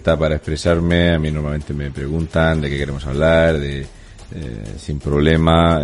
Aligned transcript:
libertad 0.00 0.18
para 0.18 0.36
expresarme. 0.36 1.14
A 1.14 1.18
mí 1.18 1.30
normalmente 1.30 1.74
me 1.74 1.90
preguntan 1.90 2.60
de 2.60 2.70
qué 2.70 2.78
queremos 2.78 3.04
hablar, 3.06 3.58
de 3.58 3.86
sin 4.78 4.98
problema. 4.98 5.80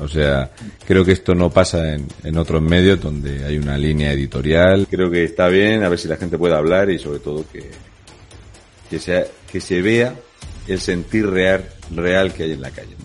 o 0.00 0.08
sea, 0.08 0.50
creo 0.86 1.04
que 1.04 1.12
esto 1.12 1.34
no 1.34 1.50
pasa 1.50 1.94
en, 1.94 2.06
en 2.22 2.38
otros 2.38 2.62
medios 2.62 3.00
donde 3.00 3.44
hay 3.44 3.58
una 3.58 3.76
línea 3.76 4.12
editorial. 4.12 4.86
Creo 4.88 5.10
que 5.10 5.24
está 5.24 5.48
bien, 5.48 5.82
a 5.82 5.88
ver 5.88 5.98
si 5.98 6.08
la 6.08 6.16
gente 6.16 6.38
puede 6.38 6.54
hablar 6.54 6.90
y 6.90 6.98
sobre 6.98 7.18
todo 7.18 7.44
que, 7.52 7.70
que, 8.88 8.98
sea, 8.98 9.24
que 9.50 9.60
se 9.60 9.82
vea 9.82 10.14
el 10.66 10.80
sentir 10.80 11.28
real, 11.28 11.64
real 11.94 12.32
que 12.32 12.44
hay 12.44 12.52
en 12.52 12.62
la 12.62 12.70
calle. 12.70 12.96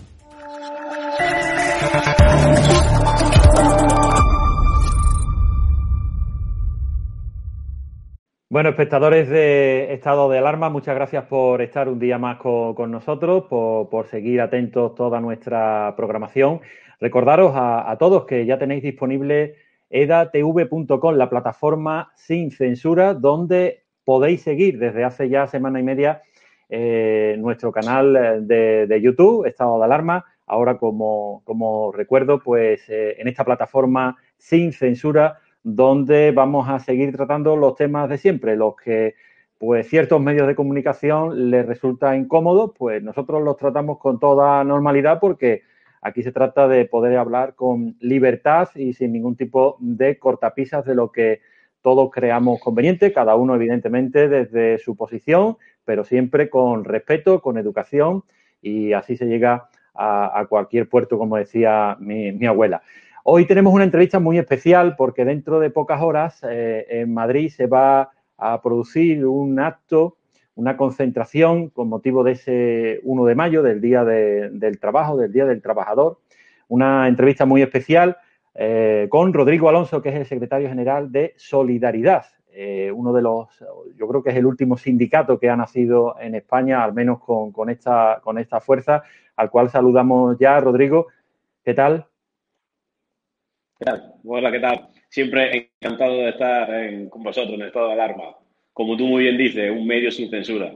Bueno, 8.52 8.70
espectadores 8.70 9.28
de 9.28 9.94
Estado 9.94 10.28
de 10.28 10.38
Alarma, 10.38 10.70
muchas 10.70 10.96
gracias 10.96 11.24
por 11.26 11.62
estar 11.62 11.88
un 11.88 12.00
día 12.00 12.18
más 12.18 12.38
con, 12.38 12.90
nosotros, 12.90 13.44
por, 13.48 14.08
seguir 14.08 14.40
atentos 14.40 14.96
toda 14.96 15.20
nuestra 15.20 15.94
programación. 15.96 16.60
Recordaros 16.98 17.52
a, 17.54 17.96
todos 18.00 18.26
que 18.26 18.44
ya 18.46 18.58
tenéis 18.58 18.82
disponible 18.82 19.54
edatv.com, 19.88 21.14
la 21.14 21.30
plataforma 21.30 22.10
sin 22.16 22.50
censura, 22.50 23.14
donde 23.14 23.84
podéis 24.04 24.42
seguir 24.42 24.80
desde 24.80 25.04
hace 25.04 25.28
ya 25.28 25.46
semana 25.46 25.78
y 25.78 25.84
media 25.84 26.22
eh, 26.68 27.36
nuestro 27.38 27.70
canal 27.70 28.48
de, 28.48 29.00
YouTube, 29.00 29.46
Estado 29.46 29.78
de 29.78 29.84
Alarma. 29.84 30.24
Ahora, 30.44 30.76
como, 30.76 31.92
recuerdo, 31.94 32.40
pues 32.40 32.82
eh, 32.88 33.14
en 33.20 33.28
esta 33.28 33.44
plataforma 33.44 34.16
sin 34.38 34.72
censura 34.72 35.38
donde 35.62 36.32
vamos 36.32 36.68
a 36.68 36.78
seguir 36.78 37.14
tratando 37.14 37.56
los 37.56 37.76
temas 37.76 38.08
de 38.08 38.18
siempre, 38.18 38.56
los 38.56 38.76
que 38.76 39.14
pues 39.58 39.88
ciertos 39.88 40.20
medios 40.22 40.46
de 40.46 40.54
comunicación 40.54 41.50
les 41.50 41.66
resulta 41.66 42.16
incómodos, 42.16 42.72
pues 42.78 43.02
nosotros 43.02 43.42
los 43.42 43.58
tratamos 43.58 43.98
con 43.98 44.18
toda 44.18 44.64
normalidad 44.64 45.20
porque 45.20 45.64
aquí 46.00 46.22
se 46.22 46.32
trata 46.32 46.66
de 46.66 46.86
poder 46.86 47.18
hablar 47.18 47.54
con 47.56 47.94
libertad 48.00 48.70
y 48.74 48.94
sin 48.94 49.12
ningún 49.12 49.36
tipo 49.36 49.76
de 49.80 50.18
cortapisas 50.18 50.86
de 50.86 50.94
lo 50.94 51.12
que 51.12 51.42
todos 51.82 52.10
creamos 52.10 52.58
conveniente, 52.60 53.12
cada 53.12 53.36
uno 53.36 53.54
evidentemente 53.54 54.28
desde 54.28 54.78
su 54.78 54.96
posición, 54.96 55.58
pero 55.84 56.04
siempre 56.04 56.48
con 56.48 56.84
respeto, 56.84 57.42
con 57.42 57.58
educación 57.58 58.24
y 58.62 58.94
así 58.94 59.18
se 59.18 59.26
llega 59.26 59.68
a, 59.94 60.46
cualquier 60.48 60.88
puerto, 60.88 61.18
como 61.18 61.36
decía 61.36 61.98
mi 62.00 62.46
abuela. 62.46 62.80
Hoy 63.32 63.46
tenemos 63.46 63.72
una 63.72 63.84
entrevista 63.84 64.18
muy 64.18 64.38
especial 64.38 64.96
porque 64.96 65.24
dentro 65.24 65.60
de 65.60 65.70
pocas 65.70 66.02
horas 66.02 66.40
eh, 66.42 66.84
en 66.90 67.14
Madrid 67.14 67.48
se 67.48 67.68
va 67.68 68.10
a 68.36 68.60
producir 68.60 69.24
un 69.24 69.60
acto, 69.60 70.16
una 70.56 70.76
concentración 70.76 71.68
con 71.68 71.88
motivo 71.88 72.24
de 72.24 72.32
ese 72.32 72.98
1 73.04 73.24
de 73.26 73.34
mayo, 73.36 73.62
del 73.62 73.80
Día 73.80 74.02
del 74.02 74.80
Trabajo, 74.80 75.16
del 75.16 75.30
Día 75.30 75.46
del 75.46 75.62
Trabajador. 75.62 76.18
Una 76.66 77.06
entrevista 77.06 77.46
muy 77.46 77.62
especial 77.62 78.16
eh, 78.52 79.06
con 79.08 79.32
Rodrigo 79.32 79.68
Alonso, 79.68 80.02
que 80.02 80.08
es 80.08 80.16
el 80.16 80.26
secretario 80.26 80.68
general 80.68 81.12
de 81.12 81.34
Solidaridad, 81.36 82.24
eh, 82.50 82.90
uno 82.92 83.12
de 83.12 83.22
los, 83.22 83.64
yo 83.94 84.08
creo 84.08 84.24
que 84.24 84.30
es 84.30 84.36
el 84.36 84.46
último 84.46 84.76
sindicato 84.76 85.38
que 85.38 85.48
ha 85.48 85.54
nacido 85.54 86.16
en 86.20 86.34
España, 86.34 86.82
al 86.82 86.94
menos 86.94 87.20
con, 87.20 87.52
con, 87.52 87.70
esta, 87.70 88.20
con 88.24 88.38
esta 88.38 88.60
fuerza, 88.60 89.04
al 89.36 89.50
cual 89.50 89.70
saludamos 89.70 90.36
ya. 90.36 90.58
Rodrigo, 90.58 91.06
¿qué 91.62 91.74
tal? 91.74 92.09
Hola, 94.24 94.52
¿qué 94.52 94.60
tal? 94.60 94.88
Siempre 95.08 95.70
encantado 95.80 96.18
de 96.18 96.28
estar 96.30 96.68
con 97.08 97.22
vosotros 97.22 97.54
en 97.54 97.62
estado 97.62 97.88
de 97.88 97.94
alarma. 97.94 98.36
Como 98.74 98.96
tú 98.96 99.06
muy 99.06 99.22
bien 99.22 99.38
dices, 99.38 99.70
un 99.70 99.86
medio 99.86 100.10
sin 100.10 100.30
censura. 100.30 100.72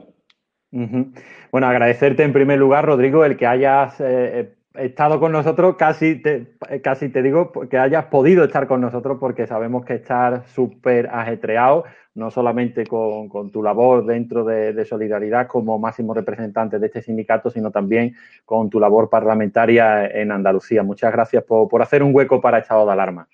Bueno, 1.51 1.67
agradecerte 1.67 2.23
en 2.23 2.33
primer 2.33 2.57
lugar, 2.57 2.85
Rodrigo, 2.85 3.23
el 3.23 3.37
que 3.37 3.45
hayas 3.45 4.01
eh, 4.01 4.39
eh, 4.39 4.55
estado 4.77 5.19
con 5.19 5.31
nosotros, 5.31 5.75
casi 5.77 6.21
te, 6.21 6.55
casi 6.81 7.09
te 7.09 7.21
digo 7.21 7.51
que 7.69 7.77
hayas 7.77 8.05
podido 8.05 8.43
estar 8.43 8.67
con 8.67 8.81
nosotros 8.81 9.17
porque 9.19 9.47
sabemos 9.47 9.85
que 9.85 9.95
estar 9.95 10.45
súper 10.47 11.07
ajetreado 11.07 11.85
no 12.15 12.31
solamente 12.31 12.85
con, 12.85 13.51
tu 13.51 13.61
labor 13.61 14.05
dentro 14.05 14.43
de, 14.45 14.85
Solidaridad 14.85 15.47
como 15.47 15.77
máximo 15.77 16.13
representante 16.13 16.79
de 16.79 16.87
este 16.87 17.01
sindicato, 17.01 17.49
sino 17.49 17.71
también 17.71 18.15
con 18.45 18.69
tu 18.69 18.79
labor 18.79 19.09
parlamentaria 19.09 20.07
en 20.07 20.31
Andalucía. 20.31 20.83
Muchas 20.83 21.11
gracias 21.11 21.43
por, 21.43 21.81
hacer 21.81 22.01
un 22.01 22.15
hueco 22.15 22.39
para 22.39 22.59
estado 22.59 22.85
de 22.85 22.91
alarma. 22.93 23.27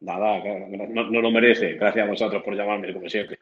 Nada, 0.00 0.42
no, 0.88 1.20
lo 1.22 1.30
merece. 1.30 1.74
Gracias 1.74 2.04
a 2.04 2.10
vosotros 2.10 2.42
por 2.42 2.54
llamarme, 2.54 2.92
como 2.92 3.08
siempre. 3.08 3.38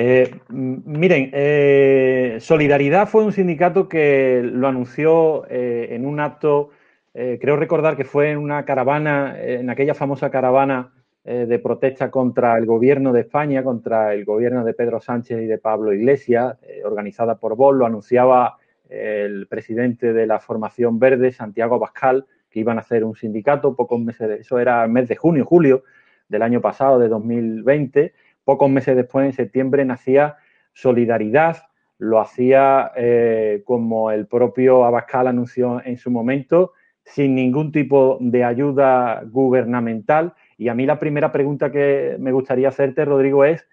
Eh, 0.00 0.32
miren, 0.50 1.30
eh, 1.32 2.36
Solidaridad 2.38 3.08
fue 3.08 3.24
un 3.24 3.32
sindicato 3.32 3.88
que 3.88 4.40
lo 4.44 4.68
anunció 4.68 5.44
eh, 5.50 5.88
en 5.90 6.06
un 6.06 6.20
acto, 6.20 6.70
creo 7.12 7.56
recordar 7.56 7.96
que 7.96 8.04
fue 8.04 8.30
en 8.30 8.38
una 8.38 8.64
caravana, 8.64 9.34
en 9.42 9.70
aquella 9.70 9.94
famosa 9.94 10.30
caravana 10.30 10.92
de 11.24 11.58
protesta 11.58 12.12
contra 12.12 12.56
el 12.56 12.64
gobierno 12.64 13.12
de 13.12 13.22
España, 13.22 13.64
contra 13.64 14.14
el 14.14 14.24
gobierno 14.24 14.64
de 14.64 14.72
Pedro 14.72 15.00
Sánchez 15.00 15.42
y 15.42 15.46
de 15.46 15.58
Pablo 15.58 15.92
Iglesias, 15.92 16.56
organizada 16.84 17.34
por 17.34 17.56
Vol, 17.56 17.78
lo 17.78 17.86
anunciaba 17.86 18.58
el 18.88 19.48
presidente 19.48 20.12
de 20.12 20.28
la 20.28 20.38
formación 20.38 21.00
verde, 21.00 21.32
Santiago 21.32 21.74
Abascal, 21.74 22.24
que 22.48 22.60
iban 22.60 22.78
a 22.78 22.82
hacer 22.82 23.02
un 23.02 23.16
sindicato, 23.16 23.74
pocos 23.74 23.98
meses, 23.98 24.38
eso 24.38 24.60
era 24.60 24.84
el 24.84 24.90
mes 24.92 25.08
de 25.08 25.16
junio, 25.16 25.44
julio 25.44 25.82
del 26.28 26.42
año 26.42 26.60
pasado, 26.60 27.00
de 27.00 27.08
2020, 27.08 28.12
pocos 28.48 28.70
meses 28.70 28.96
después, 28.96 29.26
en 29.26 29.34
septiembre, 29.34 29.84
nacía 29.84 30.36
Solidaridad, 30.72 31.58
lo 31.98 32.18
hacía 32.18 32.92
eh, 32.96 33.60
como 33.66 34.10
el 34.10 34.26
propio 34.26 34.86
Abascal 34.86 35.26
anunció 35.26 35.82
en 35.84 35.98
su 35.98 36.10
momento, 36.10 36.72
sin 37.04 37.34
ningún 37.34 37.72
tipo 37.72 38.16
de 38.22 38.44
ayuda 38.44 39.22
gubernamental. 39.26 40.32
Y 40.56 40.68
a 40.68 40.74
mí 40.74 40.86
la 40.86 40.98
primera 40.98 41.30
pregunta 41.30 41.70
que 41.70 42.16
me 42.18 42.32
gustaría 42.32 42.68
hacerte, 42.68 43.04
Rodrigo, 43.04 43.44
es 43.44 43.68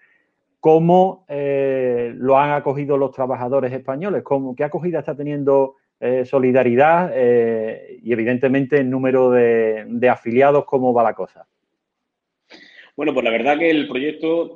cómo 0.60 1.24
eh, 1.30 2.12
lo 2.18 2.38
han 2.38 2.52
acogido 2.52 2.98
los 2.98 3.12
trabajadores 3.12 3.72
españoles, 3.72 4.24
¿Cómo, 4.24 4.58
qué 4.58 4.66
acogida 4.66 5.00
está 5.00 5.16
teniendo 5.16 5.76
eh, 6.02 6.26
Solidaridad 6.26 7.14
y 7.16 8.12
evidentemente 8.12 8.82
el 8.82 8.90
número 8.90 9.32
de, 9.32 10.10
afiliados, 10.12 10.66
cómo 10.66 10.94
va 10.94 11.02
la 11.02 11.14
cosa. 11.14 11.48
Bueno, 12.96 13.14
pues 13.14 13.24
la 13.24 13.32
verdad 13.32 13.60
que 13.60 13.70
el 13.70 13.88
proyecto 13.88 14.56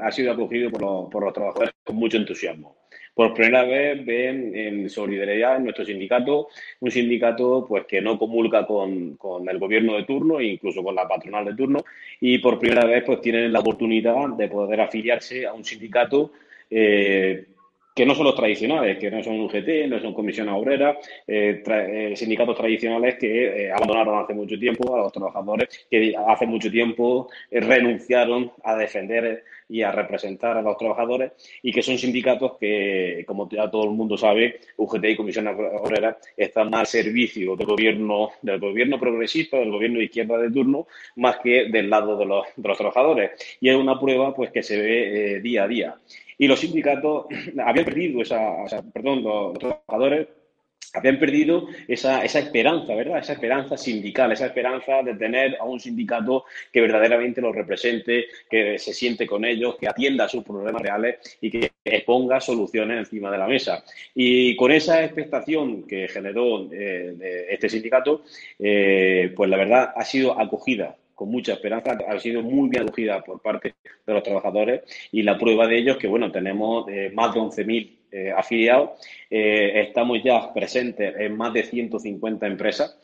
ha 0.00 0.10
sido 0.10 0.32
acogido 0.32 0.70
por 0.70 1.22
los 1.22 1.32
trabajadores 1.32 1.74
con 1.84 1.96
mucho 1.96 2.16
entusiasmo. 2.16 2.76
Por 3.18 3.34
primera 3.34 3.64
vez 3.64 4.06
ven 4.06 4.54
en 4.54 4.88
solidaridad 4.88 5.56
en 5.56 5.64
nuestro 5.64 5.84
sindicato, 5.84 6.50
un 6.78 6.90
sindicato 6.92 7.66
pues 7.66 7.84
que 7.84 8.00
no 8.00 8.16
comulga 8.16 8.64
con, 8.64 9.18
el 9.50 9.58
gobierno 9.58 9.96
de 9.96 10.04
turno 10.04 10.38
e 10.38 10.44
incluso 10.44 10.84
con 10.84 10.94
la 10.94 11.08
patronal 11.08 11.44
de 11.44 11.56
turno 11.56 11.84
y 12.20 12.38
por 12.38 12.60
primera 12.60 12.86
vez 12.86 13.02
pues 13.04 13.20
tienen 13.20 13.52
la 13.52 13.58
oportunidad 13.58 14.28
de 14.36 14.46
poder 14.46 14.82
afiliarse 14.82 15.48
a 15.48 15.52
un 15.52 15.64
sindicato 15.64 16.30
eh, 16.70 17.44
que 17.98 18.06
no 18.06 18.14
son 18.14 18.26
los 18.26 18.36
tradicionales, 18.36 18.96
que 18.96 19.10
no 19.10 19.24
son 19.24 19.40
UGT, 19.40 19.88
no 19.88 19.98
son 19.98 20.14
comisiones 20.14 20.54
obreras, 20.54 20.98
eh, 21.26 21.64
eh, 21.66 22.12
sindicatos 22.14 22.56
tradicionales 22.56 23.16
que 23.16 23.64
eh, 23.64 23.72
abandonaron 23.72 24.22
hace 24.22 24.34
mucho 24.34 24.56
tiempo 24.56 24.94
a 24.94 25.00
los 25.00 25.12
trabajadores, 25.12 25.88
que 25.90 26.14
hace 26.16 26.46
mucho 26.46 26.70
tiempo 26.70 27.28
renunciaron 27.50 28.52
a 28.62 28.76
defender 28.76 29.42
y 29.68 29.82
a 29.82 29.90
representar 29.90 30.56
a 30.56 30.62
los 30.62 30.76
trabajadores 30.76 31.32
y 31.60 31.72
que 31.72 31.82
son 31.82 31.98
sindicatos 31.98 32.52
que, 32.60 33.24
como 33.26 33.48
ya 33.50 33.68
todo 33.68 33.82
el 33.86 33.90
mundo 33.90 34.16
sabe, 34.16 34.60
UGT 34.76 35.04
y 35.04 35.16
comisiones 35.16 35.56
obreras 35.80 36.18
están 36.36 36.72
al 36.76 36.86
servicio 36.86 37.56
del 37.56 37.66
gobierno, 37.66 38.30
del 38.42 38.60
gobierno 38.60 39.00
progresista, 39.00 39.56
del 39.56 39.72
gobierno 39.72 39.98
de 39.98 40.04
izquierda 40.04 40.38
de 40.38 40.52
turno, 40.52 40.86
más 41.16 41.38
que 41.38 41.68
del 41.68 41.90
lado 41.90 42.16
de 42.16 42.26
los, 42.26 42.46
de 42.54 42.68
los 42.68 42.78
trabajadores. 42.78 43.32
Y 43.60 43.68
es 43.70 43.74
una 43.74 43.98
prueba 43.98 44.32
pues 44.36 44.52
que 44.52 44.62
se 44.62 44.80
ve 44.80 45.40
día 45.40 45.64
a 45.64 45.68
día. 45.68 45.96
Y 46.38 46.46
los 46.46 46.60
sindicatos 46.60 47.26
habían 47.64 47.84
perdido 47.84 48.22
esa, 48.22 48.64
perdón, 48.92 49.22
los, 49.22 49.58
trabajadores 49.58 50.28
habían 50.94 51.18
perdido 51.18 51.66
esa, 51.86 52.24
esa, 52.24 52.38
esperanza, 52.38 52.94
¿verdad? 52.94 53.18
Esa 53.18 53.34
esperanza 53.34 53.76
sindical, 53.76 54.32
esa 54.32 54.46
esperanza 54.46 55.02
de 55.02 55.14
tener 55.14 55.56
a 55.60 55.64
un 55.64 55.78
sindicato 55.78 56.44
que 56.72 56.80
verdaderamente 56.80 57.42
los 57.42 57.54
represente, 57.54 58.26
que 58.48 58.78
se 58.78 58.94
siente 58.94 59.26
con 59.26 59.44
ellos, 59.44 59.76
que 59.76 59.86
atienda 59.86 60.28
sus 60.28 60.44
problemas 60.44 60.80
reales 60.80 61.38
y 61.42 61.50
que 61.50 61.72
ponga 62.06 62.40
soluciones 62.40 62.98
encima 62.98 63.30
de 63.30 63.38
la 63.38 63.46
mesa. 63.46 63.84
Y 64.14 64.56
con 64.56 64.72
esa 64.72 65.04
expectación 65.04 65.86
que 65.86 66.08
generó 66.08 66.72
eh, 66.72 67.46
este 67.50 67.68
sindicato, 67.68 68.22
eh, 68.58 69.30
pues 69.36 69.50
la 69.50 69.58
verdad 69.58 69.92
ha 69.94 70.04
sido 70.04 70.40
acogida 70.40 70.96
con 71.18 71.30
mucha 71.30 71.54
esperanza, 71.54 71.98
ha 72.08 72.18
sido 72.20 72.42
muy 72.42 72.68
bien 72.68 72.84
acogida 72.84 73.20
por 73.22 73.42
parte 73.42 73.74
de 74.06 74.14
los 74.14 74.22
trabajadores 74.22 74.82
y 75.10 75.22
la 75.22 75.36
prueba 75.36 75.66
de 75.66 75.78
ello 75.78 75.92
es 75.92 75.98
que, 75.98 76.06
bueno, 76.06 76.30
tenemos 76.30 76.88
eh, 76.88 77.10
más 77.12 77.34
de 77.34 77.40
11.000 77.40 77.98
eh, 78.12 78.30
afiliados, 78.30 78.90
eh, 79.28 79.82
estamos 79.88 80.22
ya 80.22 80.54
presentes 80.54 81.12
en 81.18 81.36
más 81.36 81.52
de 81.52 81.64
150 81.64 82.46
empresas, 82.46 83.00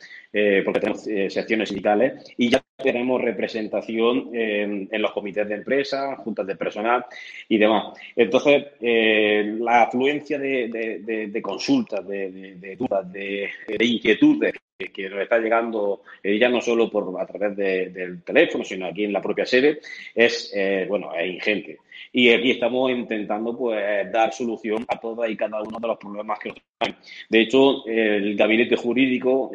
porque 0.65 0.81
tenemos 0.81 1.03
secciones 1.03 1.69
sindicales 1.69 2.25
y 2.37 2.51
ya 2.51 2.61
tenemos 2.77 3.21
representación 3.21 4.31
en, 4.33 4.89
los 5.01 5.13
comités 5.13 5.49
de 5.49 5.55
empresa, 5.55 6.17
juntas 6.17 6.47
de 6.47 6.57
personal 6.57 7.05
y 7.49 7.59
demás. 7.59 7.97
Entonces, 8.17 8.65
eh, 8.81 9.57
la 9.61 9.83
afluencia 9.83 10.39
de, 10.39 11.41
consultas, 11.41 12.07
de, 12.07 12.77
dudas, 12.77 13.13
de, 13.13 13.49
inquietudes 13.79 14.55
que, 14.93 15.09
nos 15.09 15.21
está 15.21 15.39
llegando 15.39 16.03
eh, 16.23 16.39
ya 16.39 16.49
no 16.49 16.61
solo 16.61 16.91
por 16.91 17.21
a 17.21 17.27
través 17.27 17.57
del 17.57 18.23
teléfono, 18.23 18.65
sino 18.65 18.87
aquí 18.87 19.05
en 19.05 19.13
la 19.13 19.23
propia 19.23 19.47
sede, 19.47 19.81
es 20.15 20.53
eh, 20.55 20.87
bueno, 20.89 21.15
es 21.15 21.27
ingente. 21.27 21.79
Y 22.13 22.31
aquí 22.31 22.53
estamos 22.53 22.91
intentando 22.91 23.57
pues 23.57 24.13
dar 24.13 24.33
solución 24.33 24.85
a 24.89 24.99
todos 24.99 25.29
y 25.29 25.37
cada 25.37 25.61
uno 25.63 25.79
de 25.81 25.89
los 25.89 25.99
problemas 25.99 26.39
que 26.39 26.51
nos. 26.51 26.95
De 27.29 27.41
hecho, 27.41 27.87
el 27.87 28.37
gabinete 28.37 28.77
jurídico 28.77 29.51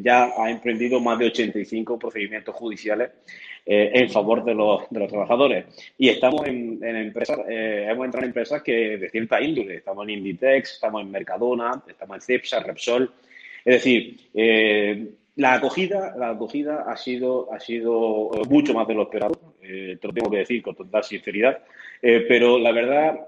ya 0.00 0.32
ha 0.36 0.50
emprendido 0.50 1.00
más 1.00 1.18
de 1.18 1.26
85 1.26 1.98
procedimientos 1.98 2.54
judiciales 2.54 3.10
eh, 3.70 3.90
en 4.00 4.08
favor 4.08 4.42
de 4.44 4.54
los, 4.54 4.88
de 4.88 4.98
los 4.98 5.10
trabajadores. 5.10 5.66
Y 5.98 6.08
estamos 6.08 6.46
en, 6.46 6.82
empresas, 6.82 7.38
eh, 7.50 7.86
hemos 7.86 8.06
entrado 8.06 8.24
en 8.24 8.30
empresas 8.30 8.62
que 8.62 8.96
de 8.96 9.10
cierta 9.10 9.42
índole. 9.42 9.74
Estamos 9.74 10.04
en 10.04 10.14
Inditex, 10.14 10.72
estamos 10.72 11.02
en 11.02 11.10
Mercadona, 11.10 11.82
estamos 11.86 12.16
en 12.16 12.20
Cepsa, 12.22 12.60
Repsol. 12.60 13.12
Es 13.68 13.84
decir, 13.84 14.16
eh, 14.32 15.10
la 15.36 15.52
acogida, 15.52 16.14
la 16.16 16.30
acogida 16.30 16.86
ha 16.90 16.96
sido, 16.96 17.52
ha 17.52 17.60
sido 17.60 18.30
mucho 18.48 18.72
más 18.72 18.88
de 18.88 18.94
lo 18.94 19.02
esperado, 19.02 19.38
te 19.60 19.98
lo 20.00 20.12
tengo 20.14 20.30
que 20.30 20.38
decir 20.38 20.62
con 20.62 20.74
total 20.74 21.04
sinceridad, 21.04 21.58
pero 22.00 22.58
la 22.58 22.72
verdad, 22.72 23.26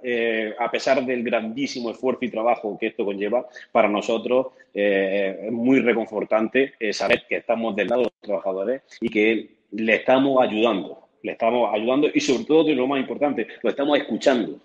a 0.58 0.70
pesar 0.70 1.04
del 1.04 1.22
grandísimo 1.22 1.90
esfuerzo 1.90 2.24
y 2.24 2.30
trabajo 2.30 2.78
que 2.80 2.86
esto 2.86 3.04
conlleva, 3.04 3.46
para 3.70 3.90
nosotros 3.90 4.46
es 4.72 5.52
muy 5.52 5.80
reconfortante 5.80 6.72
saber 6.90 7.26
que 7.28 7.36
estamos 7.36 7.76
del 7.76 7.88
lado 7.88 8.04
de 8.04 8.08
los 8.08 8.20
trabajadores 8.22 8.82
y 9.02 9.10
que 9.10 9.50
le 9.72 9.96
estamos 9.96 10.42
ayudando, 10.42 11.06
le 11.22 11.32
estamos 11.32 11.70
ayudando 11.72 12.08
y 12.12 12.20
sobre 12.20 12.44
todo, 12.44 12.74
lo 12.74 12.86
más 12.86 12.98
importante, 12.98 13.46
lo 13.62 13.68
estamos 13.68 13.98
escuchando. 13.98 14.58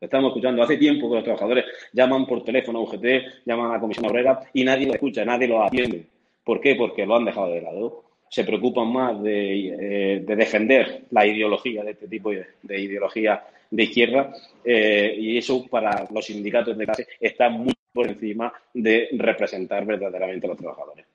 Estamos 0.00 0.30
escuchando. 0.30 0.62
Hace 0.62 0.78
tiempo 0.78 1.10
que 1.10 1.16
los 1.16 1.24
trabajadores 1.24 1.66
llaman 1.92 2.26
por 2.26 2.42
teléfono 2.42 2.78
a 2.78 2.82
UGT, 2.82 3.44
llaman 3.44 3.70
a 3.70 3.74
la 3.74 3.80
Comisión 3.80 4.06
Obrera 4.06 4.40
y 4.54 4.64
nadie 4.64 4.86
lo 4.86 4.94
escucha, 4.94 5.24
nadie 5.24 5.46
lo 5.46 5.62
atiende. 5.62 6.06
¿Por 6.42 6.60
qué? 6.60 6.74
Porque 6.74 7.04
lo 7.04 7.16
han 7.16 7.26
dejado 7.26 7.52
de 7.52 7.60
lado. 7.60 8.04
Se 8.30 8.44
preocupan 8.44 8.90
más 8.90 9.22
de, 9.22 9.68
eh, 9.68 10.20
defender 10.20 11.02
la 11.10 11.26
ideología 11.26 11.84
de 11.84 11.90
este 11.90 12.08
tipo 12.08 12.30
de, 12.30 12.80
ideología 12.80 13.44
de 13.70 13.82
izquierda 13.82 14.32
eh, 14.64 15.14
y 15.18 15.36
eso 15.36 15.66
para 15.68 16.06
los 16.10 16.24
sindicatos 16.24 16.78
de 16.78 16.84
clase 16.86 17.06
está 17.20 17.50
muy 17.50 17.74
por 17.92 18.08
encima 18.08 18.52
de 18.72 19.08
representar 19.12 19.84
verdaderamente 19.84 20.46
a 20.46 20.50
los 20.50 20.58
trabajadores. 20.58 21.06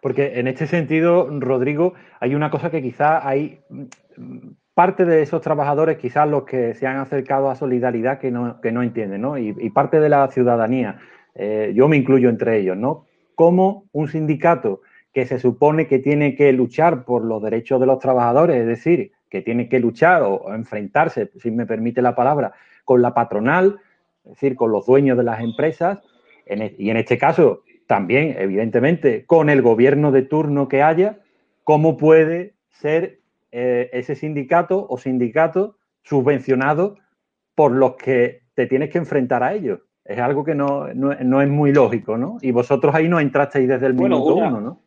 Porque 0.00 0.38
en 0.38 0.48
este 0.48 0.66
sentido, 0.66 1.28
Rodrigo, 1.40 1.94
hay 2.20 2.34
una 2.34 2.50
cosa 2.50 2.70
que 2.70 2.82
quizás 2.82 3.24
hay 3.24 3.60
parte 4.74 5.04
de 5.04 5.22
esos 5.22 5.40
trabajadores, 5.40 5.98
quizás 5.98 6.28
los 6.28 6.44
que 6.44 6.74
se 6.74 6.86
han 6.86 6.96
acercado 6.96 7.48
a 7.48 7.54
solidaridad, 7.54 8.18
que 8.18 8.30
no, 8.30 8.60
que 8.60 8.72
no 8.72 8.82
entienden, 8.82 9.22
¿no? 9.22 9.38
Y, 9.38 9.70
parte 9.70 10.00
de 10.00 10.08
la 10.08 10.28
ciudadanía, 10.30 10.98
eh, 11.34 11.72
yo 11.74 11.88
me 11.88 11.96
incluyo 11.96 12.28
entre 12.28 12.58
ellos, 12.58 12.76
¿no? 12.76 13.06
Cómo 13.36 13.84
un 13.92 14.08
sindicato 14.08 14.82
que 15.12 15.26
se 15.26 15.38
supone 15.38 15.86
que 15.86 16.00
tiene 16.00 16.34
que 16.34 16.52
luchar 16.52 17.04
por 17.04 17.24
los 17.24 17.40
derechos 17.40 17.80
de 17.80 17.86
los 17.86 18.00
trabajadores, 18.00 18.56
es 18.56 18.66
decir, 18.66 19.12
que 19.30 19.42
tiene 19.42 19.68
que 19.68 19.78
luchar 19.78 20.22
o, 20.22 20.52
enfrentarse, 20.52 21.30
si 21.38 21.52
me 21.52 21.66
permite 21.66 22.02
la 22.02 22.16
palabra, 22.16 22.52
con 22.84 23.00
la 23.00 23.14
patronal, 23.14 23.78
es 24.24 24.32
decir, 24.32 24.56
con 24.56 24.72
los 24.72 24.86
dueños 24.86 25.16
de 25.16 25.24
las 25.24 25.40
empresas, 25.40 26.02
e, 26.46 26.74
y 26.78 26.90
en 26.90 26.96
este 26.96 27.16
caso 27.16 27.62
también, 27.86 28.34
evidentemente, 28.38 29.24
con 29.24 29.50
el 29.50 29.62
gobierno 29.62 30.10
de 30.10 30.22
turno 30.22 30.68
que 30.68 30.82
haya, 30.82 31.18
cómo 31.62 31.96
puede 31.96 32.54
ser 32.70 33.20
eh, 33.56 33.88
ese 33.92 34.16
sindicato 34.16 34.84
o 34.88 34.98
sindicato 34.98 35.76
subvencionado 36.02 36.96
por 37.54 37.70
los 37.70 37.94
que 37.94 38.40
te 38.54 38.66
tienes 38.66 38.90
que 38.90 38.98
enfrentar 38.98 39.44
a 39.44 39.54
ellos. 39.54 39.78
Es 40.04 40.18
algo 40.18 40.42
que 40.42 40.56
no, 40.56 40.88
es 40.88 41.48
muy 41.48 41.72
lógico, 41.72 42.18
¿no? 42.18 42.38
Y 42.42 42.50
vosotros 42.50 42.92
ahí 42.92 43.08
no 43.08 43.20
entrasteis 43.20 43.68
desde 43.68 43.86
el 43.86 43.94
minuto 43.94 44.34
uno, 44.34 44.60
¿no? 44.60 44.80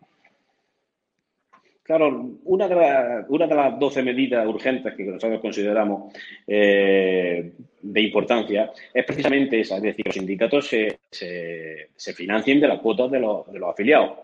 Claro, 1.81 2.31
una 2.43 2.67
de, 2.67 3.23
una 3.29 3.47
de 3.47 3.55
las 3.55 3.79
12 3.79 4.03
medidas 4.03 4.45
urgentes 4.45 4.93
que 4.95 5.05
nosotros 5.05 5.39
consideramos 5.39 6.13
eh, 6.45 7.53
de 7.81 8.01
importancia 8.01 8.69
es 8.93 9.05
precisamente 9.05 9.61
esa, 9.61 9.77
es 9.77 9.83
decir, 9.83 10.05
los 10.05 10.15
sindicatos 10.15 10.67
se, 10.67 10.99
se, 11.09 12.13
financien 12.13 12.59
de 12.59 12.67
las 12.67 12.79
cuotas 12.79 13.09
de 13.09 13.21
los, 13.21 13.49
de 13.49 13.59
los 13.59 13.69
afiliados. 13.69 14.17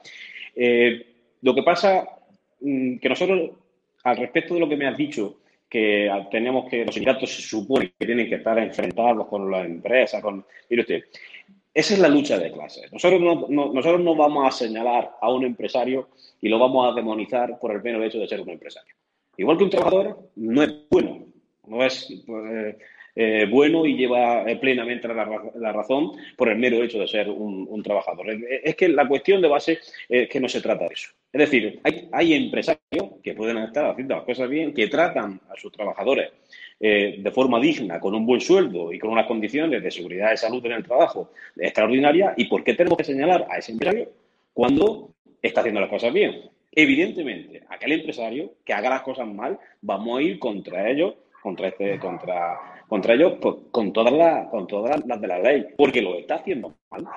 Eh, 0.54 1.06
lo 1.42 1.56
que 1.56 1.64
pasa 1.64 2.04
mm, 2.60 2.98
que 2.98 3.08
nosotros, 3.08 3.52
al 4.04 4.18
respecto 4.18 4.54
de 4.54 4.60
lo 4.60 4.70
que 4.70 4.78
me 4.78 4.88
has 4.88 4.98
dicho, 4.98 5.40
que 5.70 6.10
tenemos 6.30 6.70
que 6.70 6.86
los 6.86 6.94
sindicatos 6.94 7.36
se 7.36 7.42
supone 7.42 7.94
que 7.98 8.06
tienen 8.06 8.30
que 8.30 8.36
estar 8.36 8.58
enfrentados 8.60 9.28
con 9.28 9.50
las 9.50 9.66
empresas, 9.66 10.22
con... 10.22 10.46
Mire 10.70 10.82
usted, 10.84 11.04
esa 11.74 11.94
es 11.96 12.00
la 12.00 12.10
lucha 12.10 12.38
de 12.38 12.52
clases. 12.52 12.94
Nosotros 12.94 13.20
no, 13.20 13.48
nosotros 13.50 14.02
no 14.02 14.16
vamos 14.16 14.48
a 14.48 14.52
señalar 14.52 15.14
a 15.20 15.32
un 15.32 15.46
empresario 15.46 16.10
y 16.40 16.50
lo 16.50 16.60
vamos 16.60 16.92
a 16.92 16.96
demonizar 16.96 17.58
por 17.60 17.72
el 17.72 17.82
mero 17.82 18.04
hecho 18.04 18.20
de 18.20 18.28
ser 18.28 18.42
un 18.42 18.50
empresario. 18.50 18.94
Igual 19.38 19.58
que 19.58 19.64
un 19.64 19.70
trabajador 19.72 20.30
no 20.36 20.62
es 20.62 20.72
bueno, 20.92 21.26
no 21.66 21.84
es 21.84 22.24
pues, 22.28 22.76
eh, 23.16 23.48
bueno 23.50 23.86
y 23.86 23.96
lleva 23.96 24.44
eh, 24.50 24.58
plenamente 24.58 25.08
la, 25.08 25.72
razón 25.72 26.12
por 26.38 26.50
el 26.50 26.58
mero 26.60 26.84
hecho 26.84 27.00
de 27.00 27.08
ser 27.08 27.30
un, 27.30 27.82
trabajador. 27.82 28.28
Es 28.64 28.76
que 28.76 28.90
la 28.90 29.08
cuestión 29.08 29.42
de 29.42 29.48
base 29.48 29.80
es 30.08 30.30
que 30.30 30.40
no 30.40 30.48
se 30.48 30.62
trata 30.62 30.88
de 30.88 30.94
eso. 30.94 31.10
Es 31.34 31.40
decir, 31.40 31.82
hay, 32.12 32.34
empresarios 32.36 33.14
que 33.24 33.34
pueden 33.34 33.58
estar 33.58 33.90
haciendo 33.90 34.16
las 34.16 34.24
cosas 34.24 34.48
bien, 34.48 34.72
que 34.72 34.88
tratan 34.88 35.42
a 35.50 35.60
sus 35.60 35.72
trabajadores 35.72 36.32
eh, 36.80 37.16
de 37.18 37.32
forma 37.32 37.60
digna, 37.60 38.00
con 38.00 38.14
un 38.14 38.24
buen 38.24 38.40
sueldo 38.40 38.94
y 38.94 39.00
con 39.00 39.10
unas 39.10 39.26
condiciones 39.26 39.82
de 39.82 39.90
seguridad 39.90 40.32
y 40.32 40.38
salud 40.38 40.64
en 40.68 40.74
el 40.74 40.84
trabajo 40.84 41.32
extraordinarias. 41.58 42.36
¿Y 42.38 42.46
por 42.46 42.64
qué 42.64 42.76
tenemos 42.76 43.00
que 43.00 43.04
señalar 43.04 43.48
a 43.50 43.58
ese 43.58 43.72
empresario 43.72 44.12
cuando 44.54 45.10
está 45.42 45.62
haciendo 45.62 45.82
las 45.82 45.90
cosas 45.90 46.14
bien? 46.14 46.52
Evidentemente, 46.72 47.64
aquel 47.68 47.94
empresario 47.94 48.54
que 48.64 48.74
haga 48.74 48.92
las 48.92 49.02
cosas 49.02 49.28
mal, 49.28 49.58
vamos 49.82 50.20
a 50.20 50.22
ir 50.22 50.38
contra 50.38 50.88
ellos, 50.88 51.16
contra 51.42 51.70
este, 51.70 51.98
contra, 51.98 52.60
contra 52.88 53.16
ellos, 53.16 53.34
pues, 53.42 53.56
con 53.72 53.92
todas 53.92 54.14
las, 54.14 54.50
con 54.50 54.68
todas 54.68 55.04
las 55.04 55.20
de 55.20 55.28
la 55.28 55.40
ley, 55.40 55.66
porque 55.76 56.04
lo 56.04 56.16
está 56.16 56.36
haciendo 56.36 56.76
mal. 56.92 57.08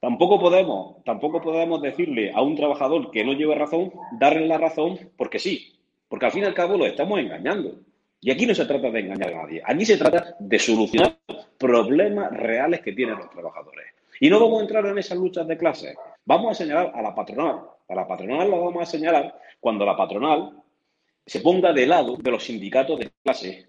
Tampoco 0.00 0.40
podemos, 0.40 1.04
tampoco 1.04 1.42
podemos 1.42 1.82
decirle 1.82 2.32
a 2.34 2.40
un 2.40 2.56
trabajador 2.56 3.10
que 3.10 3.22
no 3.22 3.34
lleve 3.34 3.54
razón, 3.54 3.92
darle 4.12 4.46
la 4.46 4.56
razón 4.56 4.98
porque 5.16 5.38
sí, 5.38 5.78
porque 6.08 6.24
al 6.24 6.32
fin 6.32 6.42
y 6.42 6.46
al 6.46 6.54
cabo 6.54 6.78
lo 6.78 6.86
estamos 6.86 7.20
engañando. 7.20 7.80
Y 8.22 8.30
aquí 8.30 8.46
no 8.46 8.54
se 8.54 8.64
trata 8.64 8.90
de 8.90 9.00
engañar 9.00 9.34
a 9.34 9.42
nadie, 9.42 9.62
aquí 9.64 9.84
se 9.84 9.98
trata 9.98 10.36
de 10.38 10.58
solucionar 10.58 11.18
problemas 11.58 12.32
reales 12.32 12.80
que 12.80 12.92
tienen 12.92 13.18
los 13.18 13.28
trabajadores. 13.28 13.86
Y 14.20 14.30
no 14.30 14.40
vamos 14.40 14.60
a 14.60 14.62
entrar 14.62 14.86
en 14.86 14.98
esas 14.98 15.18
luchas 15.18 15.46
de 15.46 15.58
clases, 15.58 15.94
vamos 16.24 16.52
a 16.52 16.54
señalar 16.54 16.92
a 16.94 17.02
la 17.02 17.14
patronal. 17.14 17.60
A 17.88 17.94
la 17.94 18.06
patronal 18.06 18.50
la 18.50 18.56
vamos 18.56 18.82
a 18.82 18.86
señalar 18.86 19.38
cuando 19.58 19.84
la 19.84 19.96
patronal 19.96 20.62
se 21.26 21.40
ponga 21.40 21.72
de 21.72 21.86
lado 21.86 22.16
de 22.16 22.30
los 22.30 22.44
sindicatos 22.44 23.00
de 23.00 23.10
clase 23.22 23.66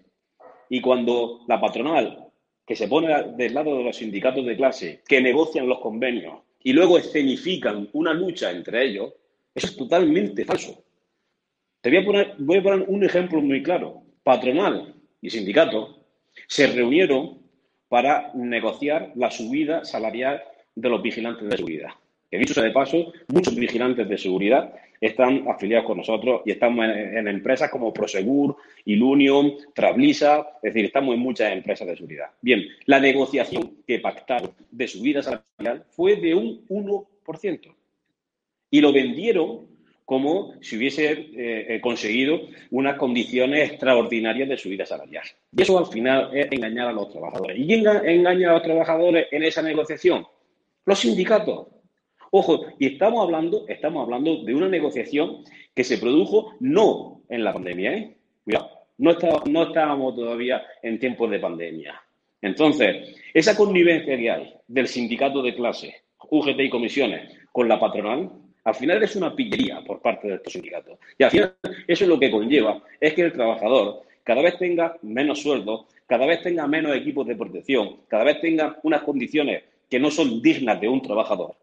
y 0.68 0.80
cuando 0.80 1.40
la 1.46 1.60
patronal 1.60 2.31
que 2.72 2.76
se 2.76 2.88
pone 2.88 3.14
del 3.36 3.52
lado 3.52 3.76
de 3.76 3.84
los 3.84 3.96
sindicatos 3.98 4.46
de 4.46 4.56
clase, 4.56 5.02
que 5.06 5.20
negocian 5.20 5.68
los 5.68 5.78
convenios 5.80 6.40
y 6.64 6.72
luego 6.72 6.96
escenifican 6.96 7.90
una 7.92 8.14
lucha 8.14 8.50
entre 8.50 8.86
ellos, 8.86 9.12
eso 9.54 9.66
es 9.66 9.76
totalmente 9.76 10.42
falso. 10.46 10.82
Te 11.82 11.90
voy 11.90 11.98
a 11.98 12.04
poner, 12.06 12.34
voy 12.38 12.56
a 12.56 12.62
poner 12.62 12.88
un 12.88 13.04
ejemplo 13.04 13.42
muy 13.42 13.62
claro 13.62 14.04
patronal 14.22 14.94
y 15.20 15.28
sindicato 15.28 16.02
se 16.46 16.66
reunieron 16.66 17.40
para 17.90 18.32
negociar 18.32 19.12
la 19.16 19.30
subida 19.30 19.84
salarial 19.84 20.42
de 20.74 20.88
los 20.88 21.02
vigilantes 21.02 21.46
de 21.46 21.56
seguridad. 21.58 21.90
Que 22.30 22.38
dicho 22.38 22.54
sea 22.54 22.62
de 22.62 22.70
paso, 22.70 23.12
muchos 23.28 23.54
vigilantes 23.54 24.08
de 24.08 24.16
seguridad 24.16 24.72
están 25.02 25.48
afiliados 25.48 25.86
con 25.86 25.98
nosotros 25.98 26.42
y 26.44 26.52
estamos 26.52 26.86
en, 26.86 27.26
empresas 27.26 27.68
como 27.70 27.92
Prosegur, 27.92 28.56
Ilunion, 28.84 29.54
Trablisa, 29.74 30.46
es 30.62 30.72
decir, 30.72 30.84
estamos 30.84 31.14
en 31.14 31.20
muchas 31.20 31.52
empresas 31.52 31.88
de 31.88 31.96
seguridad. 31.96 32.30
Bien, 32.40 32.64
la 32.86 33.00
negociación 33.00 33.78
que 33.84 33.98
pactaron 33.98 34.52
de 34.70 34.86
subida 34.86 35.22
salarial 35.22 35.84
fue 35.90 36.16
de 36.16 36.34
un 36.34 36.66
1% 36.68 37.74
y 38.70 38.80
lo 38.80 38.92
vendieron 38.92 39.72
como 40.04 40.54
si 40.60 40.76
hubiese 40.76 41.30
eh, 41.34 41.80
conseguido 41.80 42.40
unas 42.70 42.96
condiciones 42.96 43.70
extraordinarias 43.70 44.48
de 44.48 44.56
subida 44.56 44.86
salarial. 44.86 45.24
Y 45.56 45.62
eso 45.62 45.78
al 45.78 45.86
final 45.86 46.30
es 46.32 46.46
engañar 46.50 46.88
a 46.88 46.92
los 46.92 47.10
trabajadores. 47.10 47.58
¿Y 47.58 47.66
quién 47.66 47.86
engaña 47.86 48.50
a 48.50 48.54
los 48.54 48.62
trabajadores 48.62 49.26
en 49.32 49.42
esa 49.42 49.62
negociación? 49.62 50.26
Los 50.84 51.00
sindicatos. 51.00 51.68
Ojo, 52.34 52.64
y 52.78 52.86
estamos 52.86 53.22
hablando, 53.22 53.66
estamos 53.68 54.04
hablando 54.04 54.42
de 54.42 54.54
una 54.54 54.66
negociación 54.66 55.44
que 55.74 55.84
se 55.84 55.98
produjo 55.98 56.54
no 56.60 57.20
en 57.28 57.44
la 57.44 57.52
pandemia, 57.52 57.92
¿eh? 57.92 58.16
Cuidado, 58.42 58.70
no, 58.96 59.12
no 59.50 59.62
estábamos 59.64 60.16
todavía 60.16 60.62
en 60.82 60.98
tiempos 60.98 61.30
de 61.30 61.38
pandemia. 61.38 62.02
Entonces, 62.40 63.14
esa 63.34 63.54
connivencia 63.54 64.16
que 64.16 64.30
hay 64.30 64.54
del 64.66 64.88
sindicato 64.88 65.42
de 65.42 65.54
clase, 65.54 65.94
UGT 66.30 66.58
y 66.60 66.70
comisiones, 66.70 67.36
con 67.52 67.68
la 67.68 67.78
patronal, 67.78 68.30
Al 68.64 68.74
final 68.76 69.02
es 69.02 69.14
una 69.14 69.36
pillería 69.36 69.82
por 69.84 70.00
parte 70.00 70.28
de 70.28 70.36
estos 70.36 70.54
sindicatos. 70.54 70.98
Y 71.18 71.24
al 71.24 71.30
final 71.30 71.54
eso 71.86 72.04
es 72.04 72.08
lo 72.08 72.18
que 72.18 72.30
conlleva, 72.30 72.82
es 72.98 73.12
que 73.12 73.22
el 73.22 73.32
trabajador 73.34 74.04
cada 74.24 74.40
vez 74.40 74.56
tenga 74.56 74.96
menos 75.02 75.42
sueldo, 75.42 75.86
cada 76.06 76.24
vez 76.24 76.40
tenga 76.42 76.66
menos 76.66 76.96
equipos 76.96 77.26
de 77.26 77.36
protección, 77.36 77.98
cada 78.08 78.24
vez 78.24 78.40
tenga 78.40 78.78
unas 78.84 79.02
condiciones 79.02 79.64
que 79.90 80.00
no 80.00 80.10
son 80.10 80.40
dignas 80.40 80.80
de 80.80 80.88
un 80.88 81.02
trabajador. 81.02 81.56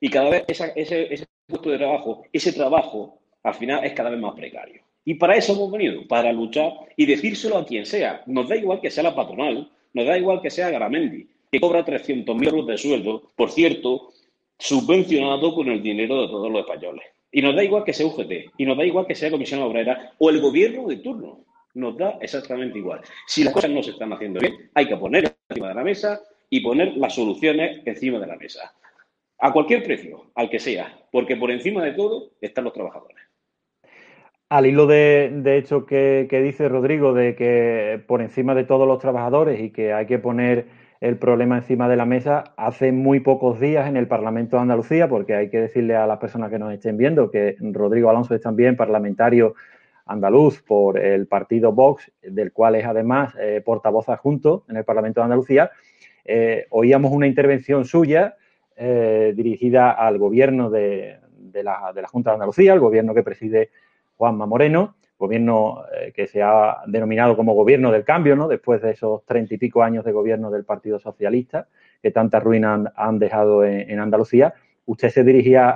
Y 0.00 0.10
cada 0.10 0.30
vez 0.30 0.44
ese, 0.48 0.72
ese 0.74 1.26
puesto 1.46 1.70
de 1.70 1.78
trabajo, 1.78 2.22
ese 2.32 2.52
trabajo, 2.52 3.18
al 3.42 3.54
final 3.54 3.84
es 3.84 3.92
cada 3.92 4.10
vez 4.10 4.20
más 4.20 4.34
precario. 4.34 4.82
Y 5.04 5.14
para 5.14 5.36
eso 5.36 5.52
hemos 5.52 5.70
venido, 5.70 6.06
para 6.08 6.32
luchar 6.32 6.72
y 6.96 7.06
decírselo 7.06 7.58
a 7.58 7.64
quien 7.64 7.86
sea. 7.86 8.22
Nos 8.26 8.48
da 8.48 8.56
igual 8.56 8.80
que 8.80 8.90
sea 8.90 9.04
la 9.04 9.14
patronal, 9.14 9.70
nos 9.94 10.06
da 10.06 10.18
igual 10.18 10.42
que 10.42 10.50
sea 10.50 10.70
Garamendi, 10.70 11.28
que 11.50 11.60
cobra 11.60 11.84
300.000 11.84 12.44
euros 12.48 12.66
de 12.66 12.76
sueldo, 12.76 13.30
por 13.36 13.50
cierto, 13.50 14.12
subvencionado 14.58 15.54
con 15.54 15.68
el 15.68 15.82
dinero 15.82 16.22
de 16.22 16.28
todos 16.28 16.50
los 16.50 16.60
españoles. 16.60 17.04
Y 17.30 17.40
nos 17.40 17.54
da 17.54 17.62
igual 17.62 17.84
que 17.84 17.92
sea 17.92 18.06
UGT, 18.06 18.52
y 18.58 18.64
nos 18.64 18.76
da 18.76 18.84
igual 18.84 19.06
que 19.06 19.14
sea 19.14 19.30
Comisión 19.30 19.62
Obrera 19.62 20.12
o 20.18 20.30
el 20.30 20.40
gobierno 20.40 20.88
de 20.88 20.96
turno. 20.96 21.44
Nos 21.74 21.96
da 21.96 22.18
exactamente 22.20 22.78
igual. 22.78 23.02
Si 23.26 23.44
las 23.44 23.52
cosas 23.52 23.70
no 23.70 23.82
se 23.82 23.90
están 23.90 24.12
haciendo 24.12 24.40
bien, 24.40 24.70
hay 24.74 24.86
que 24.86 24.96
poner 24.96 25.36
encima 25.48 25.68
de 25.68 25.74
la 25.74 25.84
mesa 25.84 26.20
y 26.50 26.60
poner 26.60 26.96
las 26.96 27.14
soluciones 27.14 27.80
encima 27.84 28.18
de 28.18 28.26
la 28.26 28.36
mesa. 28.36 28.72
A 29.38 29.52
cualquier 29.52 29.82
precio, 29.82 30.30
al 30.34 30.48
que 30.48 30.58
sea, 30.58 30.98
porque 31.12 31.36
por 31.36 31.50
encima 31.50 31.84
de 31.84 31.92
todo 31.92 32.30
están 32.40 32.64
los 32.64 32.72
trabajadores. 32.72 33.16
Al 34.48 34.66
hilo 34.66 34.86
de, 34.86 35.30
de 35.32 35.58
hecho 35.58 35.86
que, 35.86 36.28
dice 36.30 36.68
Rodrigo, 36.68 37.12
de 37.12 37.34
que 37.34 38.00
por 38.06 38.22
encima 38.22 38.54
de 38.54 38.64
todos 38.64 38.86
los 38.86 38.98
trabajadores 38.98 39.60
y 39.60 39.70
que 39.70 39.92
hay 39.92 40.06
que 40.06 40.18
poner 40.18 40.66
el 41.00 41.18
problema 41.18 41.58
encima 41.58 41.88
de 41.88 41.96
la 41.96 42.06
mesa, 42.06 42.44
hace 42.56 42.92
muy 42.92 43.20
pocos 43.20 43.60
días 43.60 43.88
en 43.88 43.96
el 43.96 44.06
Parlamento 44.06 44.56
de 44.56 44.62
Andalucía, 44.62 45.08
porque 45.08 45.34
hay 45.34 45.50
que 45.50 45.60
decirle 45.60 45.96
a 45.96 46.06
las 46.06 46.18
personas 46.18 46.50
que 46.50 46.58
nos 46.58 46.72
estén 46.72 46.96
viendo 46.96 47.30
que 47.30 47.56
Rodrigo 47.60 48.08
Alonso 48.08 48.34
es 48.34 48.40
también 48.40 48.76
parlamentario 48.76 49.54
andaluz 50.06 50.62
por 50.62 50.98
el 50.98 51.26
partido 51.26 51.72
Vox, 51.72 52.10
del 52.22 52.52
cual 52.52 52.76
es 52.76 52.86
además 52.86 53.34
eh, 53.38 53.60
portavoz 53.64 54.08
adjunto 54.08 54.64
en 54.68 54.76
el 54.76 54.84
Parlamento 54.84 55.20
de 55.20 55.24
Andalucía, 55.24 55.70
eh, 56.24 56.66
oíamos 56.70 57.12
una 57.12 57.26
intervención 57.26 57.84
suya 57.84 58.36
eh, 58.76 59.32
dirigida 59.34 59.92
al 59.92 60.18
gobierno 60.18 60.70
de, 60.70 61.18
la, 61.62 61.92
Junta 62.10 62.30
de 62.30 62.34
Andalucía, 62.34 62.74
el 62.74 62.80
gobierno 62.80 63.14
que 63.14 63.22
preside 63.22 63.70
Juanma 64.16 64.44
Moreno, 64.46 64.96
gobierno 65.18 65.84
eh, 65.94 66.12
que 66.14 66.26
se 66.26 66.42
ha 66.42 66.82
denominado 66.86 67.36
como 67.36 67.54
gobierno 67.54 67.90
del 67.90 68.04
cambio, 68.04 68.36
¿no? 68.36 68.48
Después 68.48 68.82
de 68.82 68.90
esos 68.90 69.24
treinta 69.24 69.54
y 69.54 69.58
pico 69.58 69.82
años 69.82 70.04
de 70.04 70.12
gobierno 70.12 70.50
del 70.50 70.64
Partido 70.64 70.98
Socialista, 70.98 71.68
que 72.02 72.10
tanta 72.10 72.38
ruina 72.38 72.92
han, 72.94 73.18
dejado 73.18 73.64
en, 73.64 73.98
Andalucía. 73.98 74.52
Usted 74.84 75.08
se 75.08 75.24
dirigía 75.24 75.70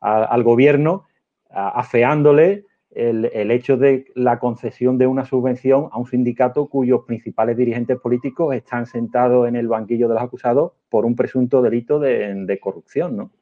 al 0.00 0.42
gobierno 0.42 1.06
afeándole 1.50 2.66
el, 2.90 3.50
hecho 3.50 3.76
de 3.76 4.06
la 4.14 4.38
concesión 4.38 4.98
de 4.98 5.06
una 5.06 5.24
subvención 5.24 5.88
a 5.92 5.98
un 5.98 6.06
sindicato 6.06 6.68
cuyos 6.68 7.02
principales 7.06 7.56
dirigentes 7.56 7.98
políticos 7.98 8.54
están 8.54 8.86
sentados 8.86 9.48
en 9.48 9.56
el 9.56 9.68
banquillo 9.68 10.08
de 10.08 10.14
los 10.14 10.22
acusados 10.22 10.72
por 10.88 11.04
un 11.04 11.14
presunto 11.14 11.62
delito 11.62 11.98
de, 12.00 12.58
corrupción, 12.60 13.16
¿no? 13.16 13.32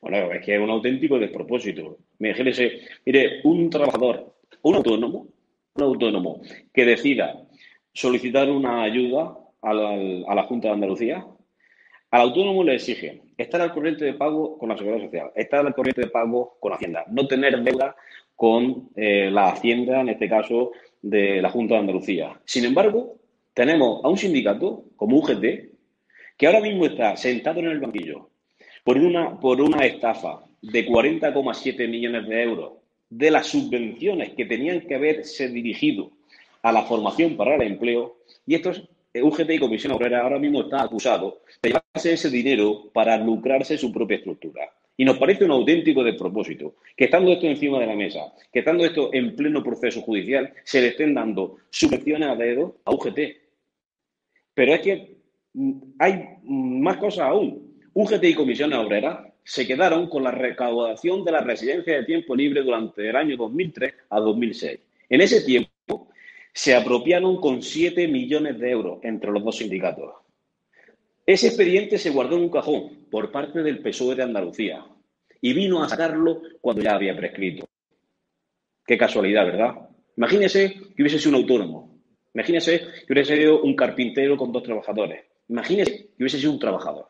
Bueno, 0.00 0.32
es 0.32 0.44
que 0.44 0.54
es 0.54 0.60
un 0.60 0.70
auténtico 0.70 1.18
despropósito. 1.18 1.98
Imagínese, 2.20 2.82
mire, 3.04 3.40
un 3.42 3.68
trabajador, 3.68 4.32
un 4.62 4.76
autónomo, 4.76 5.26
un 5.74 5.82
autónomo 5.82 6.40
que 6.72 6.84
decida 6.84 7.42
solicitar 7.92 8.48
una 8.48 8.82
ayuda 8.82 9.36
a 9.60 9.74
la 9.74 10.42
Junta 10.44 10.68
de 10.68 10.74
Andalucía, 10.74 11.26
al 12.12 12.20
autónomo 12.20 12.62
le 12.62 12.74
exige 12.74 13.22
estar 13.38 13.60
al 13.62 13.72
corriente 13.72 14.04
de 14.04 14.12
pago 14.12 14.58
con 14.58 14.68
la 14.68 14.76
Seguridad 14.76 15.04
Social, 15.04 15.32
estar 15.34 15.66
al 15.66 15.74
corriente 15.74 16.02
de 16.02 16.08
pago 16.08 16.58
con 16.60 16.72
Hacienda, 16.74 17.04
no 17.08 17.26
tener 17.26 17.60
deuda 17.62 17.96
con 18.36 18.90
eh, 18.96 19.30
la 19.32 19.48
Hacienda, 19.48 20.02
en 20.02 20.10
este 20.10 20.28
caso, 20.28 20.72
de 21.00 21.40
la 21.40 21.48
Junta 21.48 21.74
de 21.74 21.80
Andalucía. 21.80 22.38
Sin 22.44 22.66
embargo, 22.66 23.16
tenemos 23.54 24.04
a 24.04 24.08
un 24.08 24.18
sindicato 24.18 24.84
como 24.94 25.16
UGT 25.16 25.72
que 26.36 26.46
ahora 26.46 26.60
mismo 26.60 26.84
está 26.84 27.16
sentado 27.16 27.60
en 27.60 27.68
el 27.68 27.80
banquillo 27.80 28.28
por 28.84 28.98
una, 28.98 29.40
por 29.40 29.62
una 29.62 29.86
estafa 29.86 30.44
de 30.60 30.86
40,7 30.86 31.88
millones 31.88 32.28
de 32.28 32.42
euros 32.42 32.72
de 33.08 33.30
las 33.30 33.46
subvenciones 33.46 34.34
que 34.34 34.44
tenían 34.44 34.82
que 34.82 34.96
haberse 34.96 35.48
dirigido 35.48 36.10
a 36.62 36.72
la 36.72 36.82
formación 36.82 37.36
para 37.38 37.54
el 37.56 37.62
empleo 37.62 38.18
y 38.46 38.54
estos 38.54 38.88
UGT 39.20 39.50
y 39.50 39.58
Comisión 39.58 39.92
Obrera 39.92 40.22
ahora 40.22 40.38
mismo 40.38 40.62
está 40.62 40.82
acusado 40.82 41.42
de 41.62 41.70
llevarse 41.70 42.14
ese 42.14 42.30
dinero 42.30 42.90
para 42.92 43.18
lucrarse 43.18 43.76
su 43.76 43.92
propia 43.92 44.16
estructura. 44.16 44.70
Y 44.96 45.04
nos 45.04 45.18
parece 45.18 45.44
un 45.44 45.50
auténtico 45.50 46.02
despropósito 46.02 46.76
que 46.96 47.04
estando 47.04 47.32
esto 47.32 47.46
encima 47.46 47.78
de 47.80 47.86
la 47.86 47.96
mesa, 47.96 48.32
que 48.52 48.60
estando 48.60 48.84
esto 48.84 49.10
en 49.12 49.34
pleno 49.36 49.62
proceso 49.62 50.00
judicial, 50.00 50.52
se 50.64 50.80
le 50.80 50.88
estén 50.88 51.14
dando 51.14 51.56
subvenciones 51.70 52.28
a 52.28 52.36
dedo 52.36 52.76
a 52.84 52.92
UGT. 52.92 53.18
Pero 54.54 54.74
es 54.74 54.80
que 54.80 55.16
mm, 55.54 55.72
hay 55.98 56.24
más 56.44 56.96
cosas 56.98 57.26
aún. 57.26 57.80
UGT 57.94 58.24
y 58.24 58.34
Comisión 58.34 58.72
Obrera 58.72 59.32
se 59.44 59.66
quedaron 59.66 60.08
con 60.08 60.22
la 60.22 60.30
recaudación 60.30 61.24
de 61.24 61.32
la 61.32 61.40
residencia 61.40 61.96
de 61.96 62.04
tiempo 62.04 62.36
libre 62.36 62.62
durante 62.62 63.08
el 63.08 63.16
año 63.16 63.36
2003 63.36 63.94
a 64.10 64.20
2006. 64.20 64.78
En 65.08 65.20
ese 65.20 65.42
tiempo 65.42 65.71
se 66.52 66.74
apropiaron 66.74 67.40
con 67.40 67.62
7 67.62 68.08
millones 68.08 68.58
de 68.58 68.70
euros 68.70 68.98
entre 69.02 69.30
los 69.30 69.42
dos 69.42 69.56
sindicatos. 69.56 70.14
Ese 71.24 71.48
expediente 71.48 71.98
se 71.98 72.10
guardó 72.10 72.36
en 72.36 72.42
un 72.42 72.50
cajón 72.50 73.06
por 73.10 73.30
parte 73.30 73.62
del 73.62 73.80
PSOE 73.80 74.16
de 74.16 74.24
Andalucía 74.24 74.84
y 75.40 75.52
vino 75.52 75.82
a 75.82 75.88
sacarlo 75.88 76.42
cuando 76.60 76.82
ya 76.82 76.94
había 76.94 77.16
prescrito. 77.16 77.66
Qué 78.84 78.98
casualidad, 78.98 79.46
¿verdad? 79.46 79.88
Imagínese 80.16 80.74
que 80.94 81.02
hubiese 81.02 81.18
sido 81.18 81.30
un 81.30 81.42
autónomo. 81.42 82.00
Imagínese 82.34 82.80
que 83.06 83.12
hubiese 83.12 83.36
sido 83.36 83.62
un 83.62 83.74
carpintero 83.76 84.36
con 84.36 84.52
dos 84.52 84.62
trabajadores. 84.62 85.24
Imagínese 85.48 86.10
que 86.16 86.22
hubiese 86.22 86.38
sido 86.38 86.52
un 86.52 86.58
trabajador. 86.58 87.08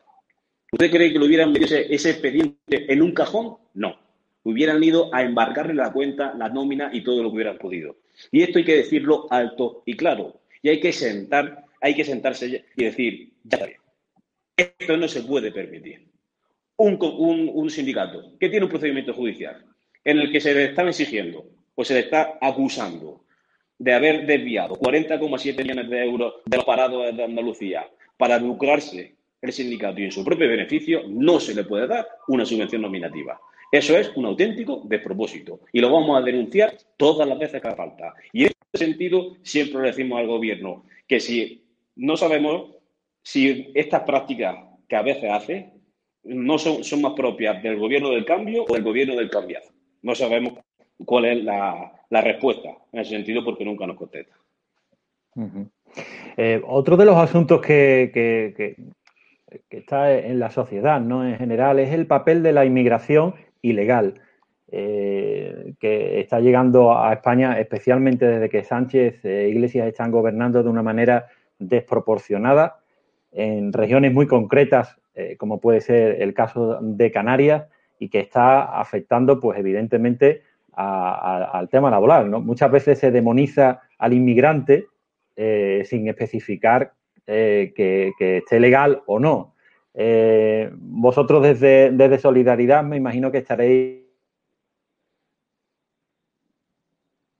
¿Usted 0.71 0.91
cree 0.91 1.11
que 1.11 1.19
lo 1.19 1.25
hubieran 1.25 1.51
metido 1.51 1.77
ese 1.77 2.09
expediente 2.09 2.91
en 2.91 3.01
un 3.01 3.13
cajón? 3.13 3.57
No. 3.73 3.95
Hubieran 4.43 4.83
ido 4.83 5.13
a 5.13 5.23
embarcarle 5.23 5.73
la 5.73 5.91
cuenta, 5.91 6.33
la 6.37 6.49
nómina 6.49 6.89
y 6.93 7.03
todo 7.03 7.23
lo 7.23 7.29
que 7.29 7.35
hubieran 7.35 7.57
podido. 7.57 8.02
Y 8.31 8.43
esto 8.43 8.59
hay 8.59 8.65
que 8.65 8.77
decirlo 8.77 9.27
alto 9.29 9.83
y 9.85 9.95
claro. 9.95 10.41
Y 10.61 10.69
hay 10.69 10.79
que 10.79 10.91
sentar, 10.91 11.65
hay 11.81 11.95
que 11.95 12.03
sentarse 12.03 12.65
y 12.75 12.83
decir, 12.83 13.33
ya 13.43 13.57
está 13.57 13.65
bien. 13.65 13.79
Esto 14.55 14.97
no 14.97 15.07
se 15.07 15.23
puede 15.23 15.51
permitir. 15.51 16.07
Un, 16.77 17.69
sindicato 17.69 18.37
que 18.39 18.49
tiene 18.49 18.65
un 18.65 18.71
procedimiento 18.71 19.13
judicial 19.13 19.63
en 20.03 20.19
el 20.19 20.31
que 20.31 20.41
se 20.41 20.53
le 20.53 20.65
está 20.65 20.83
exigiendo 20.83 21.45
o 21.75 21.83
se 21.83 21.93
le 21.93 21.99
está 22.01 22.37
acusando 22.41 23.23
de 23.77 23.93
haber 23.93 24.25
desviado 24.25 24.75
40,7 24.75 25.57
millones 25.57 25.89
de 25.89 26.03
euros 26.03 26.35
de 26.45 26.57
los 26.57 26.65
parados 26.65 27.15
de 27.15 27.23
Andalucía 27.23 27.87
para 28.17 28.37
lucrarse 28.39 29.15
el 29.41 29.51
sindicato 29.51 29.99
y 29.99 30.05
en 30.05 30.11
su 30.11 30.23
propio 30.23 30.47
beneficio, 30.47 31.03
no 31.07 31.39
se 31.39 31.53
le 31.53 31.65
puede 31.65 31.87
dar 31.87 32.07
una 32.29 32.45
subvención 32.45 32.81
nominativa. 32.81 33.39
Eso 33.73 33.97
es 33.97 34.15
un 34.15 34.25
auténtico 34.25 34.83
despropósito 34.85 35.61
y 35.71 35.81
lo 35.81 35.91
vamos 35.91 36.15
a 36.15 36.21
denunciar 36.23 36.75
todas 36.95 37.27
las 37.27 37.39
veces 37.39 37.59
que 37.59 37.67
haga 37.67 37.75
falta. 37.75 38.13
Y 38.31 38.43
en 38.43 38.51
ese 38.71 38.85
sentido, 38.85 39.35
siempre 39.41 39.81
le 39.81 39.87
decimos 39.87 40.19
al 40.19 40.27
gobierno 40.27 40.83
que 41.07 41.19
si 41.19 41.65
no 41.95 42.15
sabemos 42.15 42.69
si 43.23 43.71
estas 43.73 44.03
prácticas 44.03 44.57
que 44.87 44.95
a 44.95 45.01
veces 45.01 45.31
hace 45.31 45.71
no 46.23 46.59
son, 46.59 46.83
son 46.83 47.01
más 47.01 47.13
propias 47.13 47.63
del 47.63 47.79
gobierno 47.79 48.11
del 48.11 48.25
cambio 48.25 48.63
o 48.69 48.73
del 48.75 48.83
gobierno 48.83 49.15
del 49.15 49.31
cambiado. 49.31 49.65
No 50.03 50.13
sabemos 50.13 50.53
cuál 51.03 51.25
es 51.25 51.43
la, 51.43 51.99
respuesta 52.11 52.69
en 52.91 52.99
ese 52.99 53.09
sentido 53.09 53.43
porque 53.43 53.65
nunca 53.65 53.87
nos 53.87 53.97
contesta. 53.97 54.35
Eh, 56.37 56.61
otro 56.67 56.95
de 56.95 57.05
los 57.05 57.15
asuntos 57.15 57.59
que, 57.59 58.11
que, 58.13 58.75
está 59.71 60.15
en 60.15 60.37
la 60.37 60.51
sociedad, 60.51 61.01
¿no? 61.01 61.27
En 61.27 61.39
general, 61.39 61.79
es 61.79 61.91
el 61.91 62.05
papel 62.05 62.43
de 62.43 62.53
la 62.53 62.65
inmigración 62.65 63.33
ilegal 63.63 64.13
eh, 64.75 65.75
que 65.79 66.19
está 66.19 66.39
llegando 66.39 66.97
a 66.97 67.13
España, 67.13 67.59
especialmente 67.59 68.25
desde 68.25 68.49
que 68.49 68.63
Sánchez 68.63 69.23
e 69.23 69.49
Iglesias 69.49 69.87
están 69.87 70.09
gobernando 70.09 70.63
de 70.63 70.69
una 70.69 70.81
manera 70.81 71.27
desproporcionada 71.59 72.79
en 73.31 73.71
regiones 73.71 74.13
muy 74.13 74.25
concretas, 74.25 74.97
eh, 75.15 75.37
como 75.37 75.61
puede 75.61 75.79
ser 75.79 76.21
el 76.21 76.33
caso 76.33 76.79
de 76.81 77.11
Canarias, 77.11 77.67
y 77.99 78.09
que 78.09 78.19
está 78.19 78.79
afectando, 78.79 79.39
pues 79.39 79.59
evidentemente, 79.59 80.41
al 80.75 81.69
tema 81.69 81.91
laboral. 81.91 82.31
Muchas 82.31 82.71
veces 82.71 82.97
se 82.97 83.11
demoniza 83.11 83.81
al 83.99 84.13
inmigrante 84.13 84.87
sin 85.37 86.07
especificar 86.07 86.93
que, 87.25 88.11
esté 88.17 88.59
legal 88.59 89.03
o 89.05 89.19
no. 89.19 89.52
Eh, 89.95 90.71
vosotros 90.73 91.43
desde, 91.43 91.91
desde 91.91 92.17
Solidaridad 92.17 92.83
me 92.83 92.97
imagino 92.97 93.31
que 93.31 93.37
estaréis 93.37 94.01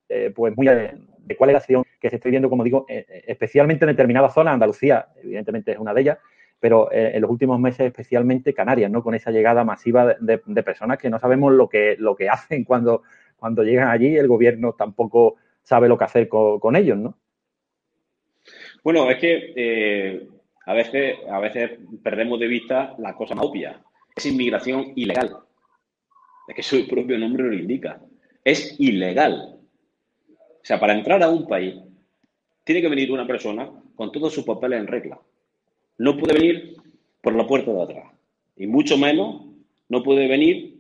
eh, 0.10 0.32
pues 0.36 0.56
muy 0.56 0.68
de, 0.68 1.36
cuál 1.36 1.50
es 1.50 1.54
la 1.54 1.58
acción 1.58 1.84
que 2.00 2.12
se 2.12 2.18
está 2.18 2.30
viendo, 2.30 2.50
como 2.50 2.64
digo, 2.64 2.86
eh, 2.88 3.24
especialmente 3.26 3.86
en 3.86 3.92
determinadas 3.92 4.34
zonas, 4.34 4.54
Andalucía 4.54 5.08
evidentemente 5.24 5.72
es 5.72 5.80
una 5.80 5.94
de 5.94 6.02
ellas, 6.02 6.18
pero 6.60 6.90
en 6.94 7.20
los 7.22 7.30
últimos 7.30 7.60
meses 7.60 7.88
especialmente 7.88 8.54
Canarias, 8.54 8.90
¿no? 8.90 9.04
Con 9.04 9.16
esa 9.16 9.32
llegada 9.32 9.66
masiva 9.66 10.16
de, 10.18 10.64
personas 10.64 10.98
que 10.98 11.10
no 11.10 11.20
sabemos 11.20 11.52
lo 11.52 11.68
que, 11.68 11.98
lo 12.00 12.16
que 12.16 12.30
hacen 12.30 12.64
cuando, 12.66 13.04
cuando 13.36 13.64
llegan 13.64 13.90
allí, 13.90 14.16
el 14.16 14.28
gobierno 14.28 14.74
tampoco 14.74 15.36
sabe 15.62 15.90
lo 15.90 15.98
que 15.98 16.06
hacer 16.06 16.30
con, 16.30 16.76
ellos, 16.76 16.98
¿no? 16.98 17.18
Bueno, 18.84 19.10
es 19.10 19.18
que 19.18 20.30
a, 20.66 20.74
veces, 20.74 21.18
a 21.30 21.40
veces 21.40 21.80
perdemos 22.02 22.40
de 22.40 22.48
vista 22.48 22.96
la 22.98 23.16
cosa 23.16 23.36
más 23.36 23.46
obvia. 23.46 23.82
Es 24.16 24.26
inmigración 24.26 24.94
ilegal. 24.96 25.38
Es 26.48 26.56
que 26.56 26.64
su 26.64 26.88
propio 26.88 27.18
nombre 27.18 27.44
lo 27.44 27.54
indica. 27.54 28.02
Es 28.44 28.80
ilegal. 28.80 29.60
O 30.30 30.66
sea, 30.66 30.80
para 30.80 30.94
entrar 30.94 31.22
a 31.24 31.30
un 31.30 31.48
país 31.48 31.76
tiene 32.64 32.82
que 32.82 32.90
venir 32.90 33.12
una 33.12 33.28
persona 33.28 33.70
con 33.96 34.12
todos 34.12 34.34
sus 34.34 34.46
papeles 34.46 34.80
en 34.80 34.88
regla. 34.88 35.20
No 35.98 36.18
puede 36.18 36.34
venir 36.34 36.78
por 37.22 37.36
la 37.36 37.46
puerta 37.46 37.72
de 37.72 37.82
atrás. 37.82 38.12
Y 38.56 38.68
mucho 38.68 38.98
menos 38.98 39.46
no 39.90 40.04
puede 40.04 40.28
venir 40.28 40.80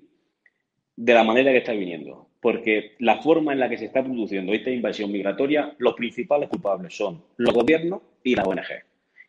de 0.96 1.14
la 1.14 1.24
manera 1.24 1.52
que 1.52 1.58
está 1.58 1.74
viniendo. 1.74 2.30
Porque 2.42 2.96
la 3.00 3.22
forma 3.22 3.54
en 3.54 3.60
la 3.60 3.70
que 3.70 3.78
se 3.78 3.86
está 3.86 4.04
produciendo 4.04 4.54
esta 4.54 4.70
invasión 4.70 5.12
migratoria, 5.12 5.76
los 5.78 5.94
principales 5.94 6.50
culpables 6.50 6.96
son 6.96 7.24
los 7.38 7.54
gobiernos 7.54 8.02
y 8.24 8.36
las 8.36 8.48
ONG, 8.48 8.84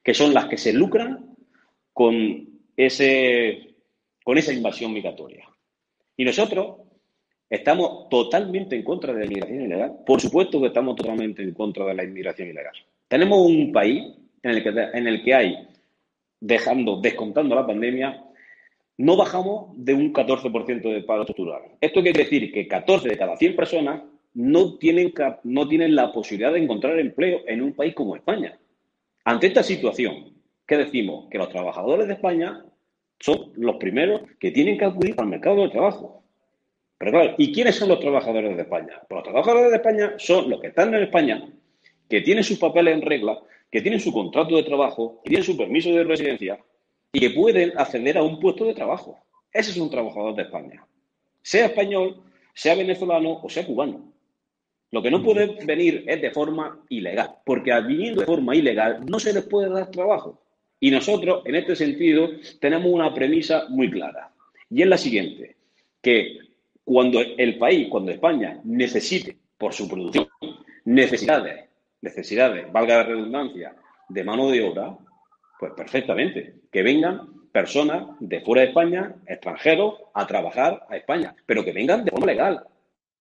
que 0.04 0.14
son 0.14 0.34
las 0.34 0.46
que 0.46 0.58
se 0.58 0.72
lucran 0.72 1.34
con, 1.92 2.46
ese, 2.76 3.74
con 4.22 4.36
esa 4.36 4.52
invasión 4.52 4.92
migratoria. 4.92 5.48
Y 6.16 6.24
nosotros 6.24 6.76
estamos 7.48 8.08
totalmente 8.10 8.76
en 8.76 8.84
contra 8.84 9.14
de 9.14 9.20
la 9.20 9.24
inmigración 9.24 9.62
ilegal. 9.62 9.92
Por 10.04 10.20
supuesto 10.20 10.60
que 10.60 10.68
estamos 10.68 10.94
totalmente 10.94 11.42
en 11.42 11.54
contra 11.54 11.86
de 11.86 11.94
la 11.94 12.04
inmigración 12.04 12.48
ilegal. 12.48 12.74
Tenemos 13.08 13.38
un 13.46 13.72
país 13.72 14.04
en 14.42 14.50
el 14.50 14.62
que, 14.62 14.68
en 14.68 15.06
el 15.06 15.22
que 15.24 15.34
hay, 15.34 15.68
dejando, 16.38 17.00
descontando 17.00 17.54
la 17.54 17.66
pandemia, 17.66 18.24
no 18.98 19.16
bajamos 19.16 19.70
de 19.76 19.94
un 19.94 20.12
14% 20.12 20.92
de 20.92 21.02
paro 21.02 21.22
estructural. 21.22 21.62
Esto 21.80 22.02
quiere 22.02 22.24
decir 22.24 22.52
que 22.52 22.68
14 22.68 23.08
de 23.08 23.16
cada 23.16 23.36
100 23.36 23.56
personas 23.56 24.02
no 24.34 24.76
tienen, 24.76 25.12
no 25.44 25.66
tienen 25.66 25.94
la 25.94 26.12
posibilidad 26.12 26.52
de 26.52 26.62
encontrar 26.62 26.98
empleo 26.98 27.40
en 27.46 27.62
un 27.62 27.72
país 27.72 27.94
como 27.94 28.16
España. 28.16 28.58
Ante 29.24 29.46
esta 29.46 29.62
situación, 29.62 30.34
¿qué 30.66 30.76
decimos? 30.76 31.28
Que 31.30 31.38
los 31.38 31.48
trabajadores 31.48 32.06
de 32.06 32.14
España 32.14 32.62
son 33.18 33.52
los 33.56 33.76
primeros 33.76 34.20
que 34.38 34.50
tienen 34.50 34.76
que 34.76 34.84
acudir 34.84 35.14
al 35.16 35.28
mercado 35.28 35.62
de 35.62 35.70
trabajo. 35.70 36.24
Pero 36.98 37.10
claro, 37.10 37.34
¿y 37.38 37.50
quiénes 37.50 37.76
son 37.76 37.88
los 37.88 38.00
trabajadores 38.00 38.54
de 38.54 38.62
España? 38.62 39.00
Pues 39.08 39.16
los 39.16 39.24
trabajadores 39.24 39.70
de 39.70 39.76
España 39.76 40.14
son 40.18 40.50
los 40.50 40.60
que 40.60 40.68
están 40.68 40.94
en 40.94 41.04
España, 41.04 41.48
que 42.08 42.20
tienen 42.20 42.44
sus 42.44 42.58
papeles 42.58 42.94
en 42.94 43.02
regla, 43.02 43.40
que 43.70 43.80
tienen 43.80 43.98
su 43.98 44.12
contrato 44.12 44.56
de 44.56 44.62
trabajo, 44.62 45.22
que 45.24 45.30
tienen 45.30 45.44
su 45.44 45.56
permiso 45.56 45.90
de 45.90 46.04
residencia 46.04 46.58
y 47.10 47.20
que 47.20 47.30
pueden 47.30 47.72
acceder 47.78 48.18
a 48.18 48.22
un 48.22 48.38
puesto 48.38 48.66
de 48.66 48.74
trabajo. 48.74 49.18
Ese 49.50 49.70
es 49.70 49.76
un 49.78 49.90
trabajador 49.90 50.34
de 50.34 50.42
España. 50.42 50.86
Sea 51.40 51.66
español, 51.66 52.22
sea 52.54 52.74
venezolano 52.74 53.40
o 53.42 53.48
sea 53.48 53.66
cubano. 53.66 54.13
Lo 54.94 55.02
que 55.02 55.10
no 55.10 55.24
puede 55.24 55.58
venir 55.66 56.04
es 56.06 56.22
de 56.22 56.30
forma 56.30 56.78
ilegal, 56.88 57.30
porque 57.44 57.72
viniendo 57.80 58.20
de 58.20 58.26
forma 58.28 58.54
ilegal 58.54 59.04
no 59.04 59.18
se 59.18 59.32
les 59.32 59.42
puede 59.42 59.68
dar 59.68 59.90
trabajo. 59.90 60.40
Y 60.78 60.92
nosotros, 60.92 61.42
en 61.46 61.56
este 61.56 61.74
sentido, 61.74 62.30
tenemos 62.60 62.92
una 62.92 63.12
premisa 63.12 63.64
muy 63.70 63.90
clara. 63.90 64.30
Y 64.70 64.82
es 64.82 64.86
la 64.86 64.96
siguiente, 64.96 65.56
que 66.00 66.38
cuando 66.84 67.20
el 67.20 67.58
país, 67.58 67.88
cuando 67.90 68.12
España 68.12 68.60
necesite, 68.62 69.36
por 69.58 69.72
su 69.72 69.88
producción, 69.88 70.28
necesidades, 70.84 71.64
necesidades, 72.00 72.70
valga 72.70 72.98
la 72.98 73.02
redundancia, 73.02 73.74
de 74.08 74.22
mano 74.22 74.48
de 74.48 74.62
obra, 74.62 74.96
pues 75.58 75.72
perfectamente, 75.72 76.54
que 76.70 76.84
vengan 76.84 77.48
personas 77.50 78.04
de 78.20 78.42
fuera 78.42 78.62
de 78.62 78.68
España, 78.68 79.16
extranjeros, 79.26 79.94
a 80.14 80.24
trabajar 80.24 80.86
a 80.88 80.96
España, 80.96 81.34
pero 81.46 81.64
que 81.64 81.72
vengan 81.72 82.04
de 82.04 82.12
forma 82.12 82.26
legal, 82.26 82.64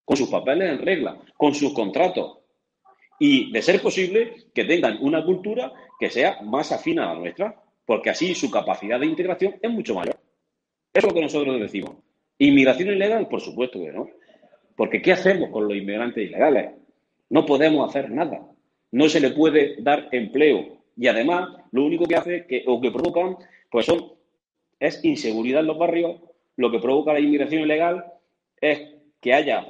con 0.05 0.17
sus 0.17 0.29
papeles 0.29 0.69
en 0.69 0.79
regla, 0.79 1.17
con 1.37 1.53
sus 1.53 1.73
contratos. 1.73 2.39
Y, 3.19 3.51
de 3.51 3.61
ser 3.61 3.81
posible, 3.81 4.47
que 4.53 4.65
tengan 4.65 4.97
una 5.01 5.23
cultura 5.23 5.71
que 5.99 6.09
sea 6.09 6.41
más 6.41 6.71
afina 6.71 7.09
a 7.09 7.13
la 7.13 7.19
nuestra, 7.19 7.55
porque 7.85 8.09
así 8.09 8.33
su 8.33 8.49
capacidad 8.49 8.99
de 8.99 9.05
integración 9.05 9.55
es 9.61 9.71
mucho 9.71 9.95
mayor. 9.95 10.15
Eso 10.93 11.07
es 11.07 11.13
lo 11.13 11.13
que 11.13 11.21
nosotros 11.21 11.59
decimos. 11.59 11.95
¿Inmigración 12.37 12.89
ilegal? 12.89 13.27
Por 13.27 13.41
supuesto 13.41 13.79
que 13.79 13.91
no. 13.91 14.09
Porque 14.75 15.01
¿qué 15.01 15.13
hacemos 15.13 15.49
con 15.49 15.67
los 15.67 15.77
inmigrantes 15.77 16.27
ilegales? 16.27 16.71
No 17.29 17.45
podemos 17.45 17.89
hacer 17.89 18.09
nada. 18.09 18.41
No 18.91 19.09
se 19.09 19.19
le 19.19 19.31
puede 19.31 19.81
dar 19.81 20.09
empleo. 20.11 20.77
Y 20.97 21.07
además, 21.07 21.49
lo 21.71 21.85
único 21.85 22.05
que 22.05 22.15
hace 22.15 22.45
que, 22.45 22.63
o 22.67 22.79
que 22.79 22.91
provocan, 22.91 23.37
pues 23.71 23.85
son, 23.85 24.13
es 24.79 25.03
inseguridad 25.03 25.61
en 25.61 25.67
los 25.67 25.77
barrios. 25.77 26.21
Lo 26.55 26.71
que 26.71 26.79
provoca 26.79 27.13
la 27.13 27.19
inmigración 27.19 27.63
ilegal 27.63 28.05
es 28.61 28.81
que 29.19 29.33
haya 29.33 29.65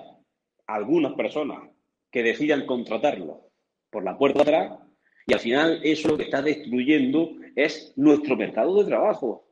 algunas 0.67 1.13
personas 1.13 1.69
que 2.11 2.23
decidan 2.23 2.65
contratarlo 2.65 3.49
por 3.89 4.03
la 4.03 4.17
puerta 4.17 4.43
de 4.43 4.55
atrás 4.55 4.79
y 5.25 5.33
al 5.33 5.39
final 5.39 5.79
eso 5.83 6.09
lo 6.09 6.17
que 6.17 6.23
está 6.23 6.41
destruyendo 6.41 7.31
es 7.55 7.93
nuestro 7.95 8.35
mercado 8.35 8.77
de 8.81 8.89
trabajo 8.89 9.45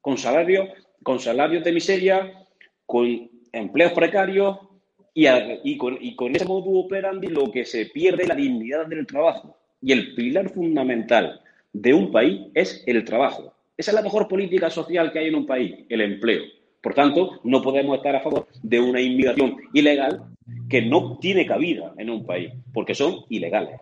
con 0.00 0.18
salarios 0.18 0.68
con 1.02 1.18
salarios 1.18 1.64
de 1.64 1.72
miseria 1.72 2.46
con 2.86 3.30
empleos 3.52 3.92
precarios 3.92 4.58
y, 5.14 5.76
con, 5.76 5.98
y 6.00 6.16
con 6.16 6.34
ese 6.34 6.44
modo 6.44 6.70
operandi 6.70 7.28
lo 7.28 7.50
que 7.50 7.64
se 7.64 7.86
pierde 7.86 8.22
es 8.22 8.28
la 8.28 8.34
dignidad 8.34 8.86
del 8.86 9.06
trabajo. 9.06 9.56
Y 9.80 9.92
el 9.92 10.14
pilar 10.14 10.50
fundamental 10.50 11.40
de 11.72 11.94
un 11.94 12.10
país 12.10 12.42
es 12.54 12.82
el 12.86 13.04
trabajo. 13.04 13.54
Esa 13.76 13.90
es 13.90 13.94
la 13.94 14.02
mejor 14.02 14.28
política 14.28 14.70
social 14.70 15.12
que 15.12 15.18
hay 15.18 15.28
en 15.28 15.34
un 15.34 15.46
país, 15.46 15.74
el 15.88 16.00
empleo. 16.00 16.42
Por 16.82 16.94
tanto, 16.94 17.40
no 17.44 17.62
podemos 17.62 17.96
estar 17.96 18.16
a 18.16 18.20
favor 18.20 18.48
de 18.62 18.80
una 18.80 19.00
inmigración 19.00 19.56
ilegal 19.72 20.24
que 20.68 20.82
no 20.82 21.18
tiene 21.18 21.46
cabida 21.46 21.92
en 21.96 22.10
un 22.10 22.26
país, 22.26 22.52
porque 22.74 22.94
son 22.94 23.20
ilegales. 23.28 23.80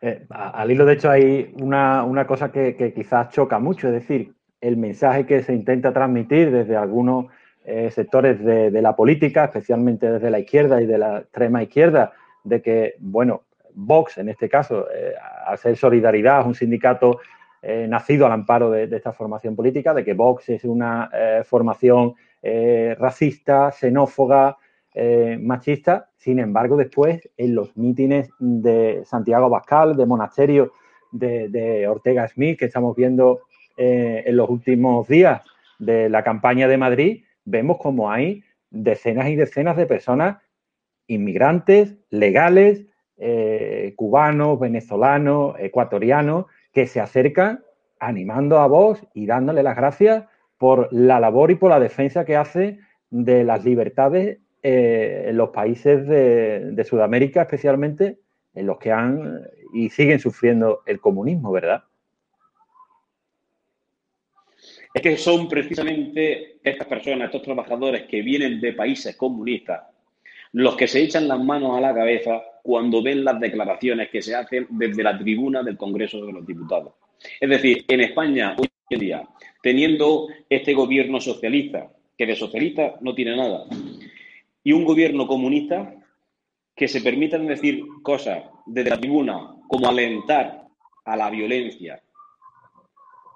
Eh, 0.00 0.26
al 0.30 0.70
hilo, 0.70 0.84
de 0.84 0.92
hecho, 0.92 1.10
hay 1.10 1.52
una, 1.60 2.26
cosa 2.26 2.52
que, 2.52 2.92
quizás 2.94 3.30
choca 3.30 3.58
mucho, 3.58 3.88
es 3.88 3.94
decir, 3.94 4.32
el 4.60 4.76
mensaje 4.76 5.26
que 5.26 5.42
se 5.42 5.54
intenta 5.54 5.92
transmitir 5.92 6.52
desde 6.52 6.76
algunos 6.76 7.26
eh, 7.64 7.90
sectores 7.90 8.42
de, 8.44 8.82
la 8.82 8.94
política, 8.94 9.46
especialmente 9.46 10.10
desde 10.10 10.30
la 10.30 10.38
izquierda 10.38 10.80
y 10.80 10.86
de 10.86 10.98
la 10.98 11.18
extrema 11.18 11.62
izquierda, 11.62 12.12
de 12.44 12.62
que, 12.62 12.94
bueno, 12.98 13.42
Vox, 13.74 14.18
en 14.18 14.28
este 14.28 14.48
caso, 14.48 14.86
eh, 14.94 15.14
al 15.46 15.76
Solidaridad, 15.76 16.46
un 16.46 16.54
sindicato 16.54 17.18
eh, 17.64 17.86
nacido 17.88 18.26
al 18.26 18.32
amparo 18.32 18.70
de, 18.70 18.84
esta 18.84 19.12
formación 19.12 19.56
política, 19.56 19.94
de 19.94 20.04
que 20.04 20.14
Vox 20.14 20.48
es 20.50 20.64
una 20.64 21.10
formación 21.44 22.14
racista, 22.98 23.72
xenófoga, 23.72 24.58
machista. 25.40 26.10
Sin 26.18 26.38
embargo, 26.38 26.76
después, 26.76 27.26
en 27.38 27.54
los 27.54 27.74
mítines 27.74 28.28
de 28.38 29.02
Santiago 29.06 29.48
Bascal, 29.48 29.96
de 29.96 30.04
Monasterio, 30.04 30.72
de, 31.14 31.86
Ortega 31.88 32.28
Smith, 32.28 32.58
que 32.58 32.66
estamos 32.66 32.96
viendo 32.96 33.40
eh, 33.76 34.24
en 34.26 34.36
los 34.36 34.48
últimos 34.50 35.08
días 35.08 35.42
de 35.78 36.08
la 36.08 36.22
campaña 36.22 36.68
de 36.68 36.76
Madrid, 36.76 37.24
vemos 37.44 37.78
como 37.78 38.10
hay 38.10 38.42
decenas 38.70 39.28
y 39.28 39.36
decenas 39.36 39.76
de 39.76 39.86
personas 39.86 40.38
inmigrantes, 41.06 41.96
legales, 42.10 42.86
eh, 43.16 43.92
cubanos, 43.96 44.58
venezolanos, 44.58 45.54
ecuatorianos, 45.58 46.46
que 46.74 46.86
se 46.86 47.00
acercan 47.00 47.64
animando 47.98 48.58
a 48.58 48.66
vos 48.66 49.00
y 49.14 49.26
dándole 49.26 49.62
las 49.62 49.76
gracias 49.76 50.24
por 50.58 50.92
la 50.92 51.20
labor 51.20 51.50
y 51.50 51.54
por 51.54 51.70
la 51.70 51.80
defensa 51.80 52.24
que 52.24 52.36
hace 52.36 52.80
de 53.10 53.44
las 53.44 53.64
libertades 53.64 54.38
eh, 54.62 55.26
en 55.28 55.36
los 55.36 55.50
países 55.50 56.06
de, 56.06 56.72
de, 56.72 56.84
Sudamérica, 56.84 57.42
especialmente 57.42 58.18
en 58.54 58.66
los 58.66 58.78
que 58.78 58.92
han 58.92 59.42
y 59.72 59.90
siguen 59.90 60.20
sufriendo 60.20 60.82
el 60.86 61.00
comunismo, 61.00 61.52
¿verdad? 61.52 61.84
es 64.94 65.02
que 65.02 65.16
son 65.16 65.48
precisamente 65.48 66.58
estas 66.62 66.86
personas, 66.86 67.26
estos 67.26 67.42
trabajadores 67.42 68.04
que 68.04 68.22
vienen 68.22 68.60
de 68.60 68.72
países 68.74 69.16
comunistas, 69.16 69.82
los 70.54 70.76
que 70.76 70.86
se 70.86 71.02
echan 71.02 71.26
las 71.26 71.42
manos 71.42 71.76
a 71.76 71.80
la 71.80 71.92
cabeza 71.92 72.40
cuando 72.62 73.02
ven 73.02 73.24
las 73.24 73.40
declaraciones 73.40 74.08
que 74.08 74.22
se 74.22 74.36
hacen 74.36 74.68
desde 74.70 75.02
la 75.02 75.18
tribuna 75.18 75.64
del 75.64 75.76
Congreso 75.76 76.24
de 76.24 76.32
los 76.32 76.46
Diputados. 76.46 76.94
Es 77.40 77.50
decir, 77.50 77.84
en 77.88 78.00
España 78.00 78.54
hoy 78.56 78.68
en 78.88 79.00
día, 79.00 79.28
teniendo 79.60 80.28
este 80.48 80.72
gobierno 80.72 81.20
socialista, 81.20 81.90
que 82.16 82.26
de 82.26 82.36
socialista 82.36 82.94
no 83.00 83.16
tiene 83.16 83.36
nada, 83.36 83.64
y 84.62 84.72
un 84.72 84.84
gobierno 84.84 85.26
comunista, 85.26 85.92
que 86.76 86.86
se 86.86 87.00
permitan 87.00 87.46
decir 87.48 87.82
cosas 88.02 88.44
desde 88.64 88.90
la 88.90 89.00
tribuna 89.00 89.56
como 89.66 89.88
alentar 89.88 90.66
a 91.04 91.16
la 91.16 91.30
violencia, 91.30 92.00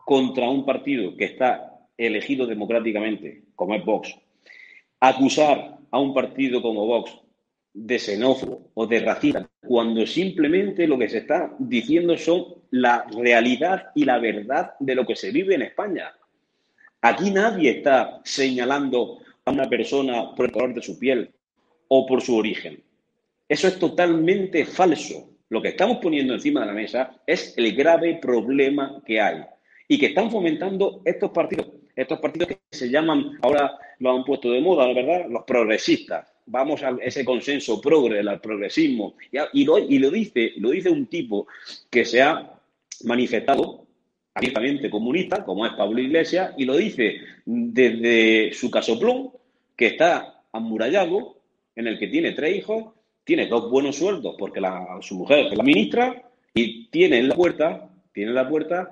contra 0.05 0.49
un 0.49 0.65
partido 0.65 1.17
que 1.17 1.25
está 1.25 1.81
elegido 1.97 2.47
democráticamente, 2.47 3.43
como 3.57 3.75
es 3.75 3.85
Vox, 3.85 4.17
acusar 5.01 5.78
a 5.91 5.99
un 5.99 6.15
partido 6.15 6.61
como 6.63 6.87
Vox 6.87 7.13
de 7.75 7.99
xenófobo 7.99 8.71
o 8.75 8.87
de 8.87 9.01
racista, 9.01 9.49
cuando 9.67 10.07
simplemente 10.07 10.87
lo 10.87 10.99
que 10.99 11.09
se 11.09 11.19
está 11.19 11.55
diciendo 11.59 12.17
son 12.17 12.47
la 12.71 13.05
realidad 13.17 13.91
y 13.95 14.05
la 14.05 14.19
verdad 14.19 14.73
de 14.81 14.95
lo 14.95 15.07
que 15.07 15.17
se 15.17 15.31
vive 15.31 15.55
en 15.55 15.63
España. 15.63 16.13
Aquí 17.01 17.31
nadie 17.31 17.71
está 17.71 18.21
señalando 18.25 19.19
a 19.45 19.53
una 19.53 19.69
persona 19.69 20.35
por 20.35 20.47
el 20.47 20.53
color 20.53 20.75
de 20.75 20.83
su 20.83 20.99
piel 20.99 21.31
o 21.89 22.07
por 22.07 22.21
su 22.21 22.37
origen. 22.37 22.83
Eso 23.49 23.69
es 23.69 23.79
totalmente 23.79 24.65
falso. 24.65 25.31
Lo 25.49 25.63
que 25.63 25.69
estamos 25.69 25.99
poniendo 25.99 26.35
encima 26.35 26.61
de 26.61 26.67
la 26.67 26.73
mesa 26.73 27.23
es 27.27 27.55
el 27.57 27.75
grave 27.75 28.19
problema 28.21 29.01
que 29.07 29.21
hay 29.21 29.43
y 29.87 29.99
que 29.99 30.07
están 30.07 30.31
fomentando 30.31 31.01
estos 31.05 31.31
partidos, 31.31 31.69
estos 31.99 32.21
partidos 32.21 32.49
que 32.49 32.59
se 32.71 32.89
llaman, 32.89 33.39
ahora 33.43 33.77
lo 33.99 34.13
han 34.13 34.25
puesto 34.25 34.53
de 34.53 34.61
moda, 34.61 34.87
¿verdad? 34.95 35.27
Los 35.29 35.43
progresistas. 35.43 36.33
Vamos 36.47 36.81
a 36.85 36.97
ese 37.03 37.25
consenso 37.25 37.81
progre, 37.81 38.21
al 38.21 38.41
progresismo. 38.41 39.17
Y, 39.53 39.65
lo, 39.65 40.11
dice, 40.11 40.53
lo 40.59 40.71
dice 40.71 40.91
un 40.91 41.07
tipo 41.07 41.49
que 41.91 42.05
se 42.05 42.23
ha 42.23 42.55
manifestado 43.03 43.85
abiertamente 44.33 44.89
comunista, 44.89 45.45
como 45.45 45.67
es 45.67 45.73
Pablo 45.73 46.01
Iglesias, 46.01 46.55
y 46.57 46.67
lo 46.67 46.77
dice 46.77 47.17
desde 47.45 48.53
su 48.53 48.71
casoplón, 48.71 49.33
que 49.75 49.89
está 49.89 50.45
amurallado, 50.53 51.41
en 51.75 51.89
el 51.89 51.99
que 51.99 52.07
tiene 52.07 52.31
tres 52.31 52.57
hijos, 52.57 52.95
tiene 53.25 53.49
dos 53.49 53.71
buenos 53.73 53.97
sueldos, 53.97 54.37
porque 54.39 54.61
su 55.01 55.17
mujer 55.17 55.47
es 55.47 55.57
la 55.57 55.65
ministra, 55.65 56.31
y 56.55 56.87
tiene 56.91 57.19
en 57.19 57.29
la 57.29 57.35
puerta, 57.35 57.91
tiene 58.13 58.31
en 58.31 58.37
la 58.37 58.49
puerta 58.49 58.89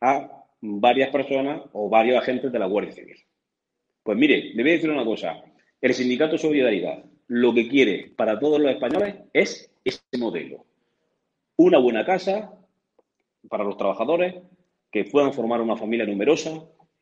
a 0.00 0.35
varias 0.60 1.10
personas 1.10 1.62
o 1.72 1.88
varios 1.88 2.18
agentes 2.18 2.52
de 2.52 2.58
la 2.58 2.66
Guardia 2.66 2.92
Civil. 2.92 3.16
Pues 4.02 4.16
mire, 4.16 4.52
le 4.54 4.62
voy 4.62 4.72
a 4.72 4.74
decir 4.74 4.90
una 4.90 5.04
cosa. 5.04 5.42
El 5.80 5.94
sindicato 5.94 6.38
Solidaridad 6.38 7.04
lo 7.28 7.52
que 7.52 7.68
quiere 7.68 8.12
para 8.16 8.38
todos 8.38 8.60
los 8.60 8.70
españoles 8.70 9.16
es 9.32 9.70
este 9.84 10.18
modelo. 10.18 10.64
Una 11.56 11.78
buena 11.78 12.04
casa 12.04 12.52
para 13.48 13.64
los 13.64 13.76
trabajadores, 13.76 14.34
que 14.90 15.04
puedan 15.04 15.32
formar 15.32 15.60
una 15.60 15.76
familia 15.76 16.06
numerosa, 16.06 16.50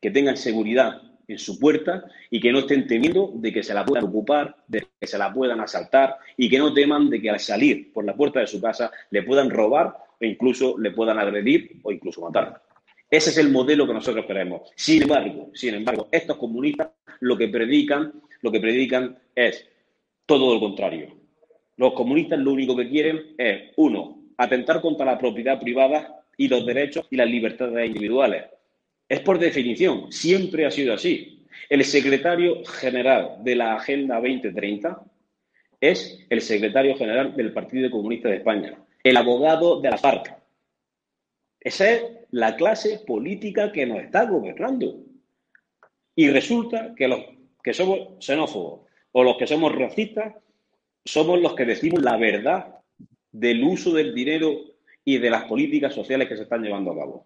que 0.01 0.11
tengan 0.11 0.37
seguridad 0.37 1.01
en 1.27 1.37
su 1.39 1.59
puerta 1.59 2.05
y 2.29 2.39
que 2.39 2.51
no 2.51 2.59
estén 2.59 2.87
temiendo 2.87 3.31
de 3.35 3.51
que 3.51 3.63
se 3.63 3.73
la 3.73 3.85
puedan 3.85 4.05
ocupar, 4.05 4.55
de 4.67 4.87
que 4.99 5.07
se 5.07 5.17
la 5.17 5.33
puedan 5.33 5.59
asaltar 5.59 6.17
y 6.37 6.49
que 6.49 6.59
no 6.59 6.73
teman 6.73 7.09
de 7.09 7.21
que 7.21 7.29
al 7.29 7.39
salir 7.39 7.91
por 7.93 8.05
la 8.05 8.15
puerta 8.15 8.39
de 8.39 8.47
su 8.47 8.61
casa 8.61 8.91
le 9.09 9.23
puedan 9.23 9.49
robar 9.49 9.95
o 10.19 10.25
incluso 10.25 10.77
le 10.77 10.91
puedan 10.91 11.19
agredir 11.19 11.79
o 11.83 11.91
incluso 11.91 12.21
matar. 12.21 12.61
Ese 13.09 13.29
es 13.29 13.37
el 13.37 13.49
modelo 13.49 13.85
que 13.85 13.93
nosotros 13.93 14.25
queremos. 14.25 14.69
Sin 14.75 15.03
embargo, 15.03 15.51
sin 15.53 15.75
embargo, 15.75 16.07
estos 16.11 16.37
comunistas 16.37 16.89
lo 17.19 17.37
que 17.37 17.47
predican, 17.47 18.13
lo 18.41 18.51
que 18.51 18.59
predican 18.59 19.17
es 19.35 19.67
todo 20.25 20.53
lo 20.53 20.59
contrario. 20.59 21.15
Los 21.77 21.93
comunistas 21.93 22.39
lo 22.39 22.51
único 22.51 22.75
que 22.75 22.89
quieren 22.89 23.35
es, 23.37 23.71
uno, 23.77 24.19
atentar 24.37 24.81
contra 24.81 25.05
la 25.05 25.17
propiedad 25.17 25.59
privada 25.59 26.23
y 26.37 26.47
los 26.47 26.65
derechos 26.65 27.05
y 27.09 27.15
las 27.15 27.29
libertades 27.29 27.87
individuales. 27.87 28.45
Es 29.07 29.19
por 29.19 29.39
definición, 29.39 30.11
siempre 30.11 30.65
ha 30.65 30.71
sido 30.71 30.93
así. 30.93 31.45
El 31.69 31.83
secretario 31.83 32.63
general 32.65 33.37
de 33.43 33.55
la 33.55 33.75
Agenda 33.75 34.15
2030 34.15 35.01
es 35.79 36.25
el 36.29 36.41
secretario 36.41 36.95
general 36.97 37.35
del 37.35 37.53
Partido 37.53 37.89
Comunista 37.91 38.29
de 38.29 38.37
España, 38.37 38.77
el 39.03 39.17
abogado 39.17 39.79
de 39.81 39.89
la 39.89 39.97
FARC. 39.97 40.35
Esa 41.59 41.91
es 41.91 42.03
la 42.35 42.57
clase 42.57 42.99
política 43.07 43.71
que 43.71 43.85
nos 43.85 43.99
está 43.99 44.25
gobernando. 44.25 44.97
Y 46.17 46.27
resulta 46.29 46.93
que 46.93 47.07
los 47.07 47.21
que 47.63 47.73
somos 47.73 47.99
xenófobos 48.19 48.81
o 49.13 49.23
los 49.23 49.37
que 49.37 49.47
somos 49.47 49.73
racistas 49.73 50.35
somos 51.05 51.39
los 51.39 51.55
que 51.55 51.63
decimos 51.63 52.01
la 52.01 52.17
verdad 52.17 52.75
del 53.31 53.63
uso 53.63 53.93
del 53.93 54.13
dinero 54.13 54.51
y 55.05 55.17
de 55.17 55.29
las 55.29 55.45
políticas 55.45 55.93
sociales 55.93 56.27
que 56.27 56.35
se 56.35 56.43
están 56.43 56.61
llevando 56.61 56.91
a 56.91 56.97
cabo. 56.97 57.25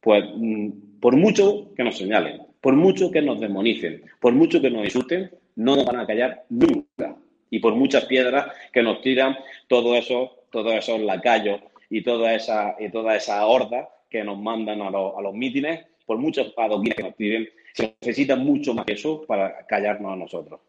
Pues 0.00 0.24
mm, 0.36 1.00
por 1.00 1.16
mucho 1.16 1.74
que 1.74 1.82
nos 1.82 1.98
señalen, 1.98 2.42
por 2.60 2.76
mucho 2.76 3.10
que 3.10 3.22
nos 3.22 3.40
demonicen, 3.40 4.04
por 4.20 4.34
mucho 4.34 4.60
que 4.60 4.70
nos 4.70 4.84
insulten, 4.84 5.32
no 5.56 5.74
nos 5.74 5.84
van 5.84 5.98
a 5.98 6.06
callar 6.06 6.44
nunca. 6.48 7.16
Y 7.50 7.58
por 7.58 7.74
muchas 7.74 8.04
piedras 8.04 8.54
que 8.72 8.84
nos 8.84 9.02
tiran 9.02 9.36
todos 9.66 9.98
esos, 9.98 10.30
todos 10.52 10.74
esos 10.74 11.00
lacayos 11.00 11.60
y 11.90 12.04
toda 12.04 12.36
esa, 12.36 12.76
y 12.78 12.88
toda 12.88 13.16
esa 13.16 13.44
horda 13.46 13.88
que 14.12 14.22
nos 14.22 14.38
mandan 14.38 14.82
a, 14.82 14.88
a 14.88 15.22
los 15.22 15.34
mítines, 15.34 15.86
por 16.06 16.18
muchos 16.18 16.52
adoquines 16.56 16.94
que 16.94 17.02
nos 17.02 17.14
piden, 17.14 17.48
se 17.72 17.96
necesita 18.00 18.36
mucho 18.36 18.74
más 18.74 18.84
que 18.84 18.92
eso 18.92 19.24
para 19.26 19.66
callarnos 19.66 20.12
a 20.12 20.16
nosotros. 20.16 20.60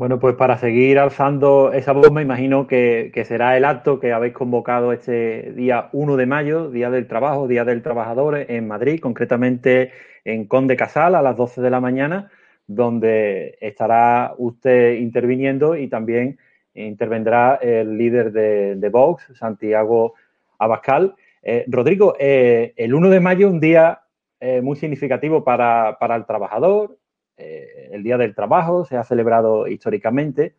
Bueno, 0.00 0.18
pues 0.18 0.34
para 0.34 0.56
seguir 0.56 0.98
alzando 0.98 1.74
esa 1.74 1.92
voz, 1.92 2.10
me 2.10 2.22
imagino 2.22 2.66
que, 2.66 3.12
será 3.26 3.58
el 3.58 3.66
acto 3.66 4.00
que 4.00 4.12
habéis 4.12 4.32
convocado 4.32 4.94
este 4.94 5.52
día 5.52 5.90
1 5.92 6.16
de 6.16 6.24
mayo, 6.24 6.70
Día 6.70 6.88
del 6.88 7.06
Trabajo, 7.06 7.46
Día 7.46 7.66
del 7.66 7.82
Trabajador 7.82 8.46
en 8.48 8.66
Madrid, 8.66 8.98
concretamente 8.98 9.92
en 10.24 10.46
Conde 10.46 10.74
Casal 10.74 11.14
a 11.14 11.20
las 11.20 11.36
12 11.36 11.60
de 11.60 11.68
la 11.68 11.80
mañana, 11.80 12.30
donde 12.66 13.58
estará 13.60 14.32
usted 14.38 14.94
interviniendo 14.94 15.76
y 15.76 15.88
también 15.88 16.38
intervendrá 16.72 17.56
el 17.56 17.98
líder 17.98 18.32
de, 18.32 18.88
Vox, 18.88 19.26
Santiago 19.34 20.14
Abascal. 20.58 21.14
Eh, 21.42 21.64
Rodrigo, 21.68 22.14
eh, 22.18 22.74
el 22.76 22.94
1 22.94 23.08
de 23.08 23.20
mayo, 23.20 23.48
un 23.48 23.60
día 23.60 24.02
eh, 24.40 24.60
muy 24.60 24.76
significativo 24.76 25.42
para, 25.44 25.96
el 26.00 26.26
trabajador, 26.26 26.98
el 27.36 28.02
Día 28.02 28.18
del 28.18 28.34
Trabajo 28.34 28.84
se 28.84 28.98
ha 28.98 29.04
celebrado 29.04 29.66
históricamente, 29.66 30.54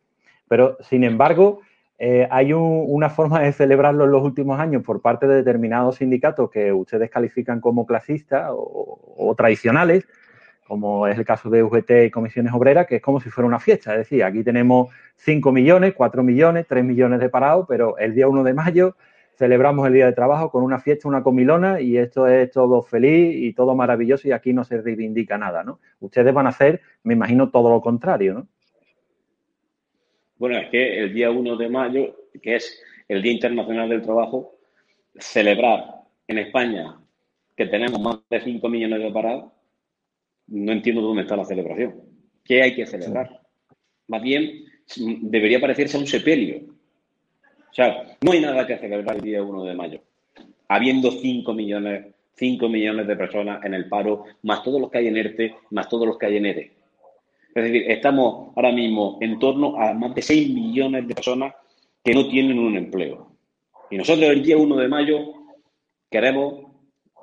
pero 0.48 0.78
sin 0.82 1.04
embargo 1.04 1.60
hay 2.32 2.54
una 2.54 3.12
forma 3.12 3.40
de 3.42 3.52
celebrarlo 3.52 4.06
en 4.06 4.12
los 4.12 4.24
últimos 4.24 4.60
años 4.60 4.82
por 4.82 5.00
parte 5.00 5.28
de 5.28 5.36
determinados 5.36 5.98
sindicatos 5.98 6.50
que 6.50 6.74
ustedes 6.74 7.12
califican 7.12 7.62
como 7.62 7.86
clasistas 7.86 8.50
o, 8.52 9.36
tradicionales, 9.38 10.08
como 10.68 11.06
es 11.06 11.20
el 11.20 11.24
caso 11.24 11.52
de 11.52 11.62
UGT 11.62 11.92
y 12.08 12.10
Comisiones 12.10 12.52
Obreras, 12.52 12.88
que 12.88 12.96
es 12.96 13.02
como 13.04 13.20
si 13.20 13.30
fuera 13.30 13.48
una 13.48 13.60
fiesta. 13.60 13.92
Es 13.92 14.00
decir, 14.00 14.24
aquí 14.24 14.44
tenemos 14.44 14.90
5 15.18 15.52
millones, 15.52 15.94
4 15.96 16.24
millones, 16.24 16.66
3 16.68 16.84
millones 16.84 17.20
de 17.20 17.30
parados, 17.30 17.68
pero 17.70 17.96
el 18.00 18.16
día 18.16 18.28
1 18.28 18.44
de 18.44 18.54
mayo 18.56 18.96
celebramos 19.42 19.88
el 19.88 19.94
Día 19.94 20.06
de 20.06 20.14
Trabajo 20.14 20.52
con 20.52 20.62
una 20.62 20.78
fiesta, 20.78 21.08
una 21.08 21.24
comilona 21.24 21.82
y 21.82 21.98
esto 21.98 22.28
es 22.28 22.52
todo 22.52 22.84
feliz 22.84 23.36
y 23.36 23.54
todo 23.54 23.74
maravilloso 23.74 24.28
y 24.28 24.34
aquí 24.34 24.54
no 24.54 24.64
se 24.64 24.80
reivindica 24.80 25.36
nada, 25.36 25.64
¿no? 25.64 25.80
Ustedes 26.00 26.32
van 26.32 26.46
a 26.46 26.50
hacer, 26.50 26.80
me 27.02 27.16
imagino, 27.16 27.50
todo 27.50 27.72
lo 27.72 27.82
contrario, 27.82 28.36
¿no? 28.36 28.48
Bueno, 30.38 30.60
es 30.60 30.70
que 30.70 31.00
el 31.00 31.12
día 31.12 31.32
1 31.32 31.58
de 31.58 31.70
mayo, 31.70 32.16
que 32.40 32.58
es 32.58 32.84
el 33.08 33.24
Día 33.24 33.32
Internacional 33.32 33.90
del 33.90 34.04
Trabajo, 34.04 34.60
celebrar 35.18 35.86
en 36.28 36.38
España 36.38 37.00
que 37.58 37.66
tenemos 37.66 38.00
más 38.00 38.20
de 38.30 38.42
5 38.42 38.70
millones 38.70 39.02
de 39.02 39.12
parados, 39.12 39.52
no 40.50 40.72
entiendo 40.72 41.02
dónde 41.02 41.24
está 41.24 41.36
la 41.36 41.46
celebración. 41.46 41.96
¿Qué 42.44 42.62
hay 42.62 42.76
que 42.76 42.86
celebrar? 42.86 43.42
Más 44.08 44.22
bien, 44.22 44.66
debería 45.22 45.60
parecerse 45.60 45.98
a 45.98 46.00
un 46.00 46.06
sepelio. 46.06 46.62
O 47.72 47.74
sea, 47.74 48.18
no 48.22 48.34
hay 48.34 48.42
nada 48.42 48.68
que 48.68 48.78
celebrar 48.78 49.16
el 49.16 49.22
día 49.22 49.42
1 49.42 49.64
de 49.64 49.74
mayo, 49.74 50.02
habiendo 50.68 51.10
5 51.10 51.54
millones, 51.54 52.14
5 52.36 52.68
millones 52.68 53.08
de 53.08 53.16
personas 53.16 53.64
en 53.64 53.74
el 53.74 53.88
paro, 53.88 54.26
más 54.44 54.62
todos 54.62 54.82
los 54.82 54.92
que 54.92 54.98
hay 54.98 55.08
en 55.08 55.16
ERTE, 55.16 55.56
más 55.70 55.88
todos 55.88 56.06
los 56.06 56.18
que 56.18 56.26
hay 56.26 56.38
en 56.38 56.46
ERE. 56.48 56.72
Es 57.56 57.64
decir, 57.64 57.90
estamos 57.90 58.52
ahora 58.58 58.74
mismo 58.74 59.18
en 59.22 59.40
torno 59.40 59.78
a 59.78 59.94
más 59.94 60.14
de 60.14 60.22
6 60.22 60.54
millones 60.54 61.08
de 61.08 61.16
personas 61.16 61.54
que 62.04 62.14
no 62.14 62.28
tienen 62.28 62.60
un 62.60 62.76
empleo. 62.76 63.32
Y 63.90 63.98
nosotros 63.98 64.30
el 64.30 64.44
día 64.44 64.58
1 64.58 64.76
de 64.76 64.88
mayo 64.90 65.34
queremos 66.10 66.66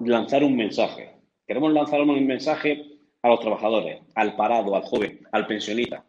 lanzar 0.01 0.45
un 0.45 0.57
mensaje. 0.57 1.11
Queremos 1.47 1.73
lanzar 1.75 2.01
un 2.01 2.27
mensaje 2.27 2.87
a 3.23 3.29
los 3.29 3.41
trabajadores, 3.41 4.01
al 4.15 4.35
parado, 4.35 4.75
al 4.75 4.83
joven, 4.83 5.21
al 5.33 5.47
pensionista, 5.47 6.05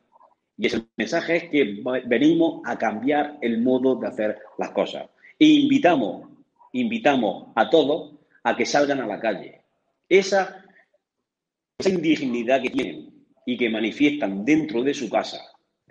y 0.60 0.68
ese 0.68 0.84
mensaje 0.98 1.38
es 1.38 1.44
que 1.46 1.82
venimos 2.06 2.62
a 2.66 2.78
cambiar 2.78 3.38
el 3.42 3.62
modo 3.62 3.96
de 3.96 4.08
hacer 4.08 4.40
las 4.58 4.72
cosas. 4.72 5.08
E 5.40 5.46
invitamos, 5.46 6.30
invitamos 6.74 7.48
a 7.56 7.70
todos 7.70 8.16
a 8.44 8.58
que 8.58 8.66
salgan 8.66 9.00
a 9.00 9.08
la 9.08 9.22
calle. 9.22 9.62
Esa, 10.10 10.66
esa 11.78 11.90
indignidad 11.90 12.62
que 12.62 12.72
tienen 12.72 13.10
y 13.46 13.58
que 13.58 13.70
manifiestan 13.70 14.44
dentro 14.44 14.84
de 14.84 14.94
su 14.94 15.10
casa, 15.10 15.40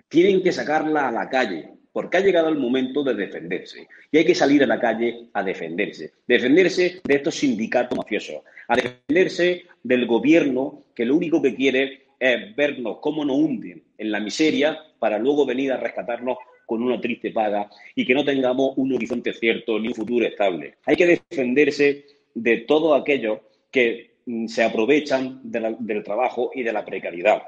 tienen 0.07 0.43
que 0.43 0.51
sacarla 0.51 1.07
a 1.07 1.11
la 1.11 1.27
calle, 1.29 1.71
porque 1.91 2.17
ha 2.17 2.21
llegado 2.21 2.49
el 2.49 2.59
momento 2.59 3.03
de 3.03 3.15
defenderse. 3.15 3.87
Y 4.11 4.19
hay 4.19 4.25
que 4.25 4.35
salir 4.35 4.63
a 4.63 4.67
la 4.67 4.79
calle 4.79 5.29
a 5.33 5.41
defenderse. 5.41 6.13
Defenderse 6.27 7.01
de 7.03 7.15
estos 7.15 7.33
sindicatos 7.33 7.97
mafiosos, 7.97 8.43
a 8.67 8.75
defenderse 8.75 9.65
del 9.81 10.05
gobierno 10.05 10.83
que 10.93 11.05
lo 11.05 11.15
único 11.15 11.41
que 11.41 11.55
quiere 11.55 12.08
es 12.19 12.55
vernos 12.55 12.97
cómo 12.99 13.23
nos 13.23 13.37
hunden 13.37 13.83
en 13.97 14.11
la 14.11 14.19
miseria 14.19 14.77
para 14.99 15.17
luego 15.17 15.45
venir 15.45 15.71
a 15.71 15.77
rescatarnos 15.77 16.37
con 16.65 16.83
una 16.83 17.01
triste 17.01 17.31
paga 17.31 17.69
y 17.95 18.05
que 18.05 18.13
no 18.13 18.23
tengamos 18.23 18.73
un 18.77 18.93
horizonte 18.93 19.33
cierto 19.33 19.79
ni 19.79 19.87
un 19.87 19.95
futuro 19.95 20.25
estable. 20.25 20.75
Hay 20.85 20.95
que 20.95 21.07
defenderse 21.07 22.05
de 22.35 22.57
todos 22.57 22.99
aquellos 22.99 23.39
que 23.71 24.17
mm, 24.25 24.47
se 24.47 24.63
aprovechan 24.63 25.41
del 25.43 26.03
trabajo 26.03 26.51
y 26.53 26.63
de 26.63 26.73
la 26.73 26.85
precariedad. 26.85 27.41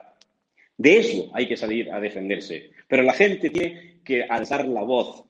De 0.77 0.97
eso 0.97 1.29
hay 1.33 1.47
que 1.47 1.57
salir 1.57 1.91
a 1.91 1.99
defenderse. 1.99 2.71
Pero 2.87 3.03
la 3.03 3.13
gente 3.13 3.51
tiene 3.51 4.01
que 4.03 4.23
alzar 4.23 4.67
la 4.67 4.81
voz. 4.81 5.25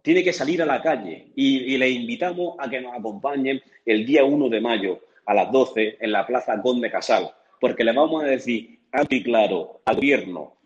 tiene 0.00 0.24
que 0.24 0.32
salir 0.32 0.60
a 0.62 0.66
la 0.66 0.82
calle 0.82 1.28
y, 1.36 1.76
le 1.76 1.88
invitamos 1.88 2.56
a 2.58 2.68
que 2.68 2.80
nos 2.80 2.92
acompañen 2.92 3.62
el 3.86 4.04
día 4.04 4.24
1 4.24 4.48
de 4.48 4.60
mayo 4.60 5.00
a 5.26 5.34
las 5.34 5.52
12 5.52 5.98
en 6.00 6.10
la 6.10 6.26
Plaza 6.26 6.60
Conde 6.60 6.90
Casal, 6.90 7.30
porque 7.62 7.84
le 7.84 7.92
vamos 7.92 8.24
a 8.24 8.26
decir 8.26 8.80
alto 8.90 9.14
y 9.14 9.22
claro 9.22 9.82
al 9.84 9.94
gobierno, 9.94 10.58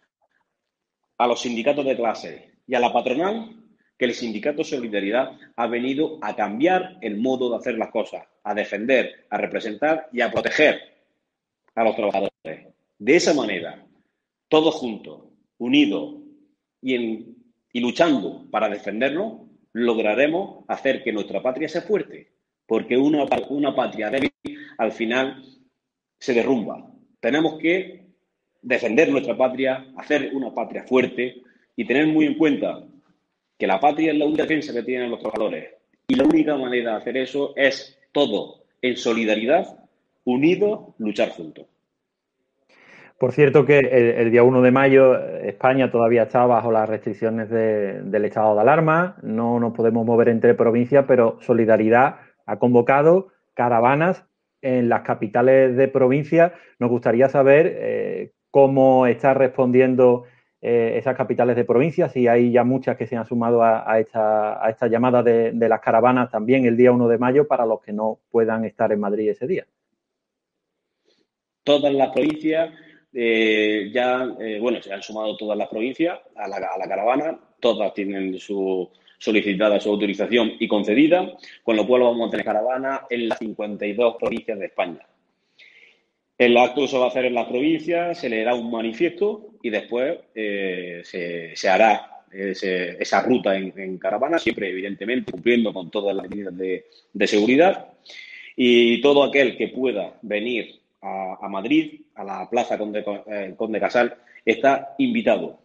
a 1.18 1.26
los 1.26 1.42
sindicatos 1.42 1.84
de 1.84 1.94
clase 1.94 2.52
y 2.66 2.74
a 2.74 2.80
la 2.80 2.90
patronal 2.90 3.54
que 3.98 4.06
el 4.06 4.14
sindicato 4.14 4.64
Solidaridad 4.64 5.32
ha 5.56 5.66
venido 5.66 6.18
a 6.22 6.34
cambiar 6.34 6.96
el 7.02 7.18
modo 7.18 7.50
de 7.50 7.56
hacer 7.56 7.76
las 7.76 7.90
cosas, 7.90 8.26
a 8.42 8.54
defender, 8.54 9.26
a 9.28 9.36
representar 9.36 10.08
y 10.10 10.22
a 10.22 10.30
proteger 10.30 10.80
a 11.74 11.84
los 11.84 11.96
trabajadores. 11.96 12.32
De 12.98 13.14
esa 13.14 13.34
manera, 13.34 13.84
todos 14.48 14.74
juntos, 14.76 15.20
unidos 15.58 16.14
y, 16.80 17.34
luchando 17.74 18.46
para 18.50 18.70
defendernos, 18.70 19.42
lograremos 19.74 20.64
hacer 20.66 21.04
que 21.04 21.12
nuestra 21.12 21.42
patria 21.42 21.68
sea 21.68 21.82
fuerte, 21.82 22.32
porque 22.66 22.96
una, 22.96 23.26
una 23.50 23.76
patria 23.76 24.08
débil 24.08 24.32
al 24.78 24.92
final 24.92 25.42
se 26.18 26.34
derrumba. 26.34 26.90
Tenemos 27.20 27.58
que 27.58 28.06
defender 28.62 29.10
nuestra 29.10 29.36
patria, 29.36 29.86
hacer 29.96 30.30
una 30.34 30.52
patria 30.52 30.84
fuerte 30.84 31.42
y 31.76 31.84
tener 31.86 32.06
muy 32.06 32.26
en 32.26 32.34
cuenta 32.34 32.82
que 33.58 33.66
la 33.66 33.80
patria 33.80 34.12
es 34.12 34.18
la 34.18 34.26
única 34.26 34.42
defensa 34.42 34.72
que 34.72 34.82
tienen 34.82 35.10
los 35.10 35.20
trabajadores. 35.20 35.70
Y 36.08 36.14
la 36.14 36.24
única 36.24 36.56
manera 36.56 36.92
de 36.92 36.96
hacer 36.98 37.16
eso 37.16 37.52
es 37.56 37.98
todo 38.12 38.64
en 38.82 38.96
solidaridad, 38.96 39.66
unidos, 40.24 40.94
luchar 40.98 41.30
juntos. 41.30 41.66
Por 43.18 43.32
cierto 43.32 43.64
que 43.64 43.78
el, 43.78 44.30
día 44.30 44.42
1 44.42 44.60
de 44.60 44.70
mayo 44.70 45.18
España 45.38 45.90
todavía 45.90 46.24
está 46.24 46.44
bajo 46.44 46.70
las 46.70 46.86
restricciones 46.86 47.48
del 47.48 48.24
estado 48.26 48.54
de 48.54 48.60
alarma, 48.60 49.16
no 49.22 49.58
nos 49.58 49.72
podemos 49.72 50.04
mover 50.04 50.28
entre 50.28 50.54
provincias, 50.54 51.06
pero 51.08 51.38
Solidaridad 51.40 52.16
ha 52.44 52.58
convocado 52.58 53.28
caravanas 53.54 54.26
en 54.66 54.88
las 54.88 55.02
capitales 55.02 55.76
de 55.76 55.86
provincia. 55.86 56.54
Nos 56.80 56.90
gustaría 56.90 57.28
saber 57.28 57.72
eh, 57.78 58.32
cómo 58.50 59.06
está 59.06 59.32
respondiendo 59.32 60.24
eh, 60.60 60.94
esas 60.96 61.16
capitales 61.16 61.54
de 61.54 61.64
provincia, 61.64 62.08
si 62.08 62.26
hay 62.26 62.50
ya 62.50 62.64
muchas 62.64 62.96
que 62.96 63.06
se 63.06 63.14
han 63.14 63.26
sumado 63.26 63.62
a, 63.62 64.00
esta, 64.00 64.88
llamada 64.88 65.22
de, 65.22 65.52
las 65.68 65.80
caravanas 65.80 66.30
también 66.30 66.64
el 66.64 66.76
día 66.76 66.90
1 66.90 67.06
de 67.06 67.18
mayo 67.18 67.46
para 67.46 67.64
los 67.64 67.80
que 67.80 67.92
no 67.92 68.18
puedan 68.30 68.64
estar 68.64 68.90
en 68.90 68.98
Madrid 68.98 69.30
ese 69.30 69.46
día. 69.46 69.66
Todas 71.62 71.92
las 71.92 72.12
provincias 72.12 72.74
eh, 73.12 73.90
ya, 73.92 74.26
bueno, 74.60 74.82
se 74.82 74.92
han 74.92 75.02
sumado 75.02 75.36
todas 75.36 75.56
las 75.56 75.68
provincias 75.68 76.18
a 76.34 76.48
la, 76.48 76.88
caravana, 76.88 77.38
todas 77.60 77.94
tienen 77.94 78.38
su 78.38 78.90
solicitada 79.18 79.80
su 79.80 79.90
autorización 79.90 80.52
y 80.58 80.68
concedida, 80.68 81.36
con 81.62 81.76
lo 81.76 81.86
cual 81.86 82.02
vamos 82.02 82.28
a 82.28 82.30
tener 82.30 82.46
caravana 82.46 83.02
en 83.08 83.28
las 83.28 83.38
52 83.38 84.16
provincias 84.18 84.58
de 84.58 84.66
España. 84.66 85.06
El 86.38 86.56
acto 86.56 86.86
se 86.86 86.98
va 86.98 87.06
a 87.06 87.08
hacer 87.08 87.24
en 87.24 87.34
las 87.34 87.46
provincias, 87.46 88.18
se 88.18 88.28
leerá 88.28 88.54
un 88.54 88.70
manifiesto 88.70 89.54
y 89.62 89.70
después 89.70 90.18
eh, 90.34 91.00
se, 91.04 91.68
hará 91.68 92.24
esa 92.30 93.22
ruta 93.22 93.56
en, 93.56 93.96
caravana, 93.98 94.38
siempre 94.38 94.68
evidentemente 94.68 95.32
cumpliendo 95.32 95.72
con 95.72 95.90
todas 95.90 96.14
las 96.14 96.28
medidas 96.28 96.56
de, 96.56 96.86
de 97.12 97.26
seguridad. 97.26 97.92
Y 98.54 99.00
todo 99.00 99.24
aquel 99.24 99.56
que 99.56 99.68
pueda 99.68 100.18
venir 100.22 100.80
a, 101.02 101.48
Madrid, 101.48 102.00
a 102.14 102.24
la 102.24 102.50
Plaza 102.50 102.78
Conde, 102.78 103.04
eh, 103.26 103.54
Conde 103.56 103.80
Casal, 103.80 104.16
está 104.44 104.94
invitado. 104.98 105.58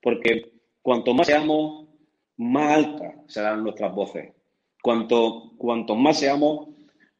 Porque 0.00 0.50
cuanto 0.82 1.14
más 1.14 1.26
seamos, 1.26 1.85
más 2.38 2.72
altas 2.72 3.14
serán 3.26 3.62
nuestras 3.62 3.94
voces. 3.94 4.32
Cuanto, 4.82 5.52
cuanto 5.56 5.94
más 5.96 6.18
seamos, 6.18 6.68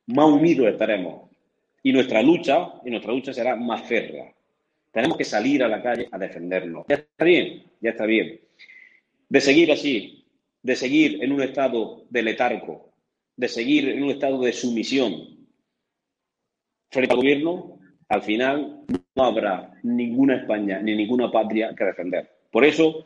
más 0.06 0.26
unidos 0.26 0.68
estaremos. 0.68 1.30
Y 1.82 1.92
nuestra 1.92 2.22
lucha, 2.22 2.74
y 2.84 2.90
nuestra 2.90 3.12
lucha 3.12 3.32
será 3.32 3.56
más 3.56 3.82
férrea. 3.82 4.32
Tenemos 4.90 5.16
que 5.16 5.24
salir 5.24 5.62
a 5.62 5.68
la 5.68 5.82
calle 5.82 6.08
a 6.10 6.18
defendernos. 6.18 6.86
Ya 6.88 6.96
está 6.96 7.24
bien, 7.24 7.64
ya 7.80 7.90
está 7.90 8.06
bien. 8.06 8.40
De 9.28 9.40
seguir 9.40 9.70
así, 9.72 10.24
de 10.62 10.76
seguir 10.76 11.22
en 11.22 11.32
un 11.32 11.42
estado 11.42 12.04
de 12.10 12.22
letargo, 12.22 12.92
de 13.36 13.48
seguir 13.48 13.88
en 13.88 14.02
un 14.02 14.10
estado 14.10 14.40
de 14.40 14.52
sumisión, 14.52 15.36
frente 16.90 17.12
al 17.12 17.18
gobierno, 17.18 17.78
al 18.08 18.22
final 18.22 18.84
no 19.14 19.24
habrá 19.24 19.72
ninguna 19.82 20.36
España 20.36 20.80
ni 20.80 20.96
ninguna 20.96 21.30
patria 21.30 21.74
que 21.74 21.84
defender. 21.84 22.30
Por 22.50 22.64
eso 22.64 23.04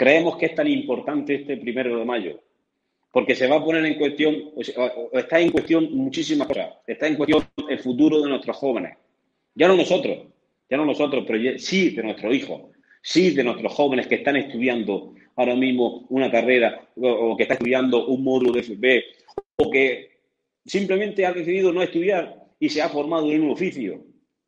creemos 0.00 0.38
que 0.38 0.46
es 0.46 0.54
tan 0.54 0.66
importante 0.66 1.34
este 1.34 1.58
primero 1.58 1.98
de 1.98 2.06
mayo, 2.06 2.40
porque 3.12 3.34
se 3.34 3.46
va 3.46 3.56
a 3.56 3.62
poner 3.62 3.84
en 3.84 3.98
cuestión, 3.98 4.34
o 4.56 5.18
está 5.18 5.38
en 5.38 5.50
cuestión 5.50 5.94
muchísimas 5.94 6.48
cosas. 6.48 6.70
Está 6.86 7.06
en 7.06 7.16
cuestión 7.16 7.44
el 7.68 7.78
futuro 7.80 8.22
de 8.22 8.30
nuestros 8.30 8.56
jóvenes. 8.56 8.96
Ya 9.54 9.68
no 9.68 9.76
nosotros, 9.76 10.20
ya 10.70 10.78
no 10.78 10.86
nosotros, 10.86 11.22
pero 11.26 11.58
sí 11.58 11.90
de 11.90 12.02
nuestros 12.02 12.34
hijos, 12.34 12.62
sí 13.02 13.32
de 13.32 13.44
nuestros 13.44 13.74
jóvenes 13.74 14.06
que 14.06 14.14
están 14.14 14.36
estudiando 14.36 15.12
ahora 15.36 15.54
mismo 15.54 16.06
una 16.08 16.30
carrera 16.30 16.80
o 16.96 17.36
que 17.36 17.42
están 17.42 17.58
estudiando 17.58 18.06
un 18.06 18.24
módulo 18.24 18.52
de 18.52 18.60
FP 18.60 19.04
o 19.56 19.70
que 19.70 20.22
simplemente 20.64 21.26
ha 21.26 21.34
decidido 21.34 21.74
no 21.74 21.82
estudiar 21.82 22.42
y 22.58 22.70
se 22.70 22.80
ha 22.80 22.88
formado 22.88 23.30
en 23.30 23.42
un 23.42 23.50
oficio. 23.50 24.02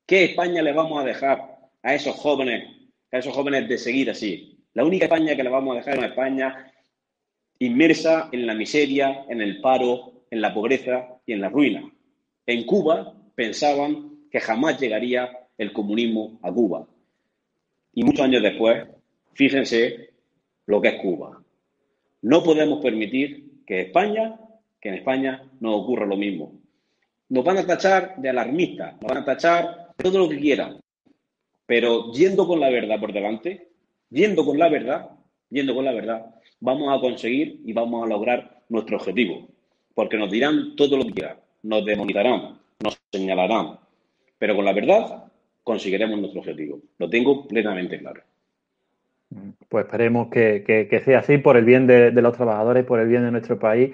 ¿Qué 0.07 0.25
España 0.25 0.62
le 0.62 0.73
vamos 0.73 0.99
a 0.99 1.05
dejar 1.05 1.59
a 1.83 1.95
esos 1.95 2.17
jóvenes, 2.17 2.71
a 3.11 3.19
esos 3.19 3.35
jóvenes 3.35 3.69
de 3.69 3.77
seguir 3.77 4.09
así? 4.09 4.62
La 4.75 4.85
única 4.85 5.05
España 5.05 5.37
que 5.37 5.43
le 5.43 5.51
vamos 5.51 5.75
a 5.75 5.79
dejar 5.79 5.99
es 5.99 6.05
España 6.05 6.73
inmersa 7.59 8.29
en 8.33 8.47
la 8.47 8.55
miseria, 8.55 9.25
en 9.29 9.41
el 9.41 9.61
paro, 9.61 10.25
en 10.31 10.41
la 10.41 10.53
pobreza 10.55 11.21
y 11.27 11.33
en 11.33 11.41
la 11.43 11.51
ruina. 11.51 11.93
En 12.47 12.65
Cuba 12.65 13.15
pensaban 13.35 14.29
que 14.31 14.41
jamás 14.41 14.81
llegaría 14.81 15.31
el 15.59 15.73
comunismo 15.73 16.39
a 16.43 16.51
Cuba. 16.51 16.87
Y 17.93 18.03
muchos 18.03 18.25
años 18.25 18.43
después, 18.43 18.85
fíjense 19.35 20.11
lo 20.67 20.81
que 20.81 20.89
es 20.89 21.01
Cuba. 21.03 21.43
No 22.23 22.43
podemos 22.43 22.83
permitir 22.83 23.63
que 23.67 23.83
España, 23.83 24.39
que 24.81 24.89
en 24.89 24.95
España 24.97 25.45
no 25.61 25.77
ocurra 25.77 26.07
lo 26.07 26.17
mismo. 26.17 26.55
Nos 27.29 27.45
van 27.45 27.59
a 27.59 27.67
tachar 27.67 28.17
de 28.17 28.29
alarmistas, 28.31 28.95
nos 29.01 29.09
van 29.09 29.19
a 29.19 29.25
tachar 29.25 29.93
de 29.97 30.05
todo 30.05 30.19
lo 30.19 30.29
que 30.29 30.39
quieran. 30.39 30.81
Pero 31.67 32.13
yendo 32.13 32.47
con 32.47 32.59
la 32.59 32.71
verdad 32.71 32.99
por 32.99 33.13
delante, 33.13 33.72
yendo 34.12 34.44
con 34.44 34.59
la 34.59 34.68
verdad, 34.68 35.11
yendo 35.51 35.75
con 35.75 35.85
la 35.85 35.92
verdad, 35.92 36.27
vamos 36.61 36.96
a 36.96 37.01
conseguir 37.01 37.61
y 37.64 37.72
vamos 37.72 38.05
a 38.05 38.09
lograr 38.09 38.62
nuestro 38.68 38.96
objetivo. 38.98 39.48
Porque 39.94 40.16
nos 40.16 40.31
dirán 40.31 40.77
todo 40.77 40.96
lo 40.96 41.05
que 41.05 41.12
quieran, 41.12 41.37
nos 41.62 41.85
demonizarán, 41.85 42.59
nos 42.83 43.01
señalarán. 43.11 43.79
Pero 44.38 44.55
con 44.55 44.64
la 44.64 44.72
verdad 44.72 45.25
conseguiremos 45.62 46.18
nuestro 46.18 46.40
objetivo. 46.40 46.81
Lo 46.98 47.09
tengo 47.09 47.46
plenamente 47.46 47.98
claro. 47.98 48.22
Pues 49.68 49.87
esperemos 49.87 50.29
que, 50.29 51.03
sea 51.05 51.20
así 51.20 51.38
por 51.38 51.57
el 51.57 51.64
bien 51.64 51.87
de, 51.87 52.11
de, 52.11 52.22
los 52.22 52.37
trabajadores, 52.37 52.85
por 52.85 53.01
el 53.01 53.09
bien 53.09 53.25
de 53.25 53.31
nuestro 53.31 53.59
país 53.59 53.92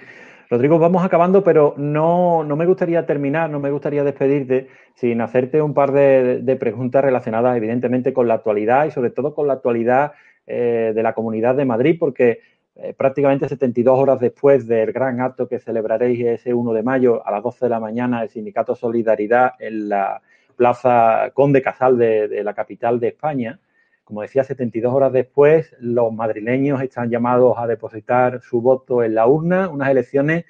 Rodrigo, 0.51 0.79
vamos 0.79 1.05
acabando, 1.05 1.45
pero 1.45 1.75
no, 1.77 2.43
me 2.45 2.65
gustaría 2.65 3.05
terminar, 3.05 3.51
no 3.51 3.61
me 3.61 3.71
gustaría 3.71 4.03
despedirte 4.03 4.69
sin 4.95 5.21
hacerte 5.21 5.61
un 5.61 5.75
par 5.75 5.93
de, 5.93 6.57
preguntas 6.59 7.05
relacionadas 7.05 7.55
evidentemente 7.57 8.15
con 8.15 8.27
la 8.29 8.35
actualidad 8.35 8.87
y 8.87 8.91
sobre 8.91 9.11
todo 9.11 9.35
con 9.35 9.47
la 9.47 9.55
actualidad 9.55 10.13
eh, 10.47 10.93
de 10.95 11.03
la 11.03 11.13
Comunidad 11.13 11.55
de 11.55 11.67
Madrid, 11.67 11.97
porque 12.01 12.41
eh, 12.77 12.95
prácticamente 12.97 13.47
72 13.47 13.99
horas 13.99 14.21
después 14.21 14.67
del 14.67 14.91
gran 14.93 15.21
acto 15.21 15.47
que 15.49 15.59
celebraréis 15.59 16.25
ese 16.25 16.55
1 16.55 16.73
de 16.73 16.83
mayo 16.83 17.27
a 17.27 17.31
las 17.31 17.43
12 17.43 17.67
de 17.67 17.71
la 17.71 17.81
mañana 17.81 18.23
el 18.23 18.31
Sindicato 18.31 18.75
Solidaridad 18.75 19.53
en 19.59 19.91
la 19.91 20.23
Plaza 20.57 21.31
Conde 21.35 21.61
Casal 21.61 21.99
de 21.99 22.43
la 22.43 22.55
capital 22.55 22.99
de 22.99 23.09
España, 23.09 23.61
como 24.09 24.23
decía, 24.23 24.43
72 24.43 24.95
horas 24.95 25.13
después, 25.13 25.77
los 25.81 26.11
madrileños 26.15 26.81
están 26.81 27.11
llamados 27.11 27.59
a 27.59 27.67
depositar 27.67 28.41
su 28.41 28.63
voto 28.63 29.03
en 29.05 29.15
la 29.15 29.27
urna, 29.27 29.69
unas 29.69 29.91
elecciones 29.91 30.47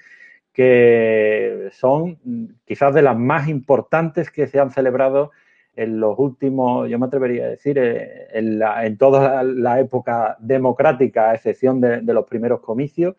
que 0.52 1.68
son 1.72 2.20
quizás 2.64 2.94
de 2.94 3.02
las 3.02 3.18
más 3.18 3.48
importantes 3.48 4.30
que 4.30 4.46
se 4.46 4.60
han 4.60 4.70
celebrado 4.70 5.32
en 5.74 5.98
los 5.98 6.16
últimos, 6.20 6.88
yo 6.88 7.00
me 7.00 7.06
atrevería 7.06 7.46
a 7.46 7.48
decir, 7.48 7.78
eh, 7.78 8.28
en, 8.32 8.96
toda 8.96 9.42
la 9.42 9.80
época 9.80 10.36
democrática, 10.38 11.30
a 11.30 11.34
excepción 11.34 11.80
de, 11.80 12.00
los 12.14 12.26
primeros 12.26 12.60
comicios, 12.60 13.16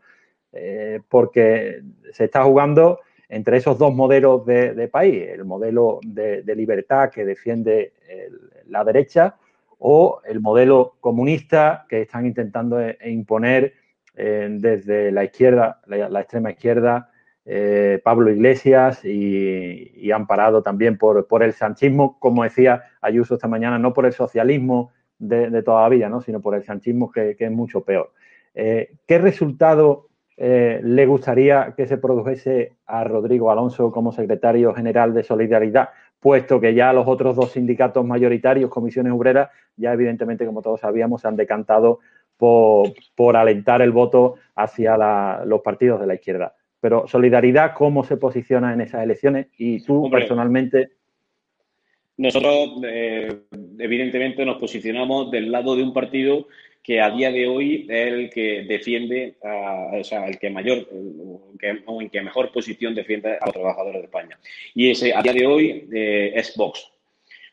eh, 0.54 1.02
porque 1.10 1.82
se 2.14 2.24
está 2.24 2.46
jugando 2.46 3.02
entre 3.28 3.58
esos 3.58 3.78
dos 3.78 3.94
modelos 3.94 4.46
de, 4.46 4.88
país, 4.88 5.22
el 5.28 5.44
modelo 5.44 6.00
de, 6.02 6.56
libertad 6.56 7.10
que 7.10 7.26
defiende 7.26 7.92
la 8.68 8.86
derecha 8.86 9.36
o 9.80 10.22
el 10.26 10.42
modelo 10.42 10.98
comunista 11.00 11.86
que 11.90 12.02
están 12.02 12.26
intentando 12.26 12.80
e, 12.80 12.98
e 13.02 13.10
imponer 13.10 13.74
eh, 14.16 14.48
desde 14.52 15.12
la 15.12 15.24
izquierda, 15.24 15.82
la, 15.88 16.20
extrema 16.20 16.52
izquierda, 16.52 17.10
eh, 17.46 18.00
Pablo 18.04 18.30
Iglesias 18.30 19.04
y, 19.04 20.12
amparado 20.12 20.62
también 20.62 20.98
por, 20.98 21.26
el 21.42 21.54
sanchismo, 21.54 22.20
como 22.20 22.44
decía 22.44 22.84
Ayuso 23.02 23.36
esta 23.36 23.48
mañana, 23.48 23.80
no 23.80 23.94
por 23.94 24.06
el 24.06 24.14
socialismo 24.14 24.92
de, 25.18 25.64
toda 25.64 25.84
la 25.84 25.90
vida, 25.90 26.10
¿no? 26.10 26.22
sino 26.22 26.42
por 26.42 26.54
el 26.54 26.64
sanchismo 26.64 27.12
que, 27.12 27.36
es 27.40 27.52
mucho 27.52 27.82
peor. 27.82 28.12
Eh, 28.54 28.92
¿Qué 29.08 29.18
resultado 29.18 30.10
eh, 30.42 30.80
le 30.82 31.06
gustaría 31.06 31.74
que 31.76 31.86
se 31.86 31.98
produjese 31.98 32.78
a 32.86 33.04
Rodrigo 33.04 33.52
Alonso 33.52 33.92
como 33.92 34.14
secretario 34.14 34.74
general 34.74 35.14
de 35.14 35.24
Solidaridad, 35.24 35.90
puesto 36.20 36.60
que 36.60 36.74
ya 36.74 36.94
los 36.94 37.08
otros 37.08 37.36
dos 37.36 37.52
sindicatos 37.52 38.06
mayoritarios, 38.06 38.70
comisiones 38.70 39.14
obreras, 39.14 39.50
ya 39.76 39.94
evidentemente, 39.94 40.46
como 40.46 40.62
todos 40.62 40.82
sabíamos, 40.82 41.22
se 41.22 41.28
han 41.28 41.36
decantado 41.36 42.00
por, 42.38 43.36
alentar 43.36 43.82
el 43.82 43.92
voto 43.92 44.36
hacia 44.56 44.98
los 45.46 45.62
partidos 45.62 46.00
de 46.00 46.08
la 46.08 46.16
izquierda. 46.16 46.56
Pero 46.80 47.08
Solidaridad, 47.08 47.74
¿cómo 47.74 48.04
se 48.04 48.18
posiciona 48.18 48.74
en 48.74 48.82
esas 48.82 49.04
elecciones? 49.04 49.48
Y 49.58 49.84
tú 49.84 50.10
personalmente... 50.10 50.99
Nosotros, 52.20 52.82
eh, 52.84 53.34
evidentemente, 53.78 54.46
nos 54.46 54.58
posicionamos 54.58 55.32
del 55.32 55.50
lado 55.50 55.74
de 55.78 55.84
un 55.84 55.94
partido 55.94 56.50
que 56.84 57.00
a 57.00 57.10
día 57.12 57.32
de 57.32 57.48
hoy 57.48 57.88
es 57.90 58.08
el 58.08 58.30
que 58.30 58.64
defiende, 58.64 59.36
o 59.42 60.04
sea, 60.04 60.28
el 60.28 60.38
que 60.38 60.50
mayor, 60.50 60.86
o 61.86 62.02
en 62.02 62.10
que 62.10 62.22
mejor 62.22 62.52
posición 62.52 62.94
defiende 62.94 63.38
a 63.40 63.46
los 63.46 63.54
trabajadores 63.54 64.02
de 64.02 64.06
España. 64.08 64.38
Y 64.76 64.90
ese, 64.90 65.14
a 65.16 65.22
día 65.22 65.32
de 65.32 65.48
hoy, 65.48 65.88
eh, 65.94 66.34
es 66.36 66.58
Vox. 66.58 66.92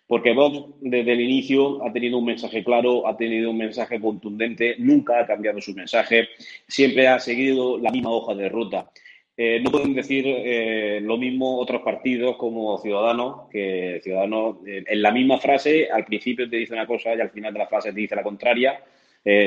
Porque 0.04 0.32
Vox, 0.32 0.74
desde 0.80 1.12
el 1.12 1.20
inicio, 1.20 1.84
ha 1.86 1.92
tenido 1.92 2.18
un 2.18 2.24
mensaje 2.24 2.64
claro, 2.64 3.06
ha 3.06 3.16
tenido 3.16 3.52
un 3.52 3.58
mensaje 3.58 4.00
contundente, 4.00 4.74
nunca 4.78 5.20
ha 5.20 5.26
cambiado 5.28 5.60
su 5.60 5.74
mensaje, 5.74 6.28
siempre 6.66 7.06
ha 7.06 7.20
seguido 7.20 7.78
la 7.78 7.92
misma 7.92 8.10
hoja 8.10 8.34
de 8.34 8.48
ruta. 8.48 8.90
Eh, 9.38 9.60
no 9.60 9.70
pueden 9.70 9.92
decir 9.92 10.24
eh, 10.26 10.98
lo 11.02 11.18
mismo 11.18 11.58
otros 11.58 11.82
partidos 11.82 12.36
como 12.36 12.78
Ciudadanos, 12.78 13.48
que 13.50 14.00
Ciudadanos 14.02 14.56
eh, 14.66 14.82
en 14.86 15.02
la 15.02 15.10
misma 15.10 15.38
frase 15.38 15.90
al 15.90 16.06
principio 16.06 16.48
te 16.48 16.56
dice 16.56 16.72
una 16.72 16.86
cosa 16.86 17.14
y 17.14 17.20
al 17.20 17.30
final 17.30 17.52
de 17.52 17.58
la 17.58 17.66
frase 17.66 17.92
te 17.92 18.00
dice 18.00 18.16
la 18.16 18.22
contraria. 18.22 18.80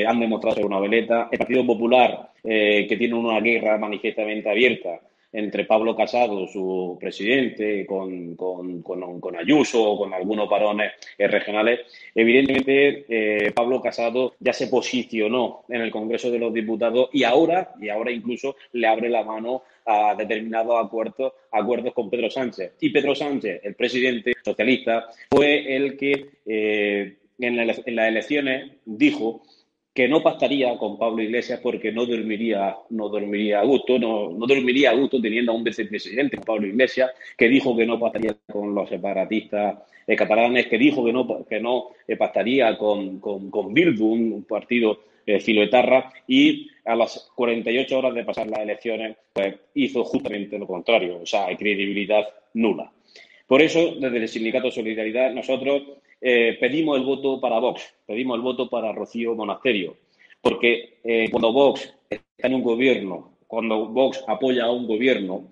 han 0.08 0.20
demostrado 0.20 0.58
ser 0.58 0.66
una 0.66 0.80
veleta. 0.80 1.30
El 1.32 1.40
Partido 1.40 1.66
Popular, 1.66 2.32
que 2.44 2.96
tiene 2.98 3.16
una 3.16 3.40
guerra 3.40 3.78
manifiestamente 3.78 4.50
abierta, 4.50 5.00
entre 5.32 5.64
Pablo 5.64 5.96
Casado, 5.96 6.48
su 6.48 6.98
presidente, 7.00 7.86
con, 7.86 8.36
con, 8.36 8.82
con, 8.82 9.36
Ayuso 9.38 9.82
o 9.82 9.98
con 9.98 10.14
algunos 10.14 10.50
varones 10.50 10.92
regionales. 11.18 11.80
Evidentemente, 12.14 13.54
Pablo 13.56 13.82
Casado 13.82 14.34
ya 14.40 14.52
se 14.52 14.68
posicionó 14.68 15.64
en 15.70 15.82
el 15.82 15.92
Congreso 15.92 16.30
de 16.30 16.40
los 16.40 16.54
Diputados 16.54 17.10
y 17.14 17.24
ahora, 17.24 17.74
y 17.80 17.88
ahora 17.88 18.12
incluso 18.12 18.58
le 18.74 18.88
abre 18.88 19.08
la 19.08 19.24
mano 19.24 19.64
a 19.90 20.14
determinados 20.16 20.86
acuerdos, 20.86 21.34
acuerdos 21.52 21.94
con 21.94 22.10
Pedro 22.10 22.30
Sánchez. 22.30 22.74
Y 22.80 22.92
Pedro 22.92 23.16
Sánchez, 23.16 23.62
el 23.64 23.74
presidente 23.74 24.34
socialista, 24.46 25.10
fue 25.32 25.76
el 25.76 25.98
que 25.98 26.30
eh, 26.46 27.18
en, 27.40 27.60
en 27.60 27.96
las 27.96 28.08
elecciones 28.08 28.72
dijo 28.86 29.42
que 29.94 30.08
no 30.08 30.22
pactaría 30.22 30.78
con 30.78 30.98
Pablo 30.98 31.24
Iglesias 31.24 31.60
porque 31.62 31.92
no 31.92 32.06
dormiría, 32.06 32.76
no 32.92 33.10
dormiría 33.10 33.60
a 33.62 33.66
gusto, 33.66 33.98
no, 33.98 34.32
no 34.32 34.46
dormiría 34.46 34.92
a 34.92 34.94
gusto 34.94 35.20
teniendo 35.20 35.52
a 35.52 35.56
un 35.56 35.64
vicepresidente 35.64 36.38
Pablo 36.38 36.68
Iglesias, 36.68 37.12
que 37.36 37.50
dijo 37.50 37.76
que 37.76 37.86
no 37.86 38.00
pactaría 38.00 38.38
con 38.50 38.76
los 38.76 38.88
separatistas 38.88 39.80
eh, 40.06 40.16
catalanes, 40.16 40.68
que 40.68 40.78
dijo 40.78 41.04
que 41.04 41.12
no, 41.12 41.46
que 41.46 41.60
no 41.60 41.90
eh, 42.08 42.16
pactaría 42.16 42.78
con, 42.78 43.20
con, 43.20 43.50
con 43.50 43.74
Bildu, 43.74 44.06
un 44.06 44.44
partido 44.44 45.02
eh, 45.26 45.40
filoetarra, 45.40 46.14
y 46.28 46.70
a 46.90 46.96
las 46.96 47.30
48 47.36 48.00
horas 48.00 48.16
de 48.16 48.24
pasar 48.24 48.48
las 48.48 48.62
elecciones, 48.62 49.16
pues 49.32 49.56
hizo 49.76 50.04
justamente 50.04 50.58
lo 50.58 50.66
contrario, 50.66 51.20
o 51.22 51.26
sea, 51.26 51.56
credibilidad 51.56 52.28
nula. 52.56 52.92
Por 53.46 53.62
eso, 53.62 53.94
desde 54.00 54.18
el 54.18 54.28
Sindicato 54.28 54.72
Solidaridad, 54.72 55.32
nosotros 55.32 55.84
eh, 56.20 56.58
pedimos 56.60 56.98
el 56.98 57.06
voto 57.06 57.40
para 57.40 57.60
Vox, 57.60 57.94
pedimos 58.08 58.38
el 58.38 58.42
voto 58.42 58.68
para 58.72 58.92
Rocío 58.92 59.36
Monasterio, 59.36 59.98
porque 60.42 60.98
eh, 61.04 61.28
cuando 61.30 61.54
Vox 61.54 61.94
está 62.10 62.48
en 62.48 62.56
un 62.56 62.64
gobierno, 62.64 63.34
cuando 63.46 63.86
Vox 63.86 64.24
apoya 64.28 64.66
a 64.66 64.72
un 64.72 64.88
gobierno, 64.88 65.44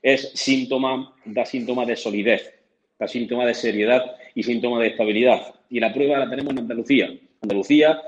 es 0.00 0.32
síntoma, 0.34 1.14
da 1.26 1.44
síntoma 1.44 1.84
de 1.84 1.96
solidez, 1.96 2.54
da 2.98 3.06
síntoma 3.06 3.44
de 3.44 3.52
seriedad 3.52 4.16
y 4.34 4.42
síntoma 4.42 4.80
de 4.80 4.88
estabilidad. 4.88 5.54
Y 5.68 5.78
la 5.78 5.92
prueba 5.92 6.18
la 6.18 6.30
tenemos 6.30 6.52
en 6.52 6.60
Andalucía. 6.60 7.14
Andalucía, 7.42 8.00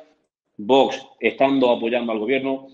Vox, 0.59 1.01
estando 1.21 1.71
apoyando 1.71 2.13
al 2.13 2.19
gobierno, 2.19 2.69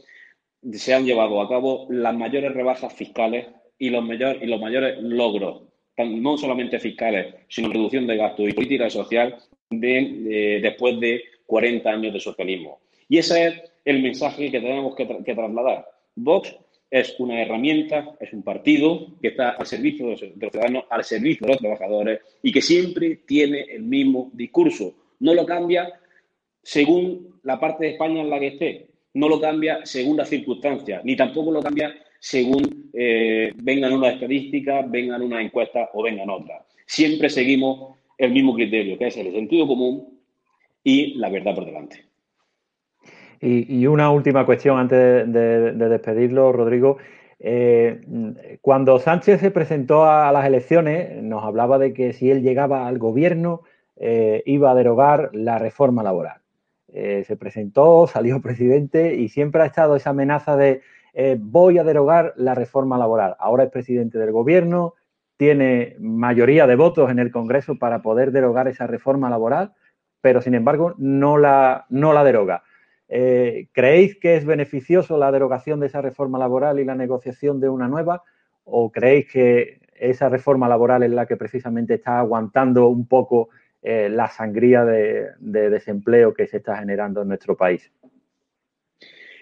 se 0.72 0.94
han 0.94 1.04
llevado 1.04 1.40
a 1.40 1.48
cabo 1.48 1.86
las 1.90 2.14
mayores 2.14 2.52
rebajas 2.52 2.92
fiscales 2.92 3.46
y 3.78 3.90
los, 3.90 4.04
y 4.40 4.46
los 4.46 4.60
mayores 4.60 4.98
logros 5.00 5.62
no 6.02 6.36
solamente 6.36 6.80
fiscales, 6.80 7.34
sino 7.48 7.68
reducción 7.68 8.06
de 8.06 8.16
gastos 8.16 8.48
y 8.48 8.52
política 8.52 8.90
social 8.90 9.36
de, 9.70 10.60
después 10.62 10.98
de 10.98 11.22
40 11.46 11.88
años 11.88 12.12
de 12.12 12.20
socialismo. 12.20 12.80
Y 13.08 13.18
ese 13.18 13.46
es 13.46 13.62
el 13.84 14.02
mensaje 14.02 14.50
que 14.50 14.60
tenemos 14.60 14.96
que, 14.96 15.04
trasladar. 15.06 15.86
Vox 16.16 16.56
es 16.90 17.14
una 17.18 17.40
herramienta, 17.40 18.16
es 18.20 18.32
un 18.32 18.42
partido 18.42 19.06
que 19.20 19.28
está 19.28 19.50
al 19.50 19.66
servicio 19.66 20.06
de 20.06 20.12
los, 20.12 20.20
ciudadanos, 20.20 20.84
al 20.90 21.04
servicio 21.04 21.46
de 21.46 21.52
los 21.52 21.60
trabajadores 21.60 22.20
y 22.42 22.52
que 22.52 22.62
siempre 22.62 23.20
tiene 23.26 23.60
el 23.60 23.82
mismo 23.82 24.30
discurso. 24.32 24.94
No 25.20 25.34
lo 25.34 25.44
cambia 25.44 25.92
según 26.64 27.38
la 27.44 27.60
parte 27.60 27.84
de 27.84 27.90
España 27.92 28.22
en 28.22 28.30
la 28.30 28.40
que 28.40 28.48
esté, 28.48 28.86
no 29.14 29.28
lo 29.28 29.40
cambia 29.40 29.80
según 29.84 30.16
las 30.16 30.28
circunstancias, 30.28 31.04
ni 31.04 31.14
tampoco 31.14 31.52
lo 31.52 31.62
cambia 31.62 31.94
según 32.18 32.90
eh, 32.94 33.52
vengan 33.56 33.92
unas 33.92 34.14
estadísticas, 34.14 34.90
vengan 34.90 35.22
una 35.22 35.42
encuesta 35.42 35.90
o 35.92 36.02
vengan 36.02 36.30
otras. 36.30 36.62
Siempre 36.86 37.28
seguimos 37.28 37.98
el 38.16 38.32
mismo 38.32 38.54
criterio, 38.54 38.98
que 38.98 39.08
es 39.08 39.16
el 39.18 39.30
sentido 39.30 39.66
común 39.66 40.20
y 40.82 41.14
la 41.14 41.28
verdad 41.28 41.54
por 41.54 41.66
delante. 41.66 42.04
Y, 43.40 43.86
una 43.86 44.10
última 44.10 44.46
cuestión 44.46 44.78
antes 44.78 45.30
de, 45.30 45.72
despedirlo, 45.72 46.50
Rodrigo. 46.50 46.96
Eh, 47.38 48.00
cuando 48.62 48.98
Sánchez 48.98 49.40
se 49.40 49.50
presentó 49.50 50.06
a 50.06 50.32
las 50.32 50.46
elecciones, 50.46 51.22
nos 51.22 51.44
hablaba 51.44 51.78
de 51.78 51.92
que 51.92 52.14
si 52.14 52.30
él 52.30 52.42
llegaba 52.42 52.86
al 52.86 52.98
gobierno 52.98 53.60
eh, 53.96 54.42
iba 54.46 54.70
a 54.70 54.74
derogar 54.74 55.28
la 55.34 55.58
reforma 55.58 56.02
laboral. 56.02 56.43
Se 56.94 57.36
presentó, 57.36 58.06
salió 58.06 58.40
presidente 58.42 59.16
y 59.16 59.28
siempre 59.28 59.62
ha 59.62 59.66
estado 59.66 59.96
esa 59.96 60.10
amenaza 60.10 60.56
de 60.56 60.82
eh, 61.16 61.36
voy 61.40 61.78
a 61.78 61.84
derogar 61.84 62.34
la 62.36 62.54
reforma 62.56 62.98
laboral. 62.98 63.36
Ahora 63.38 63.64
es 63.64 63.70
presidente 63.70 64.18
del 64.18 64.32
gobierno, 64.32 64.94
tiene 65.36 65.96
mayoría 66.00 66.66
de 66.66 66.74
votos 66.74 67.10
en 67.10 67.20
el 67.20 67.30
Congreso 67.30 67.78
para 67.78 68.02
poder 68.02 68.32
derogar 68.32 68.66
esa 68.66 68.88
reforma 68.88 69.30
laboral, 69.30 69.74
pero 70.20 70.42
sin 70.42 70.54
embargo 70.54 70.94
no 70.98 71.38
la, 71.38 71.86
no 71.88 72.12
la 72.12 72.24
deroga. 72.24 72.64
Eh, 73.08 73.68
¿Creéis 73.72 74.16
que 74.16 74.36
es 74.36 74.44
beneficioso 74.44 75.16
la 75.16 75.30
derogación 75.30 75.78
de 75.78 75.86
esa 75.86 76.02
reforma 76.02 76.38
laboral 76.38 76.80
y 76.80 76.84
la 76.84 76.96
negociación 76.96 77.60
de 77.60 77.68
una 77.68 77.86
nueva? 77.86 78.24
¿O 78.64 78.90
creéis 78.90 79.30
que 79.30 79.80
esa 79.94 80.28
reforma 80.28 80.68
laboral 80.68 81.04
es 81.04 81.10
la 81.10 81.26
que 81.26 81.36
precisamente 81.36 81.94
está 81.94 82.18
aguantando 82.18 82.88
un 82.88 83.06
poco 83.06 83.50
eh, 83.84 84.08
la 84.10 84.28
sangría 84.28 84.84
de 84.84 85.70
desempleo 85.70 86.34
que 86.34 86.46
se 86.46 86.56
está 86.56 86.78
generando 86.78 87.22
en 87.22 87.28
nuestro 87.28 87.56
país? 87.56 87.92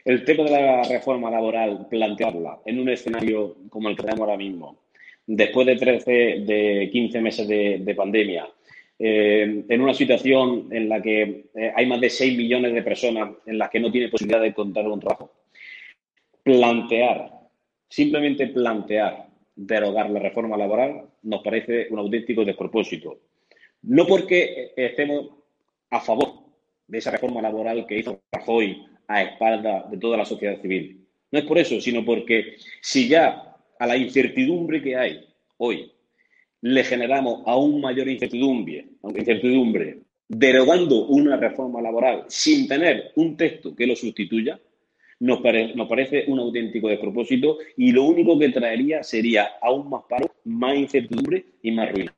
El 0.04 0.24
tema 0.24 0.44
de 0.44 0.50
la 0.50 0.82
reforma 0.82 1.30
laboral, 1.30 1.86
plantearla 1.88 2.58
en 2.66 2.80
un 2.80 2.88
escenario 2.88 3.56
como 3.70 3.88
el 3.88 3.94
que 3.94 4.02
tenemos 4.02 4.22
ahora 4.22 4.36
mismo, 4.36 4.82
después 5.26 5.64
de 5.64 5.76
13, 5.76 6.10
de 6.44 6.88
15 6.92 7.20
meses 7.20 7.46
de, 7.46 7.94
pandemia, 7.96 8.48
eh, 8.98 9.64
en 9.68 9.80
una 9.80 9.94
situación 9.94 10.66
en 10.72 10.88
la 10.88 11.00
que 11.00 11.50
eh, 11.54 11.72
hay 11.76 11.86
más 11.86 12.00
de 12.00 12.10
6 12.10 12.36
millones 12.36 12.74
de 12.74 12.82
personas 12.82 13.30
en 13.46 13.58
las 13.58 13.70
que 13.70 13.78
no 13.78 13.92
tiene 13.92 14.08
posibilidad 14.08 14.40
de 14.40 14.48
encontrar 14.48 14.88
un 14.88 14.98
trabajo, 14.98 15.32
plantear, 16.42 17.30
simplemente 17.88 18.48
plantear 18.48 19.26
derogar 19.54 20.10
la 20.10 20.18
reforma 20.18 20.56
laboral 20.56 21.02
nos 21.22 21.42
parece 21.42 21.86
un 21.90 22.00
auténtico 22.00 22.44
despropósito. 22.44 23.20
No 23.82 24.06
porque 24.06 24.72
estemos 24.76 25.30
a 25.90 26.00
favor 26.00 26.42
de 26.86 26.98
esa 26.98 27.10
reforma 27.10 27.42
laboral 27.42 27.86
que 27.86 27.98
hizo 27.98 28.22
Rajoy 28.30 28.84
a 29.08 29.22
espaldas 29.22 29.90
de 29.90 29.98
toda 29.98 30.16
la 30.16 30.24
sociedad 30.24 30.60
civil. 30.60 31.06
No 31.30 31.38
es 31.38 31.44
por 31.44 31.58
eso, 31.58 31.80
sino 31.80 32.04
porque 32.04 32.56
si 32.80 33.08
ya 33.08 33.56
a 33.78 33.86
la 33.86 33.96
incertidumbre 33.96 34.82
que 34.82 34.96
hay 34.96 35.26
hoy 35.58 35.90
le 36.60 36.84
generamos 36.84 37.42
aún 37.46 37.80
mayor 37.80 38.08
incertidumbre, 38.08 38.86
incertidumbre 39.02 39.98
derogando 40.28 41.06
una 41.06 41.36
reforma 41.36 41.82
laboral 41.82 42.24
sin 42.28 42.68
tener 42.68 43.12
un 43.16 43.36
texto 43.36 43.74
que 43.74 43.86
lo 43.86 43.96
sustituya, 43.96 44.58
nos, 45.20 45.40
nos, 45.74 45.88
parece 45.88 46.24
un 46.28 46.38
auténtico 46.38 46.88
despropósito 46.88 47.58
y 47.76 47.92
lo 47.92 48.04
único 48.04 48.38
que 48.38 48.48
traería 48.48 49.02
sería 49.02 49.50
aún 49.60 49.90
más 49.90 50.02
paro, 50.08 50.30
más 50.44 50.76
incertidumbre 50.76 51.44
y 51.62 51.70
más 51.70 51.92
ruina. 51.92 52.14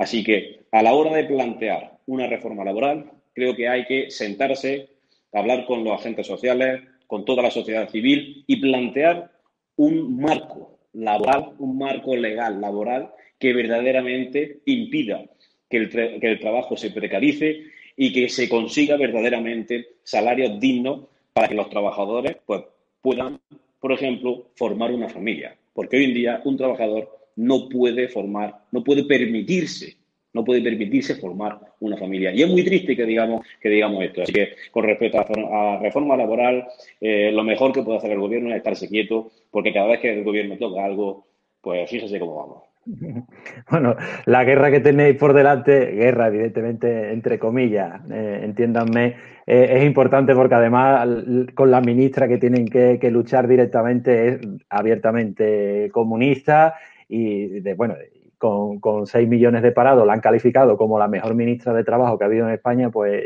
Así 0.00 0.24
que 0.24 0.60
a 0.72 0.82
la 0.82 0.94
hora 0.94 1.14
de 1.14 1.24
plantear 1.24 1.98
una 2.06 2.26
reforma 2.26 2.64
laboral, 2.64 3.10
creo 3.34 3.54
que 3.54 3.68
hay 3.68 3.84
que 3.84 4.10
sentarse 4.10 4.88
hablar 5.30 5.66
con 5.66 5.84
los 5.84 5.92
agentes 5.92 6.26
sociales, 6.26 6.80
con 7.06 7.26
toda 7.26 7.42
la 7.42 7.50
sociedad 7.50 7.86
civil 7.90 8.42
y 8.46 8.56
plantear 8.56 9.30
un 9.76 10.16
marco 10.18 10.78
laboral, 10.94 11.52
un 11.58 11.76
marco 11.76 12.16
legal 12.16 12.62
laboral 12.62 13.10
que 13.38 13.52
verdaderamente 13.52 14.60
impida 14.64 15.22
que 15.68 15.76
el, 15.76 16.40
trabajo 16.40 16.78
se 16.78 16.90
precarice 16.90 17.64
y 17.94 18.10
que 18.14 18.30
se 18.30 18.48
consiga 18.48 18.96
verdaderamente 18.96 19.96
salarios 20.02 20.58
dignos 20.58 21.08
para 21.34 21.46
que 21.46 21.54
los 21.54 21.68
trabajadores 21.68 22.38
pues, 22.46 22.62
puedan 23.02 23.38
por 23.80 23.92
ejemplo, 23.92 24.46
formar 24.54 24.92
una 24.92 25.08
familia. 25.08 25.56
Porque 25.72 25.96
hoy 25.96 26.04
en 26.04 26.14
día 26.14 26.40
un 26.44 26.56
trabajador 26.56 27.19
no 27.40 27.68
puede 27.68 28.08
formar, 28.08 28.58
no 28.70 28.84
puede 28.84 29.04
permitirse, 29.04 29.96
no 30.32 30.44
puede 30.44 30.60
permitirse 30.60 31.14
formar 31.16 31.58
una 31.80 31.96
familia. 31.96 32.32
Y 32.32 32.42
es 32.42 32.48
muy 32.48 32.62
triste 32.62 32.94
que 32.94 33.04
digamos, 33.04 33.46
que 33.60 33.70
digamos 33.70 34.04
esto. 34.04 34.22
Así 34.22 34.32
que 34.32 34.50
con 34.70 34.84
respecto 34.84 35.18
a, 35.18 35.78
reforma 35.78 36.16
laboral, 36.16 36.66
eh, 37.00 37.30
lo 37.32 37.42
mejor 37.42 37.72
que 37.72 37.82
puede 37.82 37.98
hacer 37.98 38.12
el 38.12 38.20
gobierno 38.20 38.50
es 38.50 38.56
estarse 38.56 38.88
quieto, 38.88 39.30
porque 39.50 39.72
cada 39.72 39.88
vez 39.88 40.00
que 40.00 40.12
el 40.12 40.24
gobierno 40.24 40.58
toca 40.58 40.84
algo, 40.84 41.26
pues 41.62 41.88
fíjese 41.88 42.20
cómo 42.20 42.36
vamos. 42.36 42.70
Bueno, 43.70 43.96
la 44.26 44.44
guerra 44.44 44.70
que 44.70 44.80
tenéis 44.80 45.16
por 45.16 45.32
delante, 45.32 45.92
guerra 45.92 46.28
evidentemente 46.28 47.12
entre 47.12 47.38
comillas, 47.38 48.00
eh, 48.10 48.40
entiéndanme, 48.42 49.16
eh, 49.46 49.68
es 49.78 49.84
importante 49.84 50.34
porque 50.34 50.54
además 50.54 51.06
con 51.54 51.70
la 51.70 51.80
ministra 51.80 52.28
que 52.28 52.38
tienen 52.38 52.66
que, 52.66 53.10
luchar 53.10 53.48
directamente 53.48 54.28
es 54.28 54.40
abiertamente 54.68 55.90
comunista 55.92 56.74
y 57.10 57.60
de, 57.60 57.74
bueno, 57.74 57.96
con, 58.38 58.80
con 58.80 59.06
6 59.06 59.28
millones 59.28 59.62
de 59.62 59.72
parados 59.72 60.06
la 60.06 60.14
han 60.14 60.20
calificado 60.20 60.76
como 60.76 60.98
la 60.98 61.08
mejor 61.08 61.34
ministra 61.34 61.74
de 61.74 61.84
Trabajo 61.84 62.16
que 62.16 62.24
ha 62.24 62.28
habido 62.28 62.46
en 62.48 62.54
España, 62.54 62.90
pues 62.90 63.22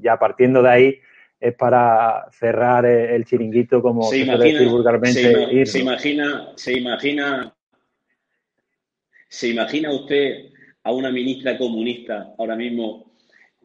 ya 0.00 0.18
partiendo 0.18 0.62
de 0.62 0.70
ahí 0.70 0.98
es 1.40 1.54
para 1.54 2.26
cerrar 2.32 2.84
el 2.84 3.24
chiringuito 3.24 3.80
como 3.80 4.02
se, 4.02 4.18
imagina, 4.18 4.68
vulgarmente. 4.68 5.66
Se, 5.66 5.78
imagina, 5.78 6.48
se 6.56 6.76
imagina 6.76 7.54
¿Se 9.28 9.48
imagina 9.48 9.92
usted 9.92 10.46
a 10.82 10.92
una 10.92 11.10
ministra 11.10 11.58
comunista 11.58 12.34
ahora 12.38 12.56
mismo 12.56 13.12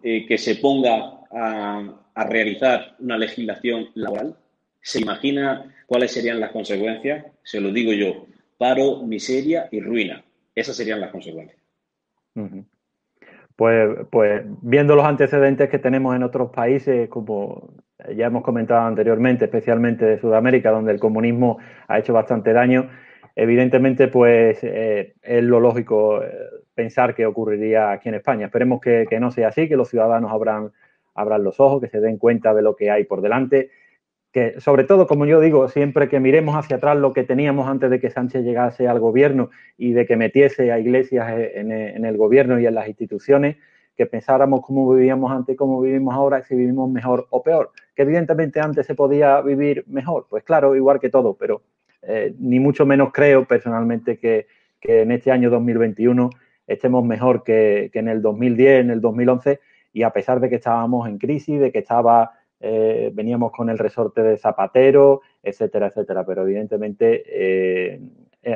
eh, 0.03 0.25
que 0.27 0.37
se 0.37 0.55
ponga 0.55 1.21
a, 1.31 1.99
realizar 2.27 2.95
una 2.99 3.17
legislación 3.17 3.89
laboral? 3.95 4.35
¿Se 4.81 4.99
imagina 4.99 5.73
cuáles 5.87 6.11
serían 6.11 6.39
las 6.39 6.51
consecuencias? 6.51 7.25
Se 7.43 7.61
lo 7.61 7.71
digo 7.71 7.93
yo, 7.93 8.27
paro, 8.57 9.03
miseria 9.03 9.67
y 9.71 9.79
ruina. 9.79 10.23
Esas 10.55 10.75
serían 10.75 11.01
las 11.01 11.11
consecuencias. 11.11 11.59
Pues, 13.55 14.07
pues 14.11 14.43
viendo 14.61 14.95
los 14.95 15.05
antecedentes 15.05 15.69
que 15.69 15.79
tenemos 15.79 16.15
en 16.15 16.23
otros 16.23 16.49
países, 16.51 17.09
como 17.09 17.73
ya 18.15 18.27
hemos 18.27 18.43
comentado 18.43 18.81
anteriormente, 18.81 19.45
especialmente 19.45 20.05
de 20.05 20.19
Sudamérica, 20.19 20.71
donde 20.71 20.91
el 20.91 20.99
comunismo 20.99 21.59
ha 21.87 21.99
hecho 21.99 22.13
bastante 22.13 22.53
daño, 22.53 22.89
evidentemente, 23.35 24.07
pues 24.07 24.59
eh, 24.63 25.13
es 25.21 25.43
lo 25.43 25.59
lógico 25.59 26.23
eh, 26.23 26.31
pensar 26.73 27.15
que 27.15 27.25
ocurriría 27.25 27.91
aquí 27.91 28.09
en 28.09 28.15
España. 28.15 28.47
Esperemos 28.47 28.81
que, 28.81 29.07
no 29.19 29.31
sea 29.31 29.49
así, 29.49 29.67
que 29.67 29.77
los 29.77 29.89
ciudadanos 29.89 30.31
abran, 30.31 30.71
abran 31.13 31.43
los 31.43 31.59
ojos, 31.59 31.81
que 31.81 31.89
se 31.89 31.99
den 31.99 32.17
cuenta 32.17 32.53
de 32.53 32.61
lo 32.61 32.75
que 32.75 32.91
hay 32.91 33.03
por 33.05 33.21
delante. 33.21 33.71
Que, 34.33 34.59
sobre 34.59 34.83
todo, 34.83 35.05
como 35.05 35.27
yo 35.27 35.39
digo, 35.39 35.69
siempre 35.69 36.09
que 36.09 36.19
miremos 36.19 36.55
hacia 36.55 36.77
atrás 36.77 36.97
lo 36.97 37.13
que 37.13 37.23
teníamos 37.23 37.69
antes 37.69 37.91
de 37.91 37.99
que 37.99 38.09
Sánchez 38.09 38.43
llegase 38.43 38.87
al 38.87 38.99
gobierno 38.99 39.51
y 39.77 39.93
de 39.93 40.07
que 40.07 40.17
metiese 40.17 40.71
a 40.71 40.79
iglesias 40.79 41.31
en, 41.37 41.71
el 41.71 42.17
gobierno 42.17 42.59
y 42.59 42.65
en 42.65 42.73
las 42.73 42.87
instituciones, 42.87 43.57
que 43.95 44.07
pensáramos 44.07 44.61
cómo 44.65 44.91
vivíamos 44.91 45.31
antes 45.31 45.53
y 45.53 45.55
cómo 45.55 45.79
vivimos 45.79 46.15
ahora, 46.15 46.43
si 46.43 46.55
vivimos 46.55 46.89
mejor 46.89 47.27
o 47.29 47.43
peor. 47.43 47.71
Que 47.95 48.01
evidentemente 48.01 48.59
antes 48.59 48.87
se 48.87 48.95
podía 48.95 49.39
vivir 49.41 49.83
mejor, 49.85 50.25
pues 50.27 50.43
claro, 50.43 50.75
igual 50.75 50.99
que 50.99 51.11
todo, 51.11 51.35
pero 51.35 51.61
eh, 52.01 52.33
ni 52.39 52.59
mucho 52.59 52.85
menos 52.85 53.11
creo 53.13 53.45
personalmente 53.45 54.17
que, 54.17 54.47
en 54.81 55.11
este 55.13 55.31
año 55.31 55.49
2021 55.49 56.29
estemos 56.67 57.05
mejor 57.05 57.43
que, 57.43 57.89
en 57.93 58.09
el 58.09 58.21
2010, 58.21 58.81
en 58.81 58.89
el 58.89 58.99
2011, 58.99 59.59
y 59.93 60.03
a 60.03 60.09
pesar 60.09 60.39
de 60.39 60.49
que 60.49 60.55
estábamos 60.55 61.07
en 61.07 61.17
crisis, 61.19 61.59
de 61.59 61.71
que 61.71 61.79
estaba, 61.79 62.31
eh, 62.65 63.11
veníamos 63.13 63.51
con 63.51 63.69
el 63.69 63.77
resorte 63.77 64.23
de 64.23 64.37
Zapatero, 64.37 65.21
etcétera, 65.43 65.87
etcétera. 65.87 66.25
Pero 66.25 66.43
evidentemente 66.43 67.23
eh, 67.27 67.99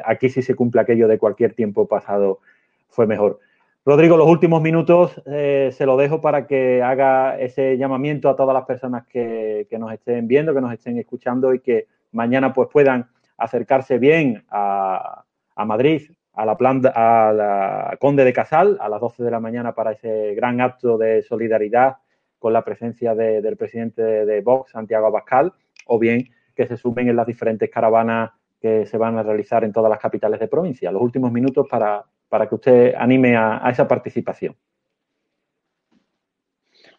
aquí 0.06 0.30
sí 0.30 0.42
se 0.42 0.56
cumple 0.56 0.82
aquello 0.82 1.08
de 1.08 1.20
cualquier 1.20 1.54
tiempo 1.54 1.88
pasado 1.88 2.40
fue 2.88 3.06
mejor. 3.06 3.40
Rodrigo, 3.86 4.18
los 4.18 4.28
últimos 4.28 4.62
minutos 4.62 5.22
se 5.26 5.86
lo 5.86 5.96
dejo 5.96 6.20
para 6.20 6.46
que 6.46 6.84
haga 6.84 7.40
ese 7.40 7.78
llamamiento 7.78 8.28
a 8.28 8.36
todas 8.36 8.54
las 8.54 8.66
personas 8.66 9.08
que, 9.08 9.66
que, 9.70 9.80
nos 9.80 9.94
estén 9.94 10.28
viendo, 10.28 10.54
que 10.54 10.60
nos 10.60 10.74
estén 10.74 10.98
escuchando 10.98 11.54
y 11.54 11.62
que 11.62 11.88
mañana 12.12 12.54
pues 12.54 12.68
puedan 12.70 13.08
acercarse 13.38 14.00
bien 14.00 14.44
a, 14.50 15.24
Madrid, 15.66 16.12
a 16.34 16.46
la, 16.46 16.54
a 16.54 17.34
la 17.34 17.98
Conde 18.00 18.26
de 18.26 18.34
Casal, 18.34 18.78
a 18.82 18.90
las 18.90 19.00
12 19.00 19.24
de 19.24 19.32
la 19.32 19.40
mañana 19.40 19.74
para 19.74 19.92
ese 19.92 20.34
gran 20.36 20.60
acto 20.62 20.98
de 20.98 21.22
solidaridad 21.22 21.98
con 22.40 22.54
la 22.54 22.64
presencia 22.64 23.16
del 23.16 23.58
presidente 23.58 24.02
de, 24.02 24.42
Vox, 24.42 24.72
Santiago 24.72 25.08
Abascal, 25.08 25.54
o 25.86 25.98
bien 26.00 26.30
que 26.56 26.68
se 26.68 26.78
sumen 26.78 27.10
en 27.10 27.16
las 27.16 27.28
diferentes 27.28 27.70
caravanas 27.70 28.32
que 28.62 28.86
se 28.86 28.98
van 28.98 29.18
a 29.18 29.24
realizar 29.24 29.64
en 29.64 29.72
todas 29.72 29.90
las 29.90 30.00
capitales 30.00 30.40
de 30.40 30.48
provincia. 30.48 30.92
Los 30.92 31.02
últimos 31.02 31.32
minutos 31.32 31.68
para, 31.70 32.04
para 32.30 32.48
que 32.48 32.56
usted 32.56 32.96
anime 32.98 33.36
a, 33.36 33.62
esa 33.72 33.88
participación. 33.88 34.56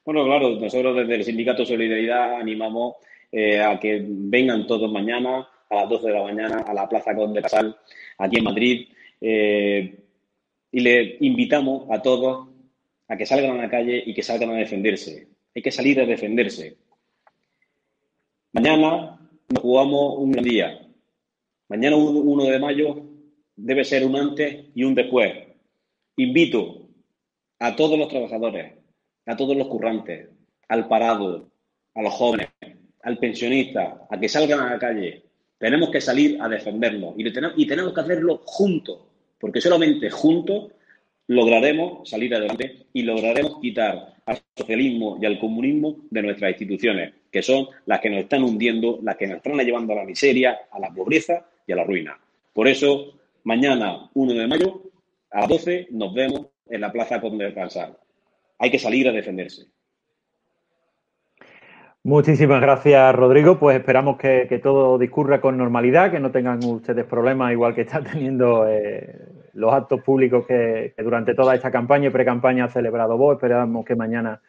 Bueno, 0.04 0.24
claro, 0.24 0.50
nosotros 0.58 0.96
desde 0.96 1.14
el 1.16 1.24
Sindicato 1.24 1.64
Solidaridad 1.64 2.34
animamos 2.34 2.96
eh, 3.30 3.60
a 3.60 3.78
que 3.78 4.02
vengan 4.06 4.66
todos 4.66 4.90
mañana 4.90 5.46
a 5.68 5.74
las 5.74 5.88
12 5.88 6.06
de 6.06 6.14
la 6.14 6.22
mañana 6.22 6.64
a 6.66 6.72
la 6.72 6.88
Plaza 6.88 7.14
Conde 7.14 7.42
Casal, 7.42 7.76
aquí 8.16 8.38
en 8.38 8.44
Madrid. 8.44 8.88
Eh, 9.20 9.98
y 10.70 10.80
le 10.80 11.16
invitamos 11.20 11.90
a 11.90 12.00
todos 12.00 12.47
a 13.08 13.16
que 13.16 13.26
salgan 13.26 13.58
a 13.58 13.62
la 13.62 13.70
calle 13.70 14.02
y 14.04 14.14
que 14.14 14.22
salgan 14.22 14.50
a 14.50 14.56
defenderse. 14.56 15.28
Hay 15.54 15.62
que 15.62 15.72
salir 15.72 16.00
a 16.00 16.06
defenderse. 16.06 16.76
Mañana 18.52 19.18
nos 19.48 19.62
jugamos 19.62 20.18
un 20.18 20.32
gran 20.32 20.44
día. 20.44 20.86
Mañana, 21.68 21.96
1 21.96 22.44
de 22.44 22.58
mayo, 22.58 23.02
debe 23.56 23.84
ser 23.84 24.04
un 24.04 24.16
antes 24.16 24.66
y 24.74 24.84
un 24.84 24.94
después. 24.94 25.32
Invito 26.16 26.88
a 27.58 27.74
todos 27.76 27.98
los 27.98 28.08
trabajadores, 28.08 28.74
a 29.26 29.36
todos 29.36 29.56
los 29.56 29.68
currantes, 29.68 30.28
al 30.68 30.88
parado, 30.88 31.50
a 31.94 32.02
los 32.02 32.12
jóvenes, 32.14 32.48
al 33.02 33.18
pensionista, 33.18 34.06
a 34.08 34.18
que 34.18 34.28
salgan 34.28 34.60
a 34.60 34.70
la 34.70 34.78
calle, 34.78 35.24
tenemos 35.58 35.90
que 35.90 36.00
salir 36.00 36.40
a 36.40 36.48
defendernos 36.48 37.14
y 37.16 37.32
tenemos, 37.32 37.58
y 37.58 37.66
tenemos 37.66 37.92
que 37.92 38.00
hacerlo 38.00 38.42
juntos, 38.44 39.00
porque 39.38 39.60
solamente 39.60 40.08
juntos 40.10 40.72
lograremos 41.28 42.08
salir 42.08 42.34
adelante 42.34 42.86
y 42.92 43.02
lograremos 43.02 43.60
quitar 43.60 44.14
al 44.26 44.38
socialismo 44.56 45.18
y 45.20 45.26
al 45.26 45.38
comunismo 45.38 45.96
de 46.10 46.22
nuestras 46.22 46.50
instituciones, 46.50 47.12
que 47.30 47.42
son 47.42 47.68
las 47.86 48.00
que 48.00 48.10
nos 48.10 48.20
están 48.20 48.42
hundiendo, 48.42 48.98
las 49.02 49.16
que 49.16 49.26
nos 49.26 49.36
están 49.36 49.56
llevando 49.58 49.92
a 49.92 49.96
la 49.96 50.04
miseria, 50.04 50.58
a 50.70 50.78
la 50.78 50.90
pobreza 50.90 51.46
y 51.66 51.72
a 51.72 51.76
la 51.76 51.84
ruina. 51.84 52.18
Por 52.52 52.66
eso, 52.66 53.14
mañana, 53.44 54.10
1 54.14 54.32
de 54.32 54.46
mayo, 54.46 54.82
a 55.30 55.40
las 55.40 55.48
12, 55.48 55.88
nos 55.90 56.14
vemos 56.14 56.46
en 56.68 56.80
la 56.80 56.90
Plaza 56.90 57.20
Conde 57.20 57.44
descansar. 57.44 57.96
Hay 58.58 58.70
que 58.70 58.78
salir 58.78 59.08
a 59.08 59.12
defenderse. 59.12 59.66
Muchísimas 62.04 62.62
gracias, 62.62 63.14
Rodrigo. 63.14 63.58
Pues 63.58 63.78
esperamos 63.78 64.16
que, 64.16 64.60
todo 64.62 64.96
discurra 64.96 65.42
con 65.42 65.58
normalidad, 65.58 66.10
que 66.10 66.20
no 66.20 66.30
tengan 66.30 66.64
ustedes 66.64 67.04
problemas, 67.04 67.52
igual 67.52 67.74
que 67.74 67.82
están 67.82 68.04
teniendo 68.04 68.66
eh, 68.66 69.28
los 69.58 69.72
actos 69.74 70.00
públicos 70.02 70.46
que, 70.46 70.94
durante 70.98 71.34
toda 71.34 71.54
esta 71.54 71.70
campaña 71.70 72.08
y 72.08 72.10
pre-campaña 72.10 72.66
ha 72.66 72.68
celebrado 72.68 73.18
vos. 73.18 73.34
Esperamos 73.34 73.84
que 73.84 73.96
mañana 73.96 74.40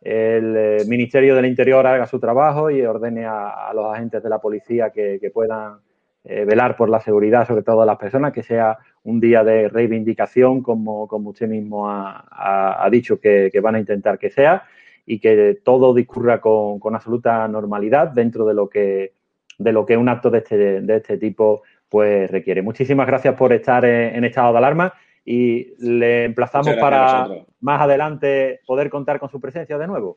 el 0.00 0.56
eh, 0.56 0.84
Ministerio 0.88 1.34
del 1.36 1.46
Interior 1.46 1.86
haga 1.86 2.06
su 2.06 2.18
trabajo 2.18 2.70
y 2.70 2.82
ordene 2.82 3.24
a, 3.26 3.70
los 3.74 3.94
agentes 3.94 4.22
de 4.22 4.28
la 4.28 4.40
policía 4.40 4.90
que, 4.90 5.30
puedan 5.32 5.78
eh, 6.24 6.44
velar 6.44 6.76
por 6.76 6.88
la 6.88 7.00
seguridad, 7.00 7.46
sobre 7.46 7.62
todo 7.62 7.80
de 7.80 7.86
las 7.86 7.98
personas, 7.98 8.32
que 8.32 8.42
sea 8.42 8.78
un 9.04 9.20
día 9.20 9.44
de 9.44 9.68
reivindicación, 9.68 10.62
como, 10.62 11.06
como 11.06 11.30
usted 11.30 11.48
mismo 11.48 11.88
ha, 11.88 12.88
dicho 12.90 13.20
que 13.20 13.50
van 13.62 13.76
a 13.76 13.80
intentar 13.80 14.18
que 14.18 14.30
sea 14.30 14.64
y 15.06 15.18
que 15.18 15.60
todo 15.64 15.94
discurra 15.94 16.40
con, 16.40 16.94
absoluta 16.94 17.46
normalidad 17.48 18.08
dentro 18.08 18.44
de 18.46 18.54
lo 18.54 18.68
que 18.68 19.12
de 19.58 19.72
lo 19.72 19.84
que 19.84 19.96
un 19.96 20.08
acto 20.08 20.30
de 20.30 20.38
este, 20.38 20.80
de 20.80 20.96
este 20.96 21.18
tipo 21.18 21.62
pues 21.90 22.30
requiere. 22.30 22.62
Muchísimas 22.62 23.06
gracias 23.06 23.34
por 23.34 23.52
estar 23.52 23.84
en, 23.84 24.24
estado 24.24 24.52
de 24.52 24.58
alarma 24.58 24.94
y 25.24 25.74
le 25.78 26.24
emplazamos 26.24 26.74
para 26.76 27.28
más 27.60 27.80
adelante 27.80 28.60
poder 28.64 28.88
contar 28.88 29.18
con 29.18 29.28
su 29.28 29.40
presencia 29.40 29.76
de 29.76 29.86
nuevo. 29.86 30.16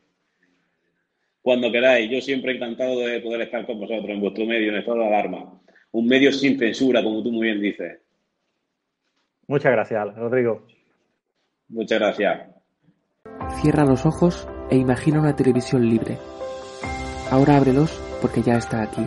Cuando 1.42 1.70
queráis, 1.70 2.10
yo 2.10 2.22
siempre 2.22 2.56
encantado 2.56 3.00
de 3.00 3.20
poder 3.20 3.42
estar 3.42 3.66
con 3.66 3.78
vosotros 3.78 4.08
en 4.08 4.20
vuestro 4.20 4.46
medio, 4.46 4.70
en 4.70 4.78
estado 4.78 5.00
de 5.00 5.08
alarma. 5.08 5.60
Un 5.92 6.06
medio 6.06 6.32
sin 6.32 6.58
censura, 6.58 7.02
como 7.02 7.22
tú 7.22 7.30
muy 7.30 7.48
bien 7.48 7.60
dices. 7.60 7.98
Muchas 9.46 9.72
gracias, 9.72 10.16
Rodrigo. 10.16 10.66
Muchas 11.68 11.98
gracias. 11.98 12.48
Cierra 13.60 13.84
los 13.84 14.06
ojos 14.06 14.48
e 14.70 14.76
imagina 14.76 15.20
una 15.20 15.36
televisión 15.36 15.88
libre. 15.88 16.16
Ahora 17.30 17.56
ábrelos 17.56 18.00
porque 18.22 18.42
ya 18.42 18.56
está 18.56 18.82
aquí. 18.82 19.06